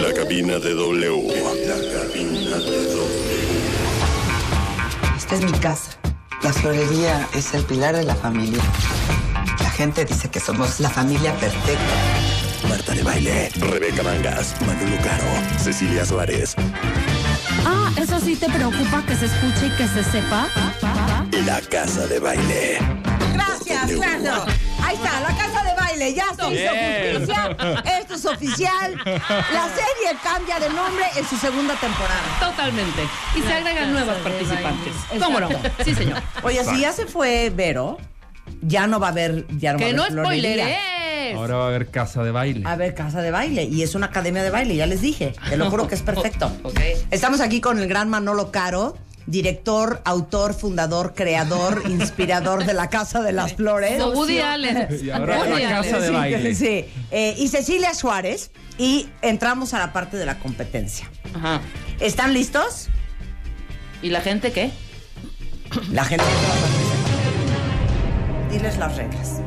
[0.00, 1.22] la cabina de W.
[1.66, 3.03] La cabina de W.
[5.24, 5.92] Esta es mi casa.
[6.42, 8.62] La florería es el pilar de la familia.
[9.58, 11.94] La gente dice que somos la familia perfecta.
[12.68, 15.24] Marta de Baile, Rebeca Mangas, Manolo Caro,
[15.58, 16.54] Cecilia Suárez.
[17.64, 20.46] Ah, eso sí te preocupa que se escuche y que se sepa.
[21.46, 22.78] La Casa de Baile.
[23.32, 24.44] Gracias, claro.
[24.82, 25.63] Ahí está, la casa de
[25.94, 26.70] baile, ya se hizo
[27.16, 27.56] justicia.
[28.00, 28.94] Esto es oficial.
[29.04, 32.22] La serie cambia de nombre en su segunda temporada.
[32.40, 33.02] Totalmente.
[33.36, 34.92] Y se agregan nuevas participantes.
[35.22, 35.48] ¿Cómo no?
[35.84, 36.22] Sí, señor.
[36.42, 37.98] Oye, si ya se fue Vero,
[38.62, 39.46] ya no va a haber.
[39.58, 40.78] Ya no va Que haber no spoileres.
[41.36, 42.62] Ahora va a haber Casa de Baile.
[42.68, 43.64] A ver, casa de baile.
[43.64, 45.32] Y es una academia de baile, ya les dije.
[45.48, 46.50] Te lo juro que es perfecto.
[46.62, 46.78] Ok.
[47.10, 53.22] Estamos aquí con el gran Manolo Caro, director, autor, fundador, creador, inspirador de la Casa
[53.22, 54.02] de las Flores.
[54.02, 54.88] Como Woody Allen.
[55.04, 56.10] Y ahora Woody la Casa de.
[56.10, 56.54] Baile.
[56.54, 56.84] Sí.
[57.10, 58.50] Eh, y Cecilia Suárez.
[58.78, 61.08] Y entramos a la parte de la competencia.
[61.34, 61.60] Ajá.
[62.00, 62.88] ¿Están listos?
[64.02, 64.70] ¿Y la gente qué?
[65.92, 66.24] La gente.
[68.50, 69.40] Diles las reglas.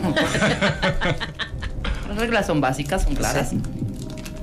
[2.08, 3.52] Las reglas son básicas, son claras.
[3.52, 3.62] Nos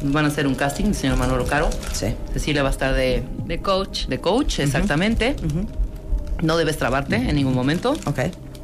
[0.03, 1.69] van a hacer un casting, señor Manolo Caro.
[1.93, 2.07] Sí.
[2.33, 4.07] Cecilia va a estar de, De coach.
[4.07, 5.35] de coach, exactamente.
[6.41, 7.93] No debes trabarte en ningún momento.
[8.05, 8.19] Ok.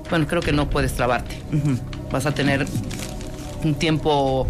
[0.09, 1.35] Bueno, creo que no puedes trabarte.
[2.11, 2.65] Vas a tener
[3.63, 4.47] un tiempo.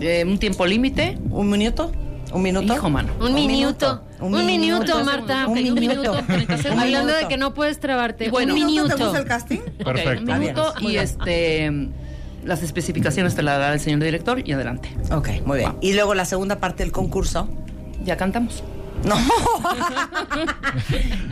[0.00, 1.18] eh, un tiempo límite.
[1.30, 1.92] ¿Un minuto?
[2.32, 2.74] ¿Un minuto?
[2.74, 3.12] Hijo, mano.
[3.20, 4.02] Un minuto.
[4.20, 4.82] Un Un minuto.
[4.96, 5.46] minuto, Marta.
[5.46, 6.14] Un minuto.
[6.78, 8.30] Hablando de que no puedes trabarte.
[8.30, 8.54] Bueno.
[8.54, 9.58] un ¿Un minuto te gusta el casting?
[9.84, 10.32] Perfecto.
[10.32, 11.04] un minuto y bien.
[11.04, 11.88] este.
[12.44, 14.94] Las especificaciones te las dará el señor director y adelante.
[15.10, 15.72] Ok, muy bien.
[15.80, 17.48] Y luego la segunda parte del concurso.
[18.04, 18.62] Ya cantamos.
[19.04, 19.16] No.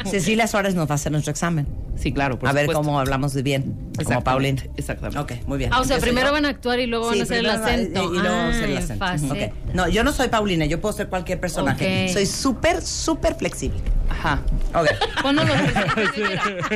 [0.11, 1.67] Cecilia Suárez nos va a hacer nuestro examen.
[2.03, 3.77] Sí, claro, por a ver cómo hablamos de bien.
[4.05, 4.63] Como Paulina.
[4.77, 5.19] Exactamente.
[5.37, 5.71] Ok, muy bien.
[5.73, 6.33] Ah, o sea, primero yo.
[6.33, 8.13] van a actuar y luego van a hacer el va- acento.
[8.13, 9.05] Y, y luego hacer el Ay, acento.
[9.05, 9.31] fácil.
[9.31, 9.39] Ok.
[9.75, 12.09] No, yo no soy Paulina, yo puedo ser cualquier personaje.
[12.13, 13.79] Soy súper, súper flexible.
[14.11, 14.41] Ajá.
[14.75, 14.89] Ok.
[15.23, 15.53] Bueno, no,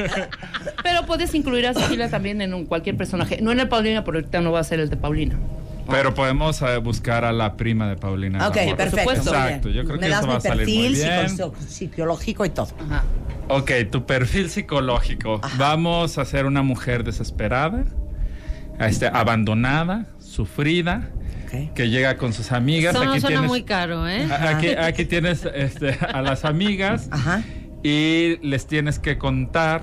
[0.82, 3.38] Pero puedes incluir a Cecilia también en un, cualquier personaje.
[3.42, 5.36] No en el Paulina, porque ahorita no va a ser el de Paulina.
[5.88, 8.48] Pero podemos eh, buscar a la prima de Paulina.
[8.48, 9.12] Ok, perfecto.
[9.12, 11.28] Exacto, yo creo Me que das eso va mi a salir perfil muy bien.
[11.28, 12.68] psico- psicológico y todo.
[12.84, 13.04] Ajá.
[13.48, 15.40] Ok, tu perfil psicológico.
[15.58, 17.84] Vamos a ser una mujer desesperada,
[18.80, 21.10] este, abandonada, sufrida,
[21.46, 21.72] Ok.
[21.74, 22.94] que llega con sus amigas.
[22.94, 24.26] Eso no aquí suena tienes, muy caro, ¿eh?
[24.32, 27.08] Aquí, aquí tienes este, a las amigas
[27.82, 29.82] y les tienes que contar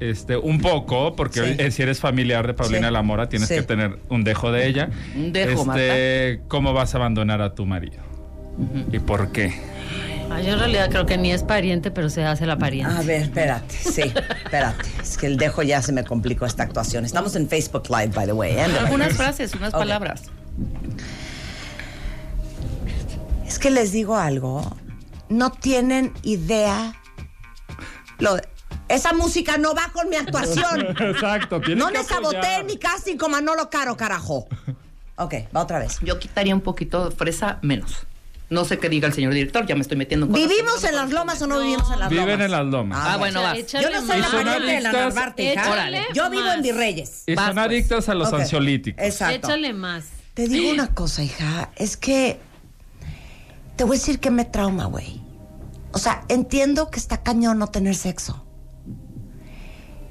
[0.00, 1.54] este, un poco, porque Sí.
[1.58, 2.92] eh, si eres familiar de Paulina Sí.
[2.94, 3.54] Lamora, tienes Sí.
[3.56, 4.90] que tener un dejo de ella.
[5.16, 8.02] Un dejo, este, ¿Cómo vas a abandonar a tu marido?
[8.92, 9.52] ¿Y por qué?
[10.30, 12.92] Ah, yo en realidad creo que ni es pariente, pero se hace la pariente.
[12.94, 14.02] A ver, espérate, sí,
[14.44, 14.84] espérate.
[15.00, 17.04] Es que el dejo ya se me complicó esta actuación.
[17.04, 18.52] Estamos en Facebook Live, by the way.
[18.54, 18.62] ¿eh?
[18.62, 20.22] Algunas frases, unas palabras.
[23.46, 24.76] Es que les digo algo.
[25.28, 26.94] No tienen idea.
[28.18, 28.42] Lo de-
[28.88, 30.86] esa música no va con mi actuación.
[31.00, 31.60] Exacto.
[31.60, 34.46] tienes No que me saboteé mi casting con Manolo Caro, carajo.
[35.16, 35.98] Ok, va otra vez.
[36.02, 38.06] Yo quitaría un poquito de fresa menos.
[38.50, 40.94] No sé qué diga el señor director, ya me estoy metiendo en cosas ¿Vivimos en
[40.96, 42.44] las lomas o no vivimos en las Viven lomas?
[42.44, 42.98] en las lomas.
[43.02, 43.58] Ah, bueno, vas.
[43.72, 45.62] Yo no soy la pariente de la Narvarte, hija.
[45.62, 46.56] Échale Yo vivo más.
[46.56, 47.22] en Virreyes.
[47.26, 47.66] Y Vas, son pues.
[47.66, 49.02] adictas a los ansiolíticos.
[49.02, 49.46] Exacto.
[49.48, 50.04] Échale más.
[50.34, 51.70] Te digo una cosa, hija.
[51.76, 52.38] Es que.
[53.76, 55.20] Te voy a decir que me trauma, güey.
[55.92, 58.43] O sea, entiendo que está cañón no tener sexo.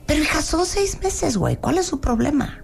[0.06, 1.58] Pero, hija, son seis meses, güey.
[1.58, 2.64] ¿Cuál es su problema?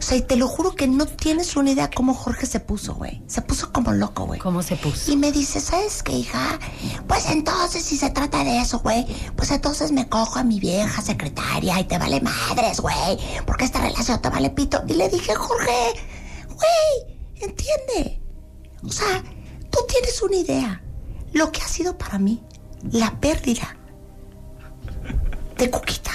[0.00, 2.94] O sea, y te lo juro que no tienes una idea cómo Jorge se puso,
[2.94, 3.22] güey.
[3.26, 4.40] Se puso como loco, güey.
[4.40, 5.12] ¿Cómo se puso?
[5.12, 6.58] Y me dice, ¿sabes qué, hija?
[7.06, 9.06] Pues entonces, si se trata de eso, güey,
[9.36, 13.18] pues entonces me cojo a mi vieja secretaria y te vale madres, güey.
[13.46, 14.82] Porque esta relación te vale pito.
[14.88, 15.92] Y le dije, Jorge,
[16.48, 18.22] güey, entiende.
[18.82, 19.22] O sea,
[19.70, 20.82] tú tienes una idea.
[21.34, 22.42] Lo que ha sido para mí
[22.90, 23.76] la pérdida
[25.60, 26.10] de Cuquita.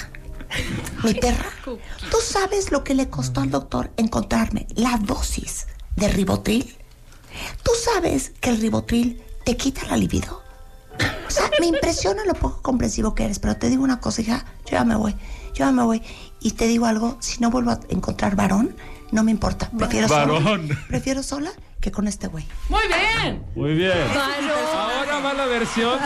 [1.04, 1.46] Mi perra.
[1.64, 6.76] ¿Tú sabes lo que le costó al doctor encontrarme la dosis de ribotril?
[7.62, 10.42] ¿Tú sabes que el ribotril te quita la libido?
[11.26, 14.44] O sea, me impresiona lo poco comprensivo que eres, pero te digo una cosa, hija,
[14.64, 15.12] yo ya me voy,
[15.54, 16.02] yo ya me voy.
[16.40, 18.74] Y te digo algo, si no vuelvo a encontrar varón,
[19.12, 19.70] no me importa.
[19.76, 20.42] Prefiero Varón.
[20.42, 20.84] sola.
[20.88, 22.46] Prefiero sola que con este güey.
[22.68, 23.46] Muy bien.
[23.54, 23.92] Muy bien.
[25.16, 25.98] Ahora va la versión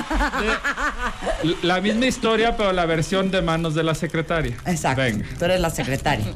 [1.42, 4.56] de la misma historia, pero la versión de manos de la secretaria.
[4.66, 5.02] Exacto.
[5.02, 5.26] Venga.
[5.38, 6.26] Tú eres la secretaria.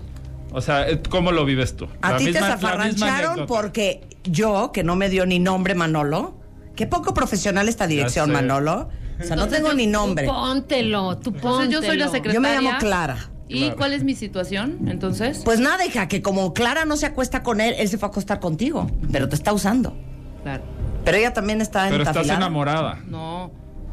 [0.53, 1.89] O sea, eh, ¿cómo lo vives tú?
[2.03, 6.39] A ti te zafarrancharon porque yo, que no me dio ni nombre Manolo,
[6.77, 8.31] qué poco profesional esta dirección.
[8.33, 8.89] Manolo.
[9.21, 10.27] O sea, no tengo ni nombre.
[10.27, 11.63] Tú póntelo, tú póntelo.
[11.63, 12.35] Entonces yo soy la secretaria.
[12.35, 13.31] Yo me llamo Clara.
[13.47, 13.77] ¿Y Claro.
[13.77, 15.43] cuál es mi situación entonces?
[15.45, 18.11] Pues nada, hija, que como Clara no se acuesta con él, él se fue a
[18.11, 18.91] acostar contigo.
[19.13, 19.95] Pero te está usando.
[20.43, 20.65] Claro.
[21.05, 22.39] Pero ella también está Pero estás entafilada.
[22.41, 22.99] enamorada.
[23.07, 23.51] No,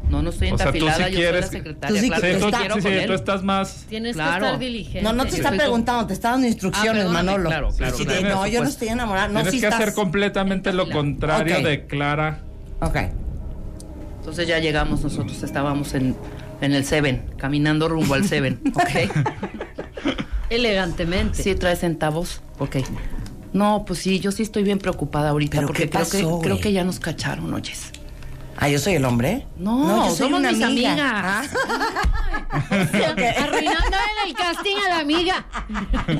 [0.08, 1.96] no, no estoy O sea, tú sí entafilada, yo quieres- soy la secretaria.
[1.96, 3.86] Tú sí claro tú quiero sí, tú estás más.
[3.88, 4.30] Tienes Claro.
[4.40, 5.02] que estar diligente.
[5.02, 7.48] No, no te Sí, está preguntando, te está dando instrucciones, Ah, perdóname, Manolo.
[7.50, 8.22] claro, claro, Sí, claro.
[8.22, 8.68] de, no, yo no supuesto.
[8.70, 9.28] estoy enamorada.
[9.28, 9.74] No, Tienes que estás.
[9.80, 12.40] hacer completamente lo contrario de Clara.
[12.80, 12.96] Ok.
[14.18, 16.14] Entonces ya llegamos, nosotros estábamos en,
[16.60, 19.10] en el Seven, caminando rumbo al Seven, ¿ok?
[20.50, 21.42] Elegantemente.
[21.42, 22.76] Sí, trae centavos, ok.
[23.52, 26.72] No, pues sí, yo sí estoy bien preocupada ahorita ¿Pero porque creo, que, creo que
[26.72, 27.92] ya nos cacharon, oyes.
[28.56, 29.46] Ah, yo soy el hombre.
[29.56, 30.92] No, yo soy somos una mis amiga.
[30.92, 31.50] amigas.
[32.70, 35.44] Arruinándole el casting a la amiga.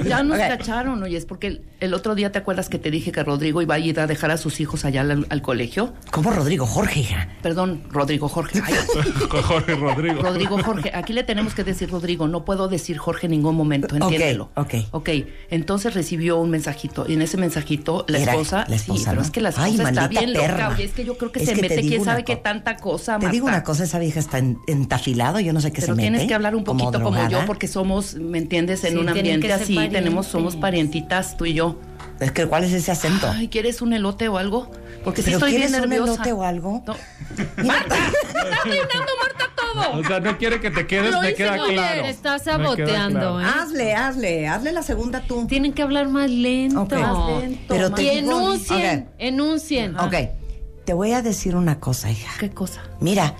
[0.04, 3.22] Ya nos cacharon, oyes, porque el, el otro día te acuerdas que te dije que
[3.22, 5.92] Rodrigo iba a ir a dejar a sus hijos allá al, al colegio.
[6.10, 6.66] ¿Cómo Rodrigo?
[6.66, 7.28] Jorge, hija.
[7.42, 8.62] Perdón, Rodrigo Jorge.
[8.64, 8.74] Ay,
[9.42, 10.22] Jorge Rodrigo.
[10.22, 10.90] Rodrigo Jorge.
[10.94, 12.28] Aquí le tenemos que decir Rodrigo.
[12.28, 14.50] No puedo decir Jorge en ningún momento, entiéndelo.
[14.56, 14.74] ok.
[14.92, 15.08] Ok,
[15.50, 17.04] entonces recibió un mensajito.
[17.08, 18.64] Y en ese mensajito, la Era esposa.
[18.68, 19.22] la esposa, sí, pero ¿no?
[19.22, 20.52] es que la esposa Ay, está bien perra.
[20.64, 20.68] loca.
[20.76, 22.42] Oye, es que yo creo que Es se que mete, quién una sabe qué cosa.
[22.42, 23.58] tanta cosa, Te digo Marta.
[23.58, 26.08] una cosa, esa vieja está en- entafilado, yo no sé qué Pero se mete.
[26.10, 27.28] tienes que hablar un poquito como, drogada.
[27.28, 28.84] yo, porque somos, ¿me entiendes?
[28.84, 31.02] En Sí, un ambiente así, tenemos, somos parientes.
[31.02, 31.78] parientitas, tú y yo.
[32.20, 33.28] Es que, ¿cuál es ese acento?
[33.28, 34.70] Ay, ¿quieres un elote o algo?
[35.04, 36.12] Porque sí ¿Pero estoy bien quieres un nerviosa.
[36.14, 36.82] elote o algo?
[36.86, 36.94] No.
[37.64, 37.96] Marta.
[37.96, 39.98] Está arruinando Marta todo.
[40.00, 42.04] O sea, no quiere que te quedes, me queda bien, claro.
[42.04, 43.40] está Me queda saboteando, claro.
[43.40, 43.44] ¿eh?
[43.44, 45.46] Hazle, hazle, hazle la segunda tú.
[45.48, 46.82] Tienen que hablar más lento.
[46.82, 46.92] Ok.
[46.92, 49.14] Más lento, Pero más- te Y digo- enuncien, Ok.
[49.18, 49.98] enuncien.
[49.98, 50.14] Ok,
[50.84, 52.32] te voy a decir una cosa, hija.
[52.38, 52.82] ¿Qué cosa?
[53.00, 53.34] Mira,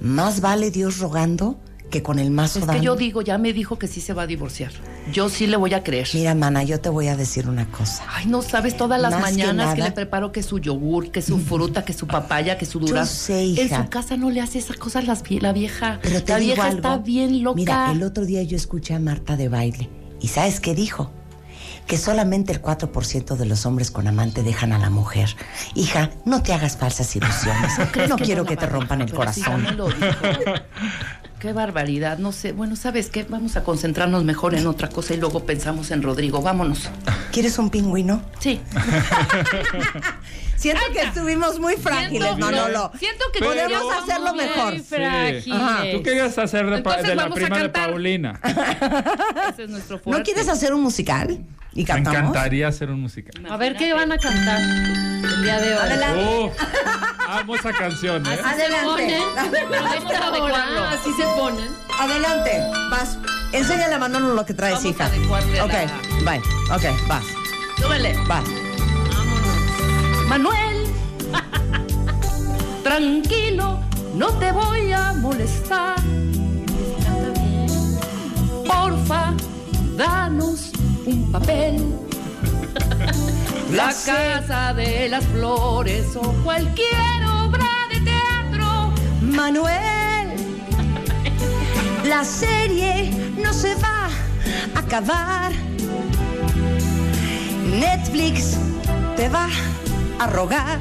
[0.00, 1.58] más vale Dios rogando
[1.90, 2.80] que con el mazo Es dando.
[2.80, 4.72] que yo digo, ya me dijo que sí se va a divorciar.
[5.10, 6.06] Yo sí le voy a creer.
[6.12, 8.04] Mira, mana, yo te voy a decir una cosa.
[8.10, 11.38] Ay, no sabes todas las Más mañanas que, le preparo que su yogur, que su
[11.38, 13.06] fruta, que su papaya, que su durazno.
[13.06, 13.84] sé, En hija.
[13.84, 15.98] su casa no le hace esas cosas las la vieja.
[16.02, 16.76] Pero te la digo vieja algo.
[16.76, 17.56] está bien loca.
[17.56, 19.88] Mira, el otro día yo escuché a Marta de baile.
[20.20, 21.10] ¿Y sabes qué dijo?
[21.88, 25.34] Que solamente el 4% de los hombres con amante dejan a la mujer.
[25.74, 27.72] Hija, no te hagas falsas ilusiones.
[28.08, 29.62] No que quiero que te rompan el sí, corazón.
[29.62, 30.06] me lo dijo.
[31.38, 32.52] Qué barbaridad, no sé.
[32.52, 33.24] Bueno, ¿sabes qué?
[33.24, 36.42] Vamos a concentrarnos mejor en otra cosa y luego pensamos en Rodrigo.
[36.42, 36.88] Vámonos.
[37.32, 38.22] ¿Quieres un pingüino?
[38.38, 38.60] Sí.
[40.58, 42.92] Siento que estuvimos muy frágiles, Siento- Manolo.
[42.98, 44.80] siento que podemos hacerlo muy mejor.
[44.80, 45.46] frágiles.
[45.52, 45.84] Ajá.
[45.92, 47.68] Tú querías hacer de, Entonces de la prima de.
[47.68, 48.40] Paulina.
[49.52, 50.18] Ese es nuestro fuerte.
[50.18, 51.38] ¿No quieres hacer un musical?
[51.74, 52.18] ¿Y Me cantamos?
[52.20, 53.46] encantaría hacer un musical.
[53.48, 55.80] A ver qué van a cantar el día de hoy.
[55.80, 56.24] Adelante.
[56.44, 56.52] Uf,
[57.28, 58.38] amo esa canción, ¿eh?
[58.42, 58.84] Adelante.
[58.84, 59.22] ponen.
[59.70, 60.84] Vamos a adecuarlo.
[60.84, 61.68] Así se ponen.
[62.00, 62.60] Adelante.
[62.90, 63.18] Vas.
[63.52, 65.04] Enséñale a Manolo lo que traes, Vamos hija.
[65.06, 66.40] a Ok, la- bye.
[66.74, 67.24] Ok, vas.
[67.80, 68.16] Súbele.
[68.26, 68.44] Vas.
[70.28, 70.84] Manuel,
[72.82, 73.80] tranquilo,
[74.14, 75.96] no te voy a molestar.
[78.66, 79.32] Porfa,
[79.96, 80.70] danos
[81.06, 81.82] un papel.
[83.72, 88.92] La casa de las flores o cualquier obra de teatro.
[89.22, 90.36] Manuel,
[92.04, 93.10] la serie
[93.42, 94.10] no se va
[94.74, 95.52] a acabar.
[97.80, 98.58] Netflix
[99.16, 99.48] te va
[100.18, 100.78] a rogar.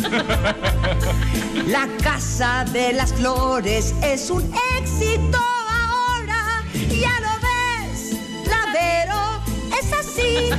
[1.66, 4.42] La casa de las flores es un
[4.78, 5.38] éxito
[5.68, 6.64] ahora.
[6.88, 9.40] Ya lo ves, la Vero
[9.78, 10.50] es así.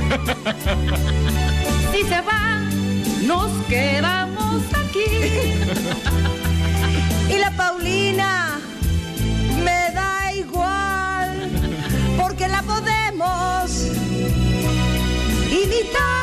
[1.92, 2.60] Si se va,
[3.26, 5.04] nos quedamos aquí.
[7.28, 8.58] Y la Paulina
[9.64, 11.48] me da igual
[12.18, 13.86] porque la podemos
[15.50, 16.22] imitar.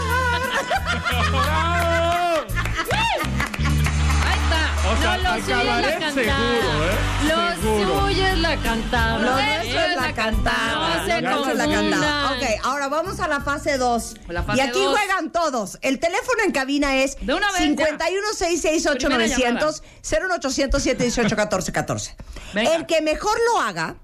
[4.92, 6.14] O sea, No, lo suyo es la cantada.
[6.14, 6.98] seguro, ¿eh?
[7.28, 8.02] Lo Seguro.
[8.08, 9.18] suyo es la cantada.
[9.20, 10.98] Lo nuestro es la cantada.
[10.98, 12.00] No se Lo nuestro es la confundan.
[12.02, 12.32] cantada.
[12.32, 14.16] Ok, ahora vamos a la fase 2.
[14.30, 14.98] La fase Y aquí dos.
[14.98, 15.78] juegan todos.
[15.82, 22.16] El teléfono en cabina es De una vez, 51 900 01800 718 1414
[22.54, 22.76] Venga.
[22.76, 23.96] El que mejor lo haga,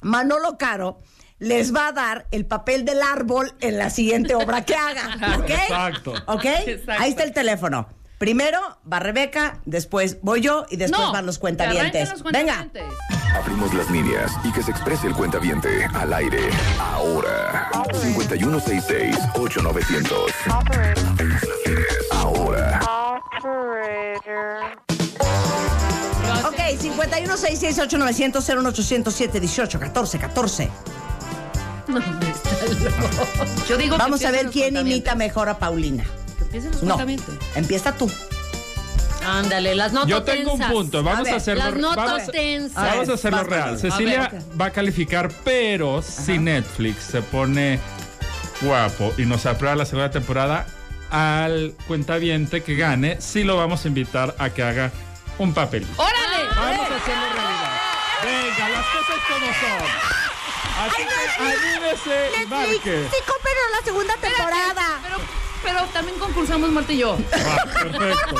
[0.00, 0.98] Manolo Caro,
[1.38, 5.36] les va a dar el papel del árbol en la siguiente obra que haga.
[5.38, 5.50] ¿Ok?
[5.50, 6.14] Exacto.
[6.26, 6.44] ¿Ok?
[6.44, 7.02] Exacto.
[7.02, 7.88] Ahí está el teléfono.
[8.18, 8.58] Primero
[8.90, 12.10] va Rebeca, después voy yo y después No, van los cuentavientes.
[12.32, 12.66] Venga.
[13.34, 16.50] Abrimos las líneas y que se exprese el cuentaviente al aire.
[16.80, 17.70] Ahora.
[17.72, 20.32] 5166-8900.
[22.10, 22.80] Ahora.
[26.44, 30.70] Ok, 51 668 900 01800 718 14 14.
[33.68, 36.04] Yo digo que Vamos a ver quién imita mejor a Paulina.
[36.50, 36.98] Que empiecen los No,
[37.54, 38.10] empieza tú.
[39.26, 41.02] Ándale, las notas Yo tengo un punto.
[41.02, 41.64] Vamos a, ver, hacerlo.
[41.64, 42.74] Las notas vamos, tensas.
[42.74, 43.78] vamos a hacerlo real.
[43.78, 47.78] Cecilia A ver, va a calificar, pero si Netflix se pone
[48.62, 50.66] guapo y nos aprueba la segunda temporada,
[51.10, 54.92] al cuentaviente que gane, sí lo vamos a invitar a que haga
[55.38, 55.86] un papel.
[55.96, 56.46] ¡Órale!
[56.56, 57.80] Vamos a hacerlo realidad.
[58.24, 60.08] Venga, las cosas como son.
[60.78, 63.08] Así que anímese y marque.
[63.10, 63.16] Sí,
[63.78, 65.00] la segunda temporada.
[65.02, 65.16] Pero,
[65.62, 67.16] pero también concursamos Marta y yo.
[67.32, 68.36] Va, perfecto.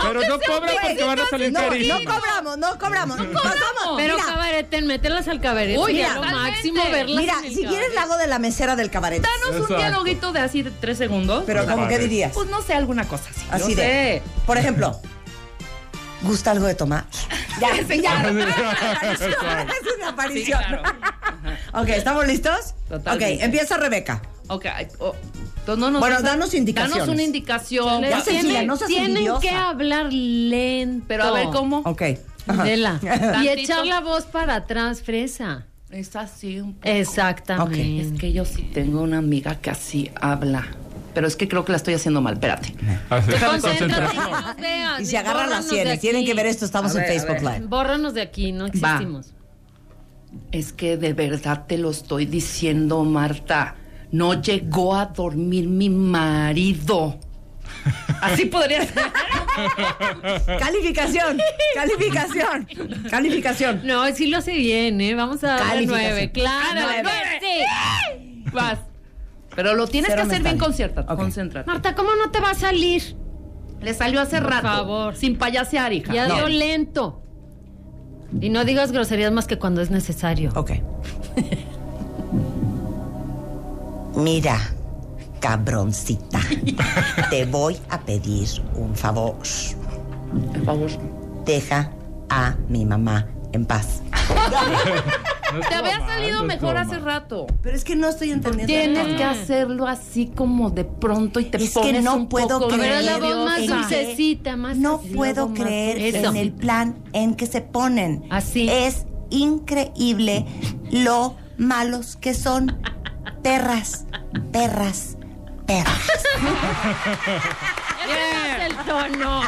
[0.00, 2.02] Pero no cobran porque van a salir No, no carísimos.
[2.04, 3.16] cobramos, no cobramos.
[3.16, 3.96] Pasamos.
[3.96, 5.76] Pero mira, cabareten, mételas al cabaret.
[5.76, 8.38] Uy, Mira, mira, lo máximo verlas mira, en el si quieres la hago de la
[8.38, 9.20] mesera del cabaret.
[9.22, 9.74] Danos Exacto.
[9.74, 11.42] un dialoguito de así de tres segundos.
[11.46, 12.32] Pero Me como qué dirías?
[12.32, 13.44] Pues no sé, alguna cosa así.
[13.50, 13.74] Así no de.
[13.76, 14.22] sé.
[14.46, 15.00] Por ejemplo,
[16.22, 17.04] ¿gusta algo de tomar?
[17.60, 18.22] Ya, ya.
[19.02, 20.60] Es una Sí, aparición.
[20.62, 20.82] claro.
[21.74, 22.74] ok, ¿estamos listos?
[22.88, 23.34] Totalmente.
[23.34, 24.22] Ok, empieza Rebeca.
[24.48, 24.66] Ok.
[24.98, 25.14] oh,
[25.58, 26.98] entonces no nos Bueno, vas danos indicaciones.
[26.98, 28.02] Danos una indicación.
[28.02, 29.40] Ya, Tienen, no seas tienen envidiosa.
[29.40, 31.04] que hablar lento.
[31.08, 31.82] Pero a ver cómo.
[31.84, 32.02] Ok.
[32.46, 32.98] Adela.
[33.42, 35.66] Y echar la voz para atrás, fresa.
[35.90, 36.88] Es así un poco.
[36.88, 38.00] Exactamente.
[38.00, 40.66] Es que yo sí tengo una amiga que así habla.
[41.14, 42.34] Pero es que creo que la estoy haciendo mal.
[42.34, 42.74] Espérate.
[43.10, 46.00] Así, Concéntrate, nos vean, Y se agarran las sienes.
[46.00, 47.40] Tienen que ver esto, estamos en Facebook.
[47.40, 47.66] Live.
[47.66, 49.34] Bórranos de aquí, no existimos.
[50.52, 53.76] Es que de verdad te lo estoy diciendo, Marta.
[54.10, 57.18] No llegó a dormir mi marido.
[58.22, 59.04] Así podría ser.
[60.58, 61.38] Calificación,
[61.74, 62.68] calificación,
[63.10, 63.80] calificación.
[63.84, 65.14] No, sí lo hace bien, ¿eh?
[65.14, 66.10] Vamos a darle Calificación.
[66.10, 66.32] nueve.
[66.32, 67.00] Claro, Nueve.
[67.02, 68.44] nueve, sí.
[68.52, 68.78] Vas.
[69.54, 70.66] Pero lo tienes Cero que hacer bien mental.
[70.68, 71.12] conciertado.
[71.12, 71.18] Ok.
[71.20, 71.66] Concéntrate.
[71.70, 73.16] Marta, ¿cómo no te va a salir?
[73.80, 74.62] Le salió hace Por rato.
[74.68, 75.16] favor.
[75.16, 76.12] Sin payasear, hija.
[76.12, 76.34] Ya No.
[76.36, 77.22] dio lento.
[78.40, 80.52] Y no digas groserías más que cuando es necesario.
[80.54, 80.72] Ok.
[84.18, 84.58] Mira,
[85.40, 86.40] cabroncita,
[87.30, 89.36] te voy a pedir un favor.
[90.52, 90.90] Por favor.
[91.44, 91.92] Deja
[92.28, 94.02] a mi mamá en paz.
[95.54, 97.46] No Te había salido no mejor hace rato.
[97.62, 98.66] Pero es que no estoy entendiendo.
[98.66, 102.58] Tienes que hacerlo así como de pronto y te Es que pones no un puedo
[102.58, 106.96] poco creer la voz más en que- dulcecita, más No puedo creer en el plan
[107.12, 108.24] en que se ponen.
[108.30, 108.68] Así.
[108.68, 110.44] Es increíble
[110.90, 112.76] lo malos que son.
[113.42, 114.06] Perras,
[114.52, 115.16] perras,
[115.66, 116.08] perras.
[118.04, 118.18] Ese
[118.56, 119.42] es el tono.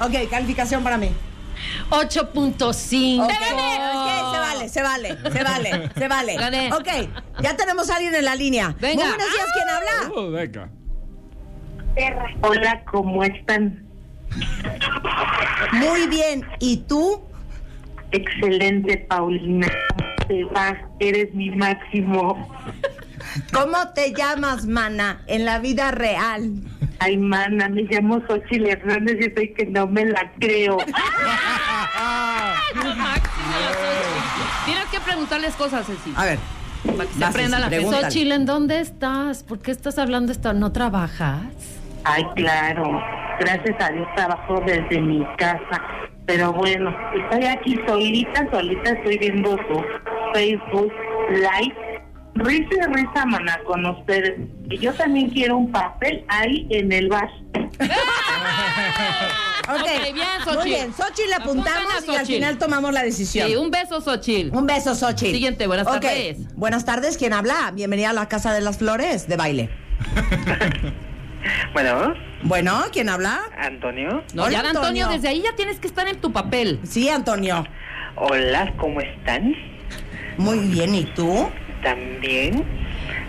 [0.00, 1.10] Ok, calificación para mí.
[1.90, 3.24] 8.5.
[3.24, 3.34] Ok, ok,
[4.32, 6.36] se vale, se vale, se vale, se vale.
[6.36, 6.72] Gané.
[6.72, 6.88] Ok,
[7.42, 8.74] ya tenemos a alguien en la línea.
[8.80, 9.04] Venga.
[9.04, 10.12] Muy buenos días, ¿quién habla?
[10.16, 10.70] Oh, venga.
[12.42, 13.86] Hola, ¿cómo están?
[15.72, 17.20] Muy bien, ¿y tú?
[18.12, 19.68] Excelente, Paulina.
[19.96, 20.76] ¿Cómo te va?
[20.98, 22.48] Eres mi máximo.
[23.52, 26.52] ¿Cómo te llamas, mana, en la vida real?
[26.98, 30.76] Ay, mana, me llamo Xochitl Hernández y estoy que no me la creo.
[34.66, 36.12] Tienes que preguntarles cosas, Ceci.
[36.16, 36.38] A ver.
[36.84, 38.02] Para que se Vas, Ceci, la pregúntale.
[38.04, 39.42] Xochitl, ¿en dónde estás?
[39.42, 40.52] ¿Por qué estás hablando esto?
[40.52, 41.44] ¿No trabajas?
[42.04, 43.00] Ay, claro.
[43.40, 45.82] Gracias a Dios trabajo desde mi casa.
[46.26, 49.82] Pero bueno, estoy aquí solita, solita estoy viendo su
[50.34, 50.92] Facebook
[51.30, 51.89] Live.
[52.34, 54.34] Risa y risa, mana, con ustedes.
[54.70, 57.28] Y yo también quiero un papel ahí en el bar.
[59.68, 60.58] Ok, Ok, bien, Xochitl.
[60.58, 62.32] Muy bien, Xochitl le apuntamos Apuntan a y al Xochitl.
[62.34, 63.46] final tomamos la decisión.
[63.48, 64.56] Sí, un beso, Xochitl.
[64.56, 65.30] Un beso, Xochitl.
[65.32, 66.54] Siguiente, buenas Ok, tardes.
[66.56, 67.70] Buenas tardes, ¿quién habla?
[67.72, 69.70] Bienvenida a la Casa de las Flores de baile.
[71.72, 72.12] Bueno,
[72.42, 73.40] Bueno, ¿quién habla?
[73.56, 74.22] Antonio.
[74.34, 75.08] No, Hola, ya, Antonio, Antonio.
[75.08, 76.80] desde ahí ya tienes que estar en tu papel.
[76.82, 77.64] Sí, Antonio.
[78.16, 79.54] Hola, ¿cómo están?
[80.36, 81.48] Muy bien, ¿y tú?
[81.82, 82.64] También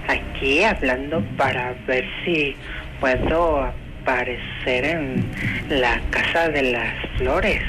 [0.08, 2.56] aquí hablando para ver si
[3.00, 3.64] puedo
[4.02, 5.26] aparecer en
[5.70, 7.62] la Casa de las Flores.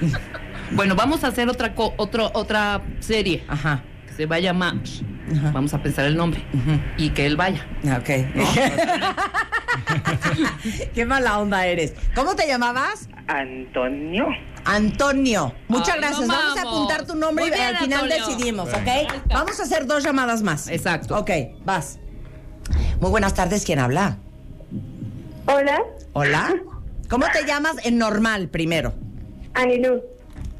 [0.70, 3.42] Bueno, vamos a hacer otra co- otro, otra serie.
[3.48, 3.80] Ajá.
[4.06, 4.74] Que se va a llamar.
[5.54, 6.42] Vamos a pensar el nombre.
[6.98, 7.64] Y que él vaya.
[7.96, 8.10] Ok.
[10.94, 11.94] Qué mala onda eres.
[12.14, 13.08] ¿Cómo te llamabas?
[13.28, 14.26] Antonio.
[14.64, 15.52] Antonio.
[15.68, 16.26] Muchas Ay, gracias.
[16.28, 16.58] no vamos.
[16.58, 18.26] a apuntar tu nombre y al final Antonio.
[18.26, 19.22] decidimos, ¿ok?
[19.32, 20.68] Vamos a hacer dos llamadas más.
[20.68, 21.18] Exacto.
[21.18, 21.30] Ok,
[21.64, 21.98] vas.
[23.00, 24.18] Muy buenas tardes, ¿quién habla?
[25.46, 25.80] Hola,
[26.12, 26.54] Hola.
[27.08, 28.92] ¿Cómo te llamas en normal primero?
[29.54, 30.02] Anilú.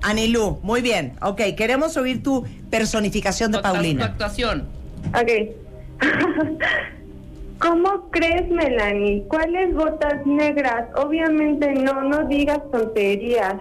[0.00, 1.14] Anilú, muy bien.
[1.20, 4.04] Ok, queremos oír tu personificación de Tu actua- Tu Paulina.
[4.06, 4.68] actuación.
[5.08, 5.30] Ok.
[7.60, 9.24] ¿Cómo crees, Melanie?
[9.28, 10.86] ¿Cuáles botas negras?
[10.96, 13.54] Obviamente no, no digas tonterías.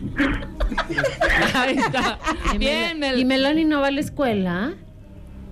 [1.54, 2.18] Ahí está.
[2.58, 3.18] Bien, Mel.
[3.18, 4.74] ¿Y Melanie no va a la escuela?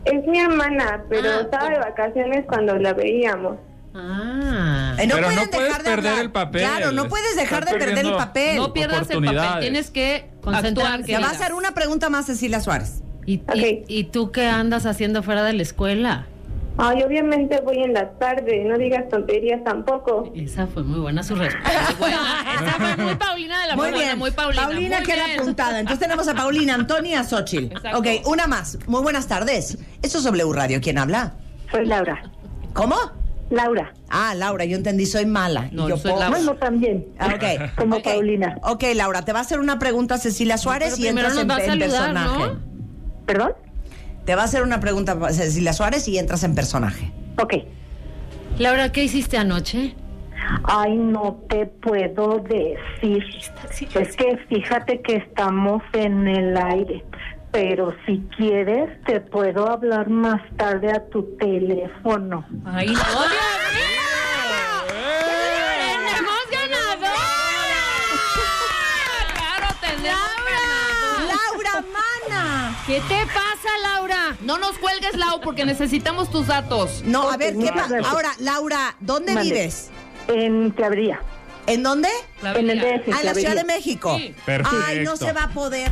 [0.05, 3.57] Es mi hermana, pero Ah, estaba de vacaciones cuando la veíamos.
[3.95, 4.97] Ah.
[4.99, 6.25] Eh, Pero no pueden puedes dejar de perder hablar.
[6.25, 6.61] el papel.
[6.63, 8.57] Claro, no puedes dejar Estás de perder el perdiendo- papel.
[8.57, 9.17] No pierdas el papel.
[9.19, 9.61] Oportunidades.
[9.61, 10.81] Tienes que Concentrarte.
[10.81, 11.07] actuar.
[11.07, 11.31] Te va a querida.
[11.45, 13.03] hacer una pregunta más, Cecilia Suárez.
[13.25, 13.55] ¿Y, Ok.
[13.55, 16.27] y, y tú qué andas haciendo fuera de la escuela?
[16.77, 20.33] Ay, obviamente voy en la tarde, no digas tonterías tampoco.
[20.35, 21.71] Esa fue muy buena su respuesta.
[21.91, 22.19] Muy buena.
[22.55, 24.19] Esa fue muy Paulina de la Muy buena, bien.
[24.19, 24.63] muy Paulina.
[24.65, 25.41] Paulina muy queda bien.
[25.41, 25.79] apuntada.
[25.81, 27.77] Entonces tenemos a Paulina, Antonia y a Xochitl.
[27.77, 27.99] Exacto.
[27.99, 28.77] Ok, una más.
[28.89, 29.79] Muy buenas tardes.
[30.03, 30.81] Eso es W Radio.
[30.83, 31.35] ¿Quién habla?
[31.71, 32.21] Soy Laura.
[32.73, 32.97] ¿Cómo?
[33.51, 33.93] Laura.
[34.09, 35.69] Ah, Laura, yo entendí, soy mala.
[35.71, 36.37] No, Y yo yo soy puedo- Laura.
[36.39, 37.07] Bueno, también.
[37.21, 37.75] Ah, ok.
[37.77, 38.03] Como.
[38.03, 38.57] Paulina.
[38.63, 42.47] Ok, Laura, te va a hacer una pregunta Cecilia Suárez y entras en, saludar, personaje.
[42.47, 42.61] ¿no?
[43.27, 43.53] ¿Perdón?
[44.25, 47.13] Te va a hacer una pregunta Cecilia Suárez y entras en personaje.
[47.39, 47.55] Ok.
[48.59, 49.95] Laura, ¿qué hiciste anoche?
[50.65, 53.25] Ay, no te puedo decir.
[53.95, 57.05] Es que fíjate que estamos en el aire.
[57.51, 62.45] Pero si quieres, te puedo hablar más tarde a tu teléfono.
[62.65, 63.01] Ay, no, Dios
[63.75, 64.05] mío.
[65.87, 67.15] ¡Tenemos ganadora!
[69.35, 71.33] ¡Claro, tenemos ganadora!
[71.33, 71.85] ¡Laura
[72.29, 72.73] Mana!
[72.87, 74.37] ¿Qué te pasa, Laura?
[74.43, 77.03] No nos cuelgues, Lau, porque necesitamos tus datos.
[77.07, 77.99] No, a ver, ¿qué pasa?
[78.05, 79.51] Ahora, Laura, ¿dónde Mande.
[79.55, 79.91] vives?
[80.29, 81.21] En Clavería.
[81.67, 82.11] ¿En dónde?
[82.43, 83.09] En el DF.
[83.15, 83.35] Ah, en la.
[83.35, 84.19] Ciudad de México.
[84.19, 84.35] Sí.
[84.45, 84.77] Perfecto.
[84.87, 85.91] Ay, no se va a poder.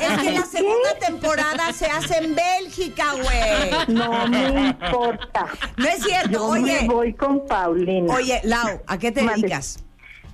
[0.00, 3.86] Es que la segunda temporada se hace en Bélgica, güey.
[3.94, 5.46] No me importa.
[5.76, 6.30] No es cierto.
[6.32, 8.12] Yo Oye, me voy con Paulina.
[8.12, 9.42] oye, Lau, ¿a qué te Mande.
[9.42, 9.78] dedicas?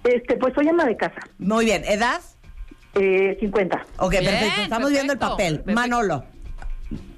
[0.05, 1.21] Este, pues soy ama de casa.
[1.39, 2.23] Muy bien, ¿edad?
[2.95, 3.87] Eh, 50.
[3.99, 4.63] Ok, Bien, perfecto.
[4.63, 5.55] Estamos viendo el papel.
[5.61, 5.73] perfecto.
[5.81, 6.25] Manolo.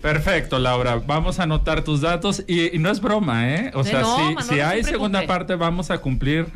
[0.03, 1.01] Perfecto, Laura.
[1.07, 3.71] Vamos a anotar tus datos y, y no es broma, ¿eh?
[3.75, 5.29] O Sí, sea, no, si, Manolo si hay segunda cumple.
[5.35, 6.47] parte, vamos a cumplir.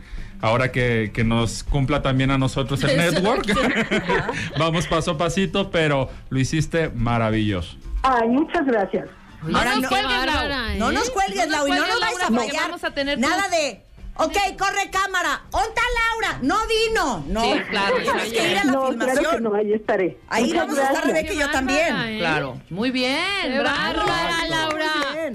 [0.40, 3.46] Ahora que, que nos cumpla también a nosotros el network.
[4.58, 7.76] vamos paso a pasito, pero lo hiciste maravilloso.
[8.02, 9.08] Ay, muchas gracias.
[9.42, 10.26] No Ahora nos no- cuelgues, Lau.
[10.26, 10.78] bárbara, ¿eh?
[10.78, 12.62] No nos cuelgues, No nos Lau, y no cuelgues, nos vais a Laura, fallar.
[12.64, 13.83] vamos a tener Nada de.
[14.16, 15.42] Ok, corre cámara.
[15.50, 15.82] ¿Onta
[16.12, 16.38] Laura?
[16.42, 17.24] No vino.
[17.28, 17.42] No.
[17.42, 19.16] Sí, claro, Tienes que ir a la No, filmación.
[19.18, 20.18] claro que no, ahí estaré.
[20.28, 21.06] Ahí Muchas vamos a estar.
[21.06, 21.96] Rebeca y yo también.
[21.96, 22.18] ¿eh?
[22.20, 22.60] Claro.
[22.70, 23.18] Muy bien.
[23.42, 23.76] ¡Qué bravo.
[23.76, 24.86] bárbara, Laura!
[25.06, 25.32] Muy bien.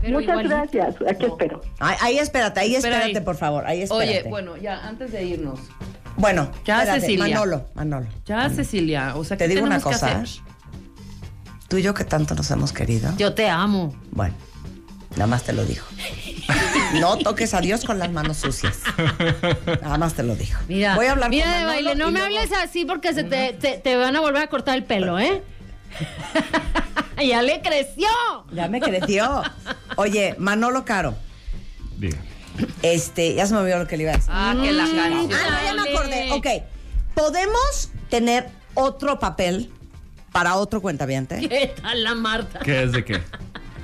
[0.00, 0.94] Pero Muchas igual- gracias.
[1.08, 1.60] Aquí espero.
[1.78, 3.24] Ahí, ahí espérate, ahí Espera espérate, ahí.
[3.24, 3.66] por favor.
[3.66, 4.08] Ahí espérate.
[4.20, 5.60] Oye, bueno, ya, antes de irnos.
[6.16, 7.24] Bueno, Ya, espérate, Cecilia.
[7.38, 8.06] Manolo, Manolo.
[8.26, 10.20] Ya, Cecilia, o sea, Te ¿qué digo una que cosa.
[10.20, 10.42] hacer?
[11.68, 13.12] Tú y yo que tanto nos hemos querido.
[13.16, 13.94] Yo te amo.
[14.10, 14.34] Bueno,
[15.12, 15.86] Nada más te lo dijo.
[17.00, 18.80] No toques a Dios con las manos sucias.
[19.82, 20.58] Nada más te lo dijo.
[20.68, 23.24] Mira, Voy a hablar mira con de baile, no me luego- hables así porque se
[23.24, 25.42] te, te- te van a volver a cortar el pelo, ¿eh?
[27.22, 28.08] ya le creció.
[28.52, 29.42] Ya me creció.
[29.96, 31.14] Oye, Manolo Caro.
[31.98, 32.18] Diga.
[32.82, 34.30] Este, ya se me olvidó lo que le iba a decir.
[34.32, 35.28] Ah, que la Ah, canción.
[35.28, 36.32] no, ya me acordé.
[36.32, 36.46] Ok.
[37.14, 39.70] ¿Podemos tener otro papel
[40.32, 41.46] para otro cuentaviente?
[41.48, 42.58] ¿Qué tal la Marta?
[42.60, 43.22] ¿Qué es de qué?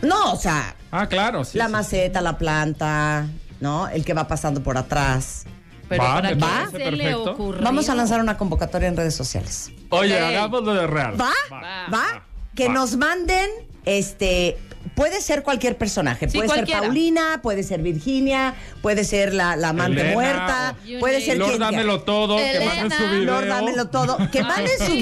[0.03, 1.59] No, o sea, Ah, claro, sí.
[1.59, 1.73] la sí.
[1.73, 3.27] maceta, la planta,
[3.61, 3.89] ¿no?
[3.89, 5.45] El que va pasando por atrás.
[5.89, 7.55] Pero Va, para parece se perfecto.
[7.63, 9.71] Vamos a lanzar una convocatoria en redes sociales.
[9.91, 11.19] Oye, hagámoslo de real.
[11.19, 11.33] ¿Va?
[11.51, 11.87] Va.
[11.93, 12.25] ¿Va?
[12.55, 12.75] Que va.
[12.75, 13.49] nos manden,
[13.87, 14.59] este,
[14.95, 16.29] puede ser cualquier personaje.
[16.29, 16.81] Sí, puede cualquiera.
[16.81, 21.49] ser Paulina, puede ser Virginia, puede ser la, la amante Elena, muerta, puede ser Lord,
[21.49, 23.25] quien dámelo todo, que manden su video.
[23.25, 24.19] Lord, dámelo todo.
[24.31, 24.93] Que manden su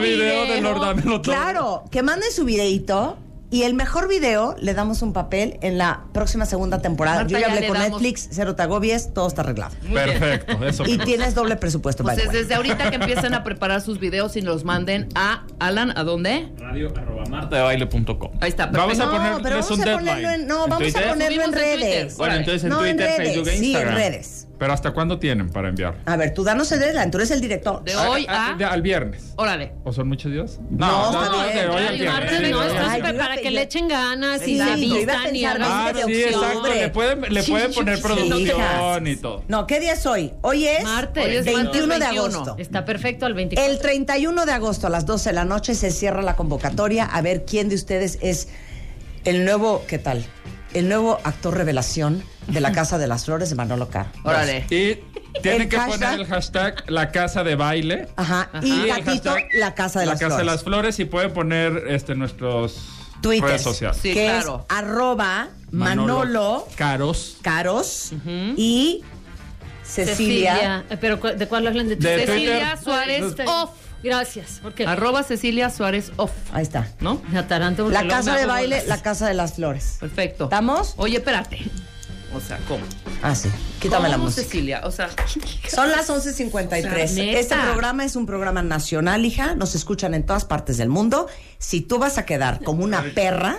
[0.00, 0.60] video de.
[0.60, 1.34] Lord, dámelo todo.
[1.34, 3.16] Claro, que manden su videíto.
[3.50, 7.20] Y el mejor video le damos un papel en la próxima segunda temporada.
[7.20, 7.92] Marta, Yo ya hablé con damos.
[8.02, 9.74] Netflix, cero te agobies, todo está arreglado.
[9.92, 10.84] Perfecto, eso.
[10.86, 12.36] Y tienes doble presupuesto, Pues the way.
[12.36, 16.52] desde ahorita que empiecen a preparar sus videos y los manden a Alan, ¿a dónde?
[16.58, 18.32] Radio arroba martadebaile.com.
[18.40, 19.16] Ahí está, Vamos perfecto.
[19.16, 22.16] a No, pero vamos a ponerlo en, no, ¿En vamos a ponerlo en redes.
[22.18, 23.94] Bueno, entonces en no, Twitter, en redes, Facebook e sí, en Instagram.
[23.94, 24.47] redes.
[24.58, 25.94] Pero ¿hasta cuándo tienen para enviar?
[26.04, 27.84] A ver, tú danos el deadline, tú eres el director.
[27.84, 28.56] De hoy Ah, a...
[28.56, 29.32] de- al viernes.
[29.36, 29.72] Órale.
[29.84, 30.58] ¿O son muchos días?
[30.68, 31.56] No, está no, bien.
[31.56, 32.30] de hoy al viernes.
[32.30, 33.14] Sí, no, súper viernes.
[33.26, 36.74] para que le echen ganas y se a vistan y hagan Ah, de sí, exacto.
[36.74, 37.42] Le pueden, le
[37.74, 39.44] poner producción y todo.
[39.46, 40.32] No, ¿qué día es hoy?
[40.42, 41.24] Hoy es Martes.
[41.24, 42.24] Hoy es 21 de 21.
[42.24, 42.56] agosto.
[42.58, 43.72] Está perfecto al 24.
[43.72, 47.22] El 31 de agosto a las 12 de la noche se cierra la convocatoria a
[47.22, 48.48] ver quién de ustedes es
[49.24, 50.24] el nuevo, ¿qué tal?
[50.74, 54.10] El nuevo actor revelación de la Casa de las Flores de Manolo Caro.
[54.24, 54.66] Órale.
[54.70, 54.98] Y
[55.42, 58.08] tienen El que hashtag- poner el hashtag la casa de baile.
[58.16, 58.50] Ajá.
[58.62, 60.46] Y gatito, hashtag la Casa de la las casa Flores.
[60.46, 62.80] de las flores y pueden poner este nuestros
[63.22, 63.44] Twitter.
[63.48, 63.98] redes sociales.
[64.02, 64.66] Sí, que claro.
[64.68, 67.36] es arroba Manolo, Caros.
[67.42, 68.12] Caros
[68.56, 69.02] y
[69.84, 70.84] Cecilia.
[70.90, 73.70] Eh, Pero ¿cu- ¿de cuál hablan de De Cecilia Cecilia Suárez Off.
[74.02, 74.60] Gracias.
[74.62, 76.32] Porque Arroba Cecilia Suárez Off.
[76.52, 76.88] Ahí está.
[77.00, 77.20] ¿No?
[77.36, 78.88] ataranto La casa de baile, bolas.
[78.88, 79.96] la casa de las flores.
[80.00, 80.44] Perfecto.
[80.44, 80.94] ¿Estamos?
[80.96, 81.58] Oye, espérate.
[82.34, 82.84] O sea, ¿cómo?
[83.22, 83.48] Ah, sí.
[83.80, 84.42] Quítame la ¿Cómo, música.
[84.42, 84.80] Cecilia?
[84.84, 85.08] O sea,
[85.68, 87.04] Son las 11.53.
[87.04, 89.54] O sea, este programa es un programa nacional, hija.
[89.54, 91.26] Nos escuchan en todas partes del mundo.
[91.58, 93.58] Si tú vas a quedar como una perra,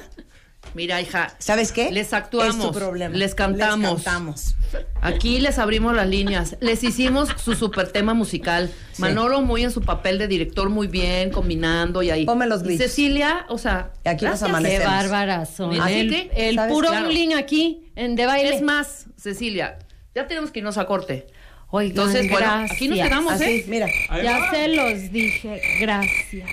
[0.74, 1.34] mira, hija.
[1.40, 1.92] ¿sabes qué?
[1.92, 2.56] Les actuamos.
[2.56, 3.16] Es tu problema.
[3.16, 3.94] Les cantamos.
[3.96, 4.56] Les cantamos.
[5.02, 6.56] Aquí les abrimos las líneas.
[6.60, 8.72] Les hicimos su super tema musical.
[8.98, 12.26] Manolo muy en su papel de director, muy bien, combinando y ahí.
[12.26, 12.92] Ponme los Y glitches.
[12.92, 13.92] Cecilia, o sea.
[14.06, 14.84] Y aquí nos amanecemos.
[14.86, 15.80] Qué bárbaras son.
[15.82, 16.72] Así El, que, el ¿sabes?
[16.74, 17.06] puro Claro.
[17.08, 18.56] bullying aquí en de baile.
[18.56, 19.80] Es más, Cecilia,
[20.14, 21.28] ya tenemos que irnos a corte.
[21.72, 22.72] Oigan, Entonces, bueno, gracias.
[22.72, 23.66] aquí nos quedamos, Así, ¿eh?
[23.68, 23.88] mira.
[24.24, 25.62] Ya se los dije.
[25.80, 26.50] Gracias.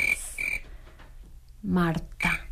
[1.62, 2.45] Marta.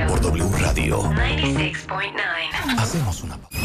[0.07, 1.01] por W Radio.
[1.03, 3.57] 96.9 Hacemos una pausa.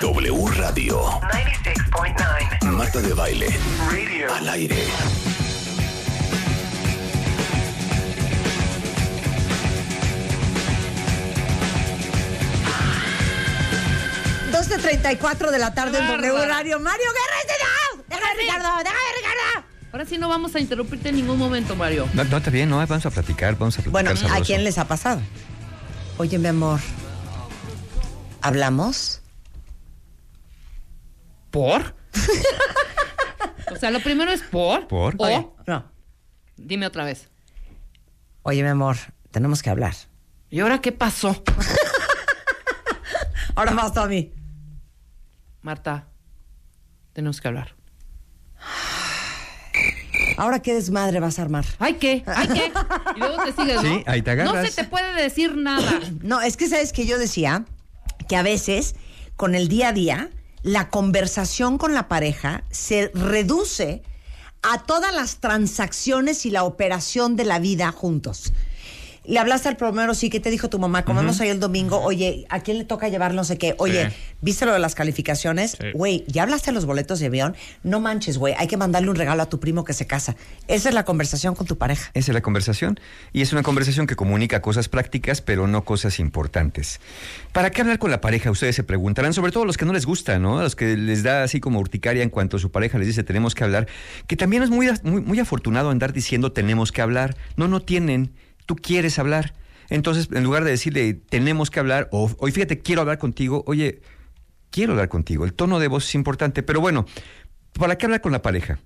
[0.00, 1.20] W Radio.
[1.20, 3.48] 96.9 Marta de Baile.
[3.88, 4.34] Radio.
[4.34, 4.84] Al aire.
[14.50, 16.46] Dos de 34 de la tarde en W.
[16.46, 16.80] Radio.
[16.80, 17.36] Mario Guerra,
[17.94, 18.02] no.
[18.08, 19.66] Déjame, Ricardo, déjame, Ricardo.
[19.92, 22.08] Ahora sí no vamos a interrumpirte en ningún momento, Mario.
[22.14, 24.76] No, no, está bien, no, vamos a platicar, vamos a platicar Bueno, ¿a quién les
[24.78, 25.20] ha pasado?
[26.18, 26.80] Oye, mi amor.
[28.42, 29.20] ¿Hablamos?
[31.54, 31.94] ¿Por?
[33.72, 34.88] o sea, lo primero es por.
[34.88, 35.14] ¿Por?
[35.18, 35.84] O, Oye, no.
[36.56, 37.28] dime otra vez.
[38.42, 38.96] Oye, mi amor,
[39.30, 39.94] tenemos que hablar.
[40.50, 41.44] ¿Y ahora qué pasó?
[43.56, 44.32] Ahora vas tú a mí.
[45.62, 46.08] Marta,
[47.12, 47.76] tenemos que hablar.
[50.36, 51.64] Ahora qué desmadre vas a armar.
[51.78, 52.24] ¿Ay qué?
[52.26, 52.72] ¿Ay qué?
[53.14, 53.82] Y luego te sigues, ¿no?
[53.82, 54.72] Sí, ahí te No agarras.
[54.72, 56.00] se te puede decir nada.
[56.22, 57.64] No, es que sabes que yo decía
[58.28, 58.96] que a veces
[59.36, 60.30] con el día a día
[60.64, 64.02] la conversación con la pareja se reduce
[64.62, 68.54] a todas las transacciones y la operación de la vida juntos.
[69.26, 71.04] Le hablaste al plomero, sí, ¿qué te dijo tu mamá?
[71.04, 73.74] Comemos hoy el domingo, oye, ¿a quién le toca llevar no sé qué?
[73.78, 74.16] Oye, Sí.
[74.42, 75.78] ¿viste lo de las calificaciones?
[75.80, 75.92] Sí.
[75.94, 77.56] Güey, ¿ya hablaste de los boletos de avión?
[77.82, 80.36] No manches, güey, hay que mandarle un regalo a tu primo que se casa.
[80.68, 82.10] Esa es la conversación con tu pareja.
[82.12, 83.00] Esa es la conversación.
[83.32, 87.00] Y es una conversación que comunica cosas prácticas, pero no cosas importantes.
[87.52, 88.50] ¿Para qué hablar con la pareja?
[88.50, 90.58] Ustedes se preguntarán, sobre todo los que no les gusta, ¿no?
[90.58, 93.54] A los que les da así como urticaria en cuanto su pareja les dice tenemos
[93.54, 93.86] que hablar.
[94.26, 97.36] Que también es muy, muy, muy afortunado andar diciendo tenemos que hablar.
[97.56, 98.32] No, no tienen.
[98.66, 99.54] Tú quieres hablar.
[99.90, 104.00] Entonces, en lugar de decirle tenemos que hablar, o hoy fíjate, quiero hablar contigo, oye,
[104.70, 105.44] quiero hablar contigo.
[105.44, 107.06] El tono de voz es importante, pero bueno,
[107.74, 108.78] ¿para qué hablar con la pareja?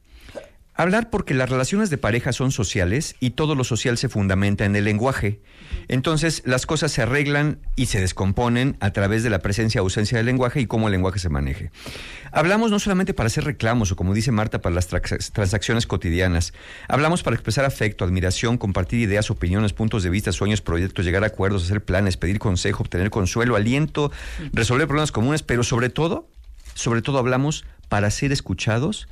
[0.78, 4.76] Hablar porque las relaciones de pareja son sociales y todo lo social se fundamenta en
[4.76, 5.40] el lenguaje.
[5.88, 10.18] Entonces, las cosas se arreglan y se descomponen a través de la presencia o ausencia
[10.18, 11.72] del lenguaje y cómo el lenguaje se maneje.
[12.30, 16.52] Hablamos no solamente para hacer reclamos o, como dice Marta, para las transacciones cotidianas.
[16.86, 21.26] Hablamos para expresar afecto, admiración, compartir ideas, opiniones, puntos de vista, sueños, proyectos, llegar a
[21.26, 24.12] acuerdos, hacer planes, pedir consejo, obtener consuelo, aliento,
[24.52, 26.30] resolver problemas comunes, pero sobre todo,
[26.74, 29.08] sobre todo hablamos para ser escuchados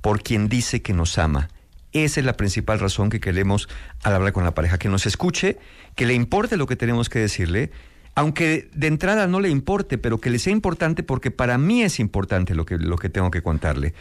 [0.00, 1.48] por quien dice que nos ama.
[1.92, 3.68] Esa es la principal razón que queremos
[4.02, 5.58] al hablar con la pareja, que nos escuche,
[5.96, 7.70] que le importe lo que tenemos que decirle,
[8.14, 12.00] aunque de entrada no le importe, pero que le sea importante porque para mí es
[12.00, 13.94] importante lo que, lo que tengo que contarle.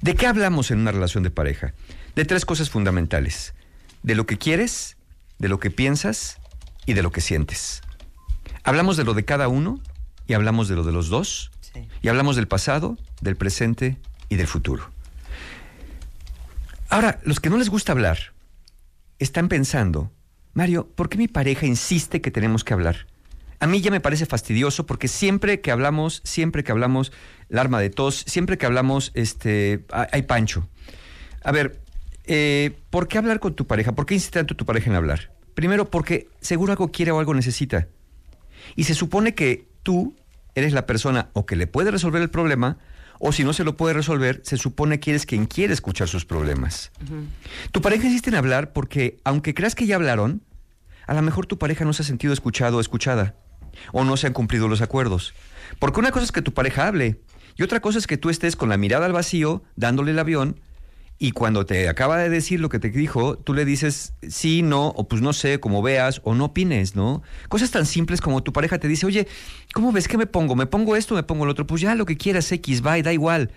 [0.00, 1.74] ¿De qué hablamos en una relación de pareja?
[2.14, 3.54] De tres cosas fundamentales.
[4.02, 4.96] De lo que quieres,
[5.38, 6.38] de lo que piensas
[6.86, 7.82] y de lo que sientes.
[8.64, 9.80] Hablamos de lo de cada uno
[10.26, 11.50] y hablamos de lo de los dos.
[12.02, 13.98] Y hablamos del pasado, del presente
[14.28, 14.90] y del futuro.
[16.88, 18.18] Ahora, los que no les gusta hablar
[19.18, 20.10] están pensando,
[20.54, 23.06] Mario, ¿por qué mi pareja insiste que tenemos que hablar?
[23.60, 27.12] A mí ya me parece fastidioso porque siempre que hablamos, siempre que hablamos,
[27.50, 30.68] el arma de tos, siempre que hablamos, este, hay pancho.
[31.42, 31.80] A ver,
[32.24, 33.92] eh, ¿por qué hablar con tu pareja?
[33.92, 35.32] ¿Por qué insiste tanto tu pareja en hablar?
[35.54, 37.88] Primero, porque seguro algo quiere o algo necesita.
[38.76, 40.14] Y se supone que tú
[40.54, 42.78] eres la persona o que le puede resolver el problema,
[43.18, 46.24] o si no se lo puede resolver, se supone que eres quien quiere escuchar sus
[46.24, 46.90] problemas.
[47.72, 50.42] Tu pareja insiste en hablar porque, aunque creas que ya hablaron,
[51.06, 53.34] a lo mejor tu pareja no se ha sentido escuchado o escuchada,
[53.92, 55.34] o no se han cumplido los acuerdos.
[55.78, 57.20] Porque una cosa es que tu pareja hable,
[57.56, 60.60] y otra cosa es que tú estés con la mirada al vacío, dándole el avión,
[61.18, 64.88] y cuando te acaba de decir lo que te dijo, tú le dices sí, no,
[64.88, 67.22] o pues no sé, como veas, o no opines, ¿no?
[67.48, 69.26] Cosas tan simples como tu pareja te dice, oye,
[69.72, 70.54] ¿cómo ves que me pongo?
[70.54, 71.66] ¿Me pongo esto me pongo el otro?
[71.66, 73.50] Pues ya lo que quieras, X, va y da igual.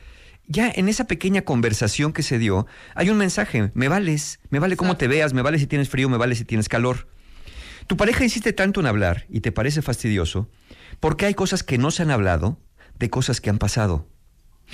[0.48, 2.66] Ya en esa pequeña conversación que se dio,
[2.96, 6.10] hay un mensaje, me vales, me vale cómo te veas, me vale si tienes frío,
[6.10, 7.08] me vale si tienes calor.
[7.86, 10.50] Tu pareja insiste tanto en hablar y te parece fastidioso
[11.00, 12.58] porque hay cosas que no se han hablado
[12.98, 14.08] de cosas que han pasado.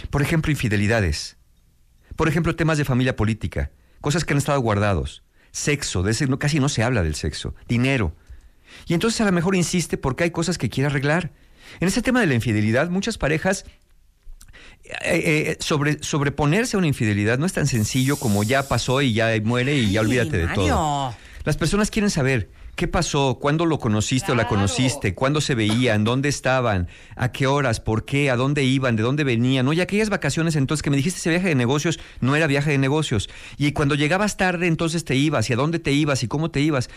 [0.10, 1.38] Por ejemplo, infidelidades.
[2.18, 3.72] Por ejemplo, temas de familia política,
[4.02, 5.24] cosas que han estado guardados.
[5.52, 7.56] Sexo, de ese no, casi no se habla del sexo.
[7.70, 8.14] Dinero.
[8.88, 11.32] Y entonces a lo mejor insiste porque hay cosas que quiere arreglar.
[11.80, 13.66] En ese tema de la infidelidad, muchas parejas
[14.84, 19.14] eh, eh, sobre, sobreponerse a una infidelidad no es tan sencillo como ya pasó y
[19.14, 21.16] ya muere y ya olvídate de todo.
[21.44, 26.06] Las personas quieren saber qué pasó, cuándo lo conociste o la conociste, cuándo se veían,
[26.06, 29.68] dónde estaban, a qué horas, por qué, a dónde iban, de dónde venían.
[29.68, 32.78] Oye, aquellas vacaciones entonces que me dijiste ese viaje de negocios, no era viaje de
[32.78, 33.30] negocios.
[33.58, 36.62] Y cuando llegabas tarde, entonces te ibas, y a dónde te ibas y cómo te
[36.62, 36.90] ibas.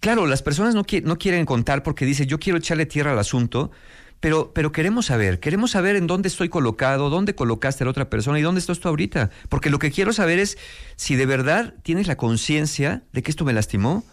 [0.00, 3.18] Claro, las personas no, qui- no quieren contar porque dicen, yo quiero echarle tierra al
[3.18, 3.72] asunto,
[4.20, 8.08] pero, pero queremos saber, queremos saber en dónde estoy colocado, dónde colocaste a la otra
[8.08, 9.30] persona y dónde estás tú ahorita.
[9.48, 10.56] Porque lo que quiero saber es
[10.96, 14.04] si de verdad tienes la conciencia de que esto me lastimó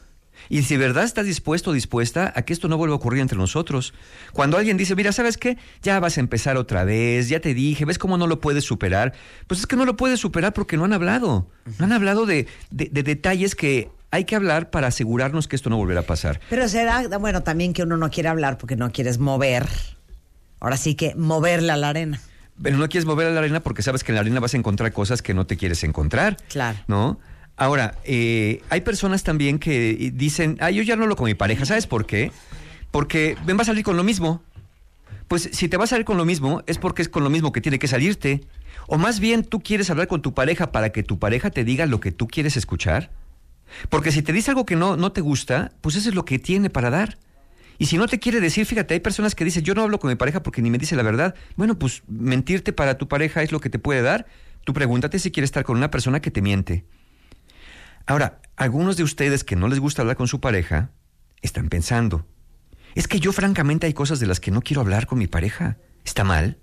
[0.49, 3.21] y si de verdad estás dispuesto o dispuesta a que esto no vuelva a ocurrir
[3.21, 3.93] entre nosotros.
[4.33, 5.57] Cuando alguien dice, mira, ¿sabes qué?
[5.81, 9.13] Ya vas a empezar otra vez, ya te dije, ¿ves cómo no lo puedes superar?
[9.47, 11.47] Pues es que no lo puedes superar porque no han hablado.
[11.79, 15.69] No han hablado de, de- de detalles que hay que hablar para asegurarnos que esto
[15.69, 16.41] no volverá a pasar.
[16.49, 19.67] Pero será, bueno, también que uno no quiere hablar porque no quieres mover.
[20.59, 22.21] Ahora sí que moverla a la arena.
[22.61, 24.57] Pero no quieres mover a la arena porque sabes que en la arena vas a
[24.57, 26.37] encontrar cosas que no te quieres encontrar.
[26.49, 26.77] Claro.
[26.87, 27.19] ¿No?
[27.61, 31.63] Ahora, eh, hay personas también que dicen, ah, yo ya no hablo con mi pareja.
[31.63, 32.31] ¿Sabes por qué?
[32.89, 34.41] Porque ven, va a salir con lo mismo.
[35.27, 37.51] Pues si te vas a salir con lo mismo, es porque es con lo mismo
[37.51, 38.41] que tiene que salirte.
[38.87, 41.85] O más bien tú quieres hablar con tu pareja para que tu pareja te diga
[41.85, 43.11] lo que tú quieres escuchar.
[43.89, 46.39] Porque si te dice algo que no, no te gusta, pues eso es lo que
[46.39, 47.19] tiene para dar.
[47.77, 50.09] Y si no te quiere decir, fíjate, hay personas que dicen, yo no hablo con
[50.09, 51.35] mi pareja porque ni me dice la verdad.
[51.57, 54.25] Bueno, pues mentirte para tu pareja es lo que te puede dar.
[54.63, 56.85] Tú pregúntate si quieres estar con una persona que te miente.
[58.11, 60.91] Ahora, algunos de ustedes que no les gusta hablar con su pareja,
[61.41, 62.27] están pensando,
[62.93, 65.77] es que yo francamente hay cosas de las que no quiero hablar con mi pareja.
[66.03, 66.57] ¿Está mal?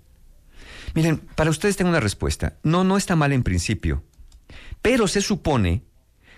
[0.93, 2.59] Miren, para ustedes tengo una respuesta.
[2.61, 4.03] No, no está mal en principio.
[4.83, 5.81] Pero se supone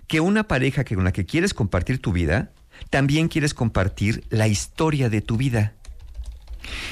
[0.08, 2.54] que una pareja con la que quieres compartir tu vida,
[2.90, 5.76] también quieres compartir la historia de tu vida.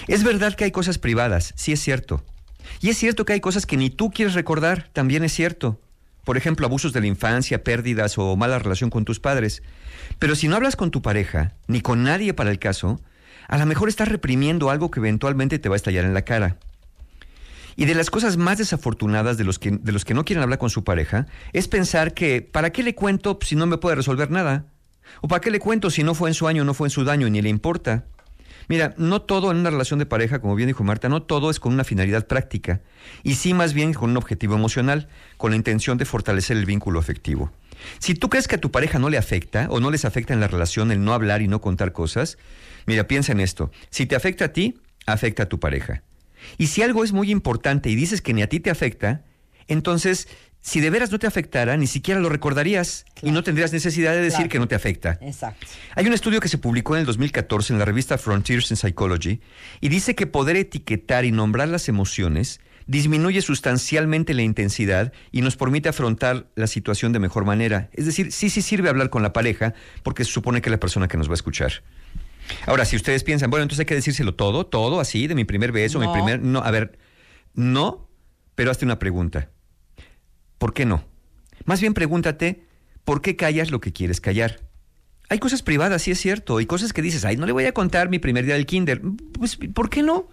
[0.10, 2.26] Es verdad que hay cosas privadas, sí es cierto.
[2.82, 5.80] Y es cierto que hay cosas que ni tú quieres recordar, también es cierto.
[6.24, 9.64] Por ejemplo, abusos de la infancia, pérdidas o mala relación con tus padres.
[10.20, 13.02] Pero si no hablas con tu pareja, ni con nadie para el caso,
[13.48, 16.58] a lo mejor estás reprimiendo algo que eventualmente te va a estallar en la cara.
[17.76, 20.60] Y de las cosas más desafortunadas de los que, de los que no quieren hablar
[20.60, 24.30] con su pareja es pensar que, ¿para qué le cuento si no me puede resolver
[24.30, 24.66] nada?
[25.22, 27.04] ¿O para qué le cuento si no fue en su año, no fue en su
[27.04, 28.06] daño, ni le importa?
[28.70, 31.60] Mira, no todo en una relación de pareja, como bien dijo Marta, no todo es
[31.60, 32.82] con una finalidad práctica,
[33.24, 37.00] y sí más bien con un objetivo emocional, con la intención de fortalecer el vínculo
[37.00, 37.52] afectivo.
[37.98, 40.40] Si tú crees que a tu pareja no le afecta o no les afecta en
[40.40, 42.38] la relación el no hablar y no contar cosas,
[42.86, 43.72] mira, piensa en esto.
[43.90, 46.04] Si te afecta a ti, afecta a tu pareja.
[46.60, 49.24] Y si algo es muy importante y dices que ni a ti te afecta,
[49.68, 50.28] entonces
[50.62, 54.22] si de veras no te afectara, ni siquiera lo recordarías y no tendrías necesidad de
[54.22, 54.50] decir Claro.
[54.50, 55.18] que no te afecta.
[55.22, 55.66] Exacto.
[55.96, 59.40] Hay un estudio que se publicó en el 2014 en la revista Frontiers in Psychology
[59.82, 65.56] y dice que poder etiquetar y nombrar las emociones disminuye sustancialmente la intensidad y nos
[65.56, 67.90] permite afrontar la situación de mejor manera.
[67.94, 70.80] Es decir, sí, sí sirve hablar con la pareja porque se supone que es la
[70.80, 71.72] persona que nos va a escuchar.
[72.66, 75.72] Ahora, si ustedes piensan, bueno, entonces hay que decírselo todo, todo así, de mi primer
[75.72, 76.14] beso, mi No.
[76.14, 76.42] primer...
[76.42, 76.98] No, a ver,
[77.54, 78.10] no,
[78.56, 79.52] pero hazte una pregunta.
[80.60, 81.04] ¿Por qué no?
[81.66, 82.68] Más bien pregúntate,
[83.04, 84.60] ¿por qué callas lo que quieres callar?
[85.30, 87.72] Hay cosas privadas, sí es cierto, y cosas que dices, ay, no le voy a
[87.72, 89.02] contar mi primer día del kinder.
[89.34, 90.28] Pues, ¿por qué no?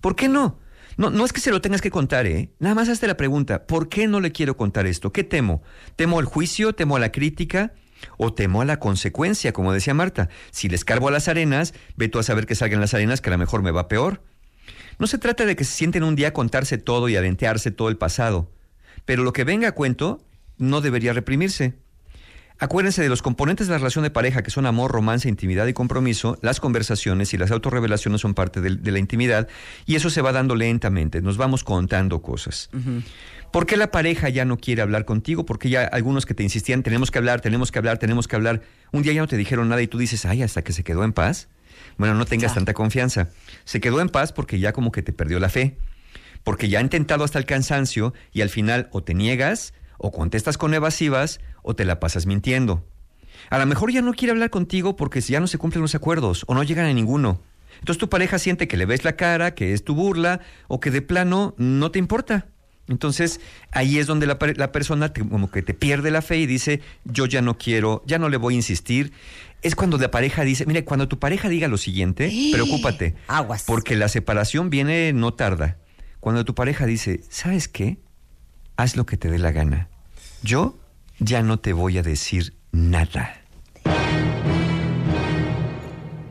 [0.00, 0.58] ¿Por qué no?
[0.96, 2.52] No, no es que se lo tengas que contar, ¿eh?
[2.58, 5.12] Nada más hazte la pregunta, ¿por qué no le quiero contar esto?
[5.12, 5.62] ¿Qué temo?
[5.96, 6.72] ¿Temo al juicio?
[6.72, 7.72] ¿Temo a la crítica?
[8.18, 10.28] ¿O temo a la consecuencia, como decía Marta?
[10.50, 13.30] Si le escarbo a las arenas, ve tú a saber que salgan las arenas, que
[13.30, 14.22] a lo mejor me va peor.
[14.98, 17.88] No se trata de que se sienten un día a contarse todo y aventearse todo
[17.88, 18.52] el pasado,
[19.04, 20.24] pero lo que venga a cuento
[20.58, 21.74] no debería reprimirse.
[22.58, 25.72] Acuérdense de los componentes de la relación de pareja que son amor, romance, intimidad y
[25.72, 26.38] compromiso.
[26.40, 29.48] Las conversaciones y las autorrevelaciones son parte de, la intimidad
[29.86, 31.20] y eso se va dando lentamente.
[31.20, 32.70] Nos vamos contando cosas.
[33.50, 35.44] ¿Por qué la pareja ya no quiere hablar contigo?
[35.44, 38.62] Porque ya algunos que te insistían, tenemos que hablar, tenemos que hablar, tenemos que hablar.
[38.92, 41.02] Un día ya no te dijeron nada y tú dices, ay, hasta que se quedó
[41.02, 41.48] en paz.
[41.98, 43.30] Bueno, no tengas tanta confianza.
[43.64, 45.76] Se quedó en paz porque ya como que te perdió la fe.
[46.44, 50.58] Porque ya ha intentado hasta el cansancio y al final o te niegas, o contestas
[50.58, 52.84] con evasivas, o te la pasas mintiendo.
[53.50, 56.44] A lo mejor ya no quiere hablar contigo porque ya no se cumplen los acuerdos
[56.46, 57.40] o no llegan a ninguno.
[57.80, 60.90] Entonces tu pareja siente que le ves la cara, que es tu burla o que
[60.90, 62.46] de plano no te importa.
[62.86, 63.40] Entonces
[63.72, 67.26] ahí es donde la, persona te- como que te pierde la fe y dice, yo
[67.26, 69.12] ya no quiero, ya no le voy a insistir.
[69.62, 73.14] Es cuando la pareja dice, mire, cuando tu pareja diga lo siguiente, preocúpate.
[73.26, 73.64] Aguas.
[73.66, 75.78] Porque la separación viene no tarda.
[76.24, 77.98] Cuando tu pareja dice, ¿sabes qué?
[78.78, 79.90] Haz lo que te dé la gana.
[80.42, 80.74] Yo
[81.18, 83.42] ya no te voy a decir nada.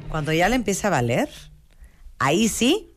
[0.10, 1.30] Cuando ya le empieza a valer,
[2.18, 2.95] ahí sí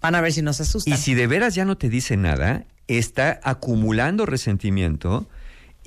[0.00, 0.94] van a ver si nos asustan.
[0.94, 5.28] Y si de veras ya no te dice nada, está acumulando resentimiento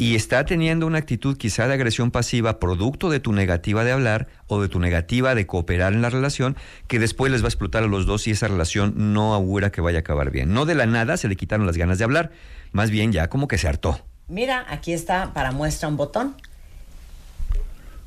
[0.01, 4.27] y está teniendo una actitud quizá de agresión pasiva producto de tu negativa de hablar
[4.47, 6.57] o de tu negativa de cooperar en la relación
[6.87, 9.79] que después les va a explotar a los dos y esa relación no augura que
[9.79, 10.55] vaya a acabar bien.
[10.55, 12.31] No de la nada se le quitaron las ganas de hablar,
[12.71, 14.03] más bien ya como que se hartó.
[14.27, 16.35] Mira, aquí está para muestra un botón.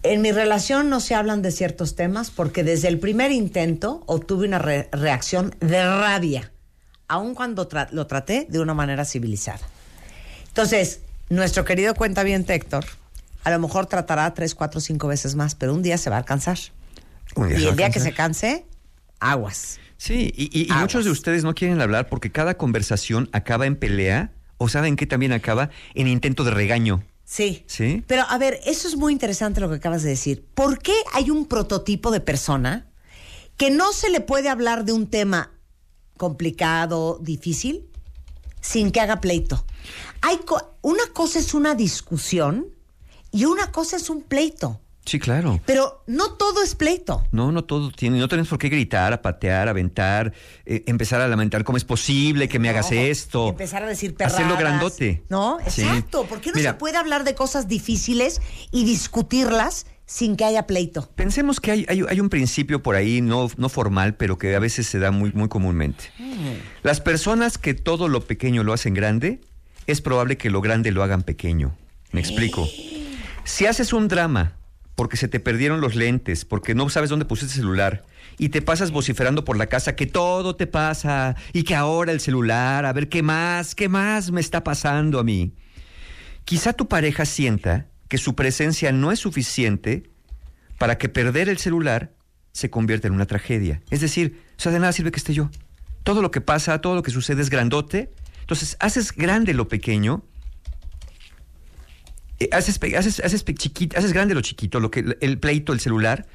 [0.03, 4.49] En mi relación no se hablan de ciertos temas porque desde el primer intento obtuve
[4.49, 6.51] una re- reacción de rabia,
[7.07, 9.61] aun cuando lo traté de una manera civilizada.
[10.49, 12.85] Entonces, nuestro querido cuentaviente Héctor,
[13.45, 16.19] a lo mejor tratará tres, cuatro, cinco veces más, pero un día se va a
[16.21, 16.59] alcanzar.
[17.37, 18.67] Un día y el día que se canse,
[19.21, 19.79] aguas.
[19.97, 23.77] Sí, y, y- y muchos de ustedes no quieren hablar porque cada conversación acaba en
[23.77, 27.03] pelea o saben que también acaba en intento de regaño.
[27.25, 27.65] Sí.
[27.67, 28.05] ¿Sí?
[28.07, 30.45] Pero a ver, eso es muy interesante lo que acabas de decir.
[30.55, 32.87] ¿Por qué hay un prototipo de persona
[33.57, 35.51] que no se le puede hablar de un tema
[36.19, 37.87] complicado, difícil,
[38.61, 39.65] sin que haga pleito?
[40.23, 42.67] Hay co- una cosa es una discusión
[43.31, 44.81] y una cosa es un pleito.
[45.07, 45.61] Sí, claro.
[45.67, 47.23] Pero no todo es pleito.
[47.31, 50.33] No, no todo tiene, no tenemos por qué gritar, a patear, aventar,
[50.65, 53.49] eh, empezar a lamentar cómo es posible que me hagas esto.
[53.51, 54.41] Empezar a decir perradas.
[54.41, 55.23] Hacerlo grandote.
[55.29, 55.59] ¿No?
[55.69, 55.83] Sí.
[55.83, 56.25] Exacto.
[56.25, 58.41] ¿Por qué no Mira, se puede hablar de cosas difíciles
[58.73, 61.07] y discutirlas sin que haya pleito?
[61.15, 64.59] Pensemos que hay, hay- hay un principio por ahí, no, no formal, pero que a
[64.59, 66.05] veces se da muy, muy comúnmente.
[66.83, 69.43] Las personas que todo lo pequeño lo hacen grande,
[69.87, 71.77] es probable que lo grande lo hagan pequeño.
[72.13, 72.69] Me explico.
[73.45, 74.57] Si haces un drama
[74.95, 78.05] porque se te perdieron los lentes, porque no sabes dónde pusiste el celular,
[78.39, 82.21] y te pasas vociferando por la casa que todo te pasa, y que ahora el
[82.21, 85.53] celular, a ver qué más, qué más me está pasando a mí.
[86.45, 90.11] Quizá tu pareja sienta que su presencia no es suficiente
[90.79, 92.13] para que perder el celular
[92.53, 93.81] se convierta en una tragedia.
[93.91, 95.51] Es decir, o de nada sirve que esté yo.
[96.05, 98.13] Todo lo que pasa, todo lo que sucede es grandote.
[98.45, 100.23] Entonces, haces grande lo pequeño,
[102.41, 106.27] eh, haces, haces, haces, chiquito, haces grande lo chiquito, lo que, el pleito, el celular,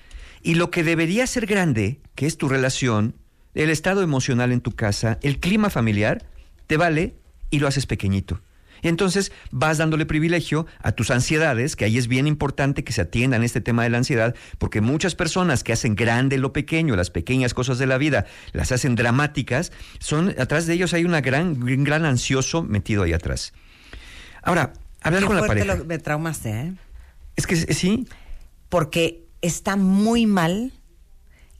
[0.41, 3.15] y lo que debería ser grande, que es tu relación,
[3.53, 6.25] el estado emocional en tu casa, el clima familiar,
[6.65, 7.15] te vale
[7.51, 8.41] y lo haces pequeñito.
[8.81, 13.01] Y entonces vas dándole privilegio a tus ansiedades, que ahí es bien importante que se
[13.01, 17.09] atiendan este tema de la ansiedad, porque muchas personas que hacen grande lo pequeño, las
[17.09, 21.61] pequeñas cosas de la vida, las hacen dramáticas, son atrás de ellos hay una gran,
[21.61, 23.53] un gran ansioso metido ahí atrás.
[24.41, 25.75] Ahora, hablar Qué con la pareja.
[25.75, 26.73] lo- me traumaste, ¿eh?
[27.35, 28.07] Es que eh, sí.
[28.69, 30.73] Porque está muy mal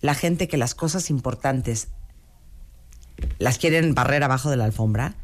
[0.01, 1.89] la gente que las cosas importantes
[3.37, 5.15] las quieren barrer abajo de la alfombra.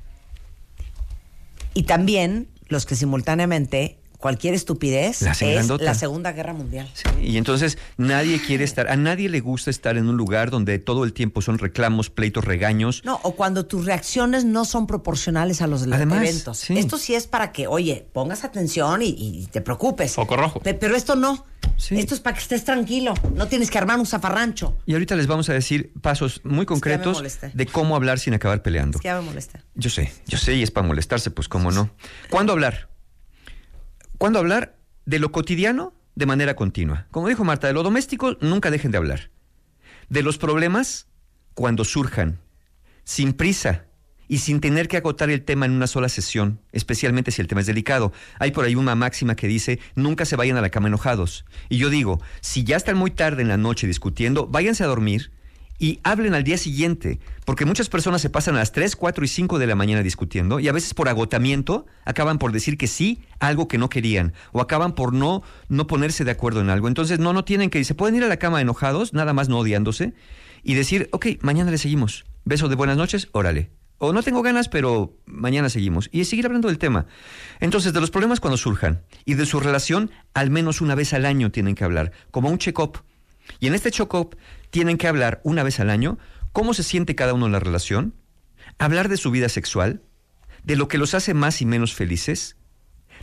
[1.75, 5.83] Y también los que simultáneamente cualquier estupidez La es grandota.
[5.83, 6.89] la Segunda Guerra Mundial.
[7.21, 11.03] Y entonces nadie quiere estar, a nadie le gusta estar en un lugar donde todo
[11.03, 13.03] el tiempo son reclamos, pleitos, regaños.
[13.05, 16.57] No, o cuando tus reacciones no son proporcionales a los de los Además, eventos.
[16.57, 16.75] sí.
[16.75, 20.13] Esto sí es para que, oye, pongas atención y, y te preocupes.
[20.15, 20.59] Foco rojo.
[20.59, 21.45] Pe- pero esto no.
[21.91, 23.13] Esto es para que estés tranquilo.
[23.35, 24.75] No tienes que armar un zafarrancho.
[24.87, 27.21] Y ahorita les vamos a decir pasos muy concretos
[27.53, 28.97] de cómo hablar sin acabar peleando.
[28.97, 29.59] Es que ya me molesta.
[29.75, 31.91] Yo sé, yo sé, y es para molestarse, pues cómo no.
[32.31, 32.89] ¿Cuándo hablar?
[34.25, 34.75] ¿Cuándo hablar
[35.05, 37.05] de lo cotidiano de manera continua?
[37.11, 39.29] Como dijo Marta, de lo doméstico nunca dejen de hablar.
[40.09, 41.05] De los problemas
[41.53, 42.39] cuando surjan,
[43.03, 43.85] sin prisa
[44.27, 47.61] y sin tener que agotar el tema en una sola sesión, especialmente si el tema
[47.61, 48.13] es delicado.
[48.39, 51.45] Hay por ahí una máxima que dice, nunca se vayan a la cama enojados.
[51.69, 55.33] Y yo digo, si ya están muy tarde en la noche discutiendo, váyanse a dormir
[55.77, 59.27] y hablen al día siguiente, porque muchas personas se pasan a las 3, 4 y
[59.27, 63.23] 5 de la mañana discutiendo y a veces por agotamiento acaban por decir que sí
[63.39, 66.87] a algo que no querían o acaban por no no ponerse de acuerdo en algo.
[66.87, 69.59] Entonces no no tienen que se pueden ir a la cama enojados, nada más no
[69.59, 70.13] odiándose
[70.65, 72.25] y decir, ok, mañana le seguimos.
[72.43, 73.69] Beso de buenas noches, órale.
[73.97, 76.09] O no tengo ganas, pero mañana seguimos.
[76.11, 77.05] Y seguir hablando del tema.
[77.59, 81.25] Entonces, de los problemas cuando surjan y de su relación, al menos una vez al
[81.25, 82.99] año tienen que hablar, como un check-up.
[83.59, 84.35] Y en este check-up
[84.75, 86.17] tienen que hablar una vez al año
[86.51, 88.13] cómo se siente cada uno en la relación,
[88.77, 90.01] hablar de su vida sexual,
[90.65, 92.57] de lo que los hace más y menos felices,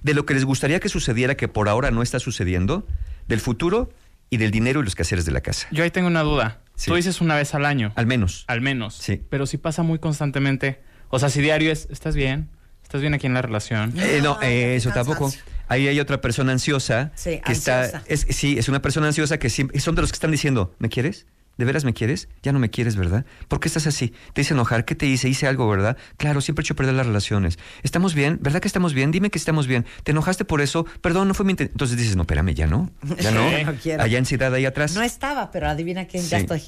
[0.03, 2.87] de lo que les gustaría que sucediera que por ahora no está sucediendo,
[3.29, 3.91] del futuro
[4.31, 5.69] y del dinero y los quehaceres de la casa.
[5.73, 6.63] Yo ahí tengo una duda.
[6.75, 6.91] Sí.
[6.91, 7.93] Tú dices una vez al año.
[7.97, 8.47] Al menos.
[8.49, 8.95] Al menos.
[8.95, 9.21] Sí.
[9.29, 10.81] Pero si pasa muy constantemente.
[11.11, 12.49] O sea, si diario es, ¿estás bien?
[12.83, 13.93] ¿Estás bien aquí en la relación?
[13.99, 15.31] Eh, no, eh, eso tampoco.
[15.69, 17.85] Ahí hay otra persona ansiosa Sí, que ansiosa.
[17.85, 20.75] está, es, sí, es una persona ansiosa que siempre, son de los que están diciendo,
[20.79, 21.27] ¿me quieres?
[21.59, 22.29] ¿De veras me quieres?
[22.43, 23.27] Ya no me quieres, ¿verdad?
[23.49, 24.15] ¿Por qué estás así?
[24.33, 25.29] Te hice enojar, ¿qué te hice?
[25.29, 25.97] Hice algo, ¿verdad?
[26.17, 27.59] Claro, siempre he hecho perder las relaciones.
[27.83, 28.39] ¿Estamos bien?
[28.41, 29.11] ¿Verdad que estamos bien?
[29.11, 29.85] Dime que estamos bien.
[30.03, 30.87] ¿Te enojaste por eso?
[31.01, 31.75] Perdón, no fue mi intención.
[31.75, 32.91] Entonces dices, no, espérame, ya no.
[33.21, 33.43] Ya no.
[33.53, 34.03] No.
[34.03, 34.95] Hay ansiedad ahí atrás.
[34.95, 36.63] No estaba, pero adivina quién, ya estoy.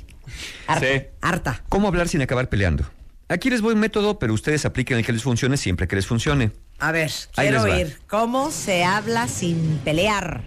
[0.67, 0.87] Harta.
[0.87, 1.03] Sí.
[1.21, 1.63] Harta.
[1.69, 2.85] ¿Cómo hablar sin acabar peleando?
[3.29, 6.07] Aquí les voy un método, pero ustedes apliquen el que les funcione siempre que les
[6.07, 6.53] funcione.
[6.79, 7.99] A ver, Ahí quiero oír.
[8.07, 10.43] ¿Cómo se habla sin pelear?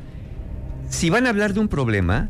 [0.89, 2.29] Si van a hablar de un problema,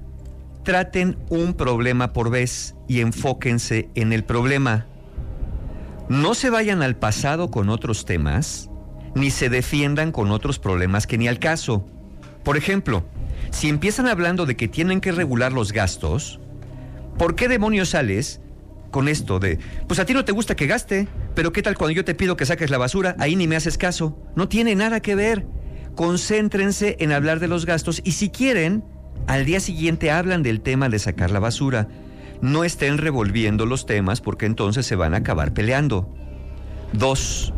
[0.67, 4.85] traten un problema por vez y enfóquense en el problema.
[6.09, 8.69] No se vayan al pasado con otros temas,
[9.15, 11.87] ni se defiendan con otros problemas que ni al caso.
[12.43, 13.05] Por ejemplo,
[13.49, 16.41] si empiezan hablando de que tienen que regular los gastos,
[17.17, 18.41] ¿por qué demonios sales
[18.91, 21.95] con esto de, pues a ti no te gusta que gaste, pero qué tal cuando
[21.95, 24.21] yo te pido que saques la basura, ahí ni me haces caso?
[24.35, 25.45] No tiene nada que ver.
[25.95, 28.83] Concéntrense en hablar de los gastos y si quieren,
[29.27, 31.89] al día siguiente hablan del tema de sacar la basura.
[32.41, 36.13] No estén revolviendo los temas porque entonces se van a acabar peleando.
[36.93, 37.53] Dos.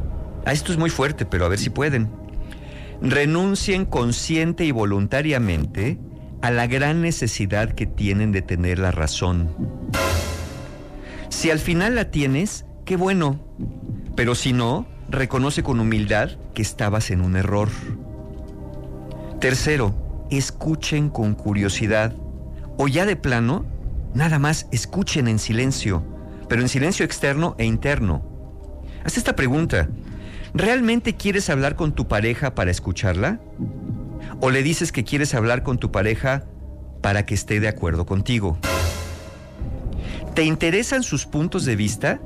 [0.45, 2.09] Ah, esto es muy fuerte, pero a ver si pueden.
[3.01, 5.99] Renuncien consciente y voluntariamente
[6.41, 9.49] a la gran necesidad que tienen de tener la razón.
[11.29, 13.39] Si al final la tienes, qué bueno.
[14.15, 17.69] Pero si no, reconoce con humildad que estabas en un error.
[19.39, 22.15] Tercero, escuchen con curiosidad.
[22.77, 23.65] O ya de plano,
[24.13, 26.03] nada más escuchen en silencio,
[26.47, 28.23] pero en silencio externo e interno.
[29.03, 29.89] Haz esta pregunta.
[30.53, 33.39] ¿Realmente quieres hablar con tu pareja para escucharla?
[34.41, 36.45] ¿O le dices que quieres hablar con tu pareja
[37.01, 38.57] para que esté de acuerdo contigo?
[40.33, 42.19] ¿Te interesan sus puntos de vista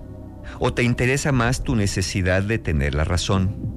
[0.59, 3.73] o te interesa más tu necesidad de tener la razón?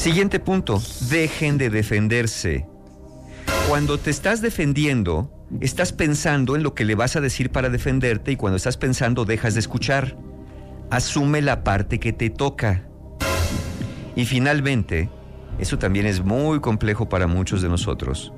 [0.00, 2.66] Siguiente punto, dejen de defenderse.
[3.68, 8.32] Cuando te estás defendiendo, estás pensando en lo que le vas a decir para defenderte
[8.32, 10.16] y cuando estás pensando dejas de escuchar.
[10.90, 12.88] Asume la parte que te toca.
[14.16, 15.10] Y finalmente,
[15.58, 18.32] eso también es muy complejo para muchos de nosotros.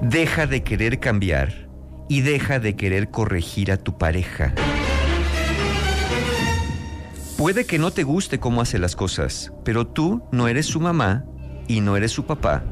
[0.00, 1.68] Deja de querer cambiar
[2.08, 4.54] y deja de querer corregir a tu pareja.
[7.38, 11.24] Puede que no te guste cómo hace las cosas, pero tú no eres su mamá
[11.68, 12.64] y no eres su papá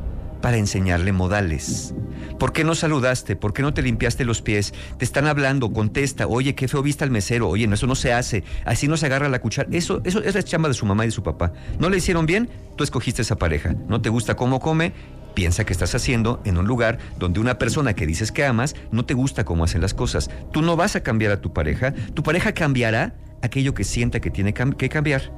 [0.43, 1.95] para enseñarle modales.
[2.41, 3.37] ¿Por qué no saludaste?
[3.37, 4.75] ¿Por qué no te limpiaste los pies?
[4.99, 8.13] Te están hablando, contesta, oye, qué feo viste al mesero, oye, no, eso no se
[8.13, 9.69] hace, así no se agarra la cuchara.
[9.71, 11.53] Eso, eso, eso es chamba de su mamá y de su papá.
[11.79, 12.51] ¿No le hicieron bien?
[12.77, 13.77] Tú escogiste esa pareja.
[13.87, 14.93] ¿No te gusta cómo come?
[15.37, 19.05] Piensa que estás haciendo en un lugar donde una persona que dices que amas no
[19.05, 20.31] te gusta cómo hacen las cosas.
[20.51, 24.31] Tú no vas a cambiar a tu pareja, tu pareja cambiará aquello que sienta que
[24.31, 25.31] tiene que cambiar.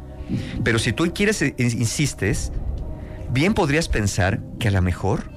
[0.63, 2.53] Pero si tú quieres, e- insistes,
[3.33, 5.33] bien podrías pensar que a lo mejor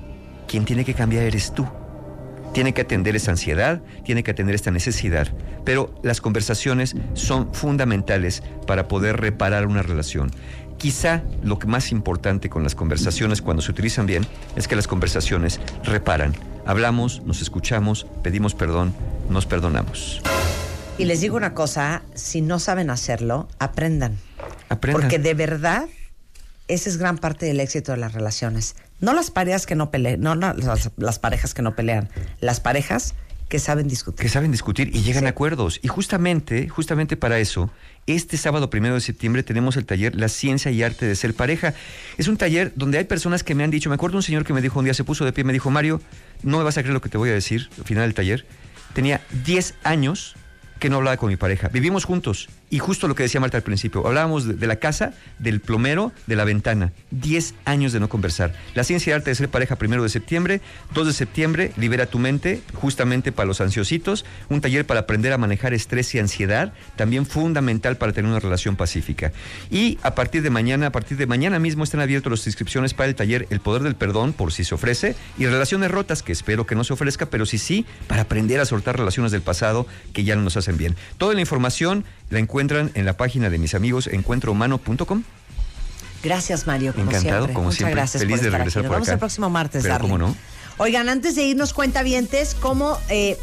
[0.47, 1.67] quien tiene que cambiar eres tú.
[2.53, 5.27] Tiene que atender esa ansiedad, tiene que atender esta necesidad.
[5.65, 10.29] Pero las conversaciones son fundamentales para poder reparar una relación.
[10.82, 14.26] Quizá lo que más importante con las conversaciones cuando se utilizan bien
[14.56, 16.34] es que las conversaciones reparan.
[16.66, 18.95] Hablamos, nos escuchamos, pedimos perdón,
[19.30, 20.22] nos perdonamos.
[20.98, 24.18] Y les digo una cosa, si no saben hacerlo, aprendan.
[24.70, 25.02] Aprendan.
[25.03, 25.86] Porque de verdad,
[26.68, 28.76] esa es gran parte del éxito de las relaciones.
[28.99, 32.10] No las parejas que no pelean, no la- las, las parejas que no pelean,
[32.40, 33.14] las parejas
[33.52, 34.22] que saben discutir.
[34.22, 35.82] que saben discutir y llegan a acuerdos.
[35.84, 37.69] Y justamente, justamente para eso,
[38.07, 41.73] este sábado primero de septiembre tenemos el taller La ciencia y arte de ser pareja.
[42.18, 44.53] Es un taller donde hay personas que me han dicho, me acuerdo un señor que
[44.53, 46.02] me dijo un día, se puso de pie, me dijo, Mario,
[46.44, 48.45] no me vas a creer lo que te voy a decir al final del taller.
[48.94, 50.38] Tenía 10 años
[50.80, 51.68] que no hablaba con mi pareja.
[51.68, 55.60] Vivimos juntos y justo lo que decía Marta al principio, hablábamos de, la casa, del
[55.60, 56.93] plomero, de la ventana.
[57.11, 58.53] 10 años de no conversar.
[58.73, 60.61] La ciencia y arte de ser pareja primero de septiembre,
[60.93, 65.38] 2 de septiembre, libera tu mente, justamente para los ansiositos, un taller para aprender a
[65.38, 69.34] manejar estrés y ansiedad, también fundamental para tener una relación pacífica.
[69.69, 73.10] Y a partir de mañana, a partir de mañana mismo están abiertas las inscripciones para
[73.10, 76.65] el taller El Poder del Perdón, por si se ofrece, y Relaciones Rotas, que espero
[76.65, 80.23] que no se ofrezca, pero si sí, para aprender a soltar relaciones del pasado que
[80.23, 80.95] ya no nos hacen bien.
[81.18, 85.23] Toda la información la encuentran en la página de mis amigos encuentrohumano.com.
[86.23, 87.53] Gracias, Mario, como Encantado, siempre.
[87.53, 87.95] como Muchas siempre.
[87.95, 88.83] gracias Feliz por de estar regresar aquí.
[88.83, 89.13] Nos por vemos acá.
[89.13, 90.35] el próximo martes, Pero cómo no.
[90.77, 93.38] Oigan, antes de irnos, cuentavientes, como eh,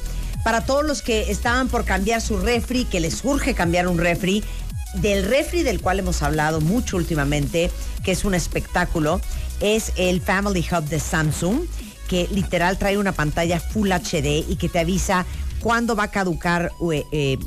[0.44, 4.44] para todos los que estaban por cambiar su refri, que les urge cambiar un refri,
[4.94, 7.70] del refri del cual hemos hablado mucho últimamente,
[8.04, 9.20] que es un espectáculo,
[9.60, 11.60] es el Family Hub de Samsung,
[12.08, 15.26] que literal trae una pantalla Full HD y que te avisa
[15.60, 17.38] cuándo va a caducar eh, eh,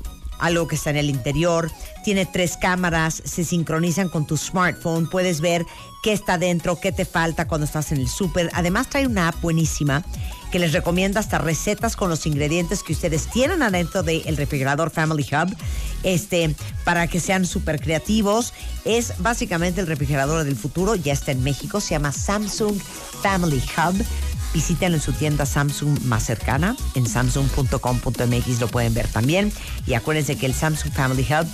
[0.42, 1.72] algo que está en el interior.
[2.04, 5.66] Tiene tres cámaras, se sincronizan con tu smartphone, puedes ver
[6.04, 8.50] qué está dentro, qué te falta cuando estás en el súper.
[8.54, 10.04] Además trae una app buenísima
[10.52, 15.26] que les recomienda hasta recetas con los ingredientes que ustedes tienen adentro del refrigerador Family
[15.32, 15.56] Hub,
[16.04, 16.54] este,
[16.84, 18.54] para que sean súper creativos.
[18.84, 22.78] Es básicamente el refrigerador del futuro, ya está en México, se llama Samsung
[23.22, 24.06] Family Hub.
[24.53, 29.52] Visítenlo en su tienda Samsung más cercana, en samsung.com.mx lo pueden ver también.
[29.88, 31.48] Y acuérdense que el Samsung Family Hub,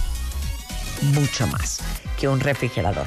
[1.14, 1.80] mucho más
[2.19, 3.06] que un refrigerador.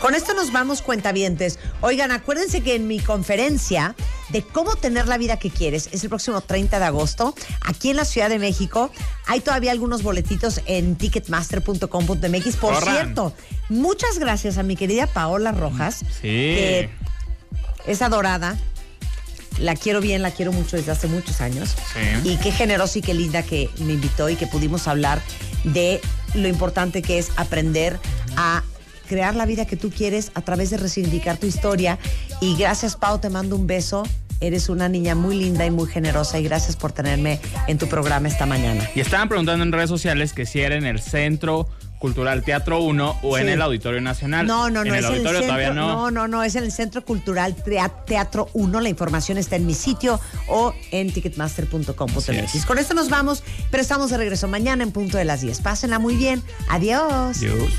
[0.00, 1.58] Con esto nos vamos cuentavientes.
[1.82, 3.94] Oigan, acuérdense que en mi conferencia
[4.30, 7.96] de cómo tener la vida que quieres es el próximo 30 de agosto aquí en
[7.96, 8.90] la Ciudad de México.
[9.26, 12.56] Hay todavía algunos boletitos en ticketmaster.com.mx.
[12.56, 12.94] Por Corran.
[12.94, 13.34] cierto,
[13.68, 16.22] muchas gracias a mi querida Paola Rojas, Sí.
[16.22, 16.90] que
[17.86, 18.56] es adorada.
[19.60, 21.76] La quiero bien, la quiero mucho desde hace muchos años.
[21.92, 22.30] Sí.
[22.30, 25.20] Y qué generosa y qué linda que me invitó y que pudimos hablar
[25.64, 26.00] de
[26.34, 27.98] lo importante que es aprender
[28.36, 28.62] a
[29.10, 31.98] crear la vida que tú quieres a través de resignificar tu historia.
[32.40, 34.04] Y gracias, Pau, te mando un beso.
[34.40, 38.28] Eres una niña muy linda y muy generosa y gracias por tenerme en tu programa
[38.28, 38.88] esta mañana.
[38.94, 41.68] Y estaban preguntando en redes sociales que si era en el Centro
[42.00, 44.46] Cultural Teatro 1 o en el Auditorio Nacional.
[44.46, 46.10] No, no, no, En el es auditorio el todavía centro, no.
[46.10, 47.54] no, no, no, es en el Centro Cultural
[48.06, 48.80] Teatro 1.
[48.80, 50.18] La información está en mi sitio
[50.48, 52.66] o en ticketmaster.com.mx.
[52.66, 55.60] Con esto nos vamos, pero estamos de regreso mañana en punto de las 10.
[55.60, 56.42] Pásenla muy bien.
[56.68, 57.36] Adiós.
[57.36, 57.70] Adiós.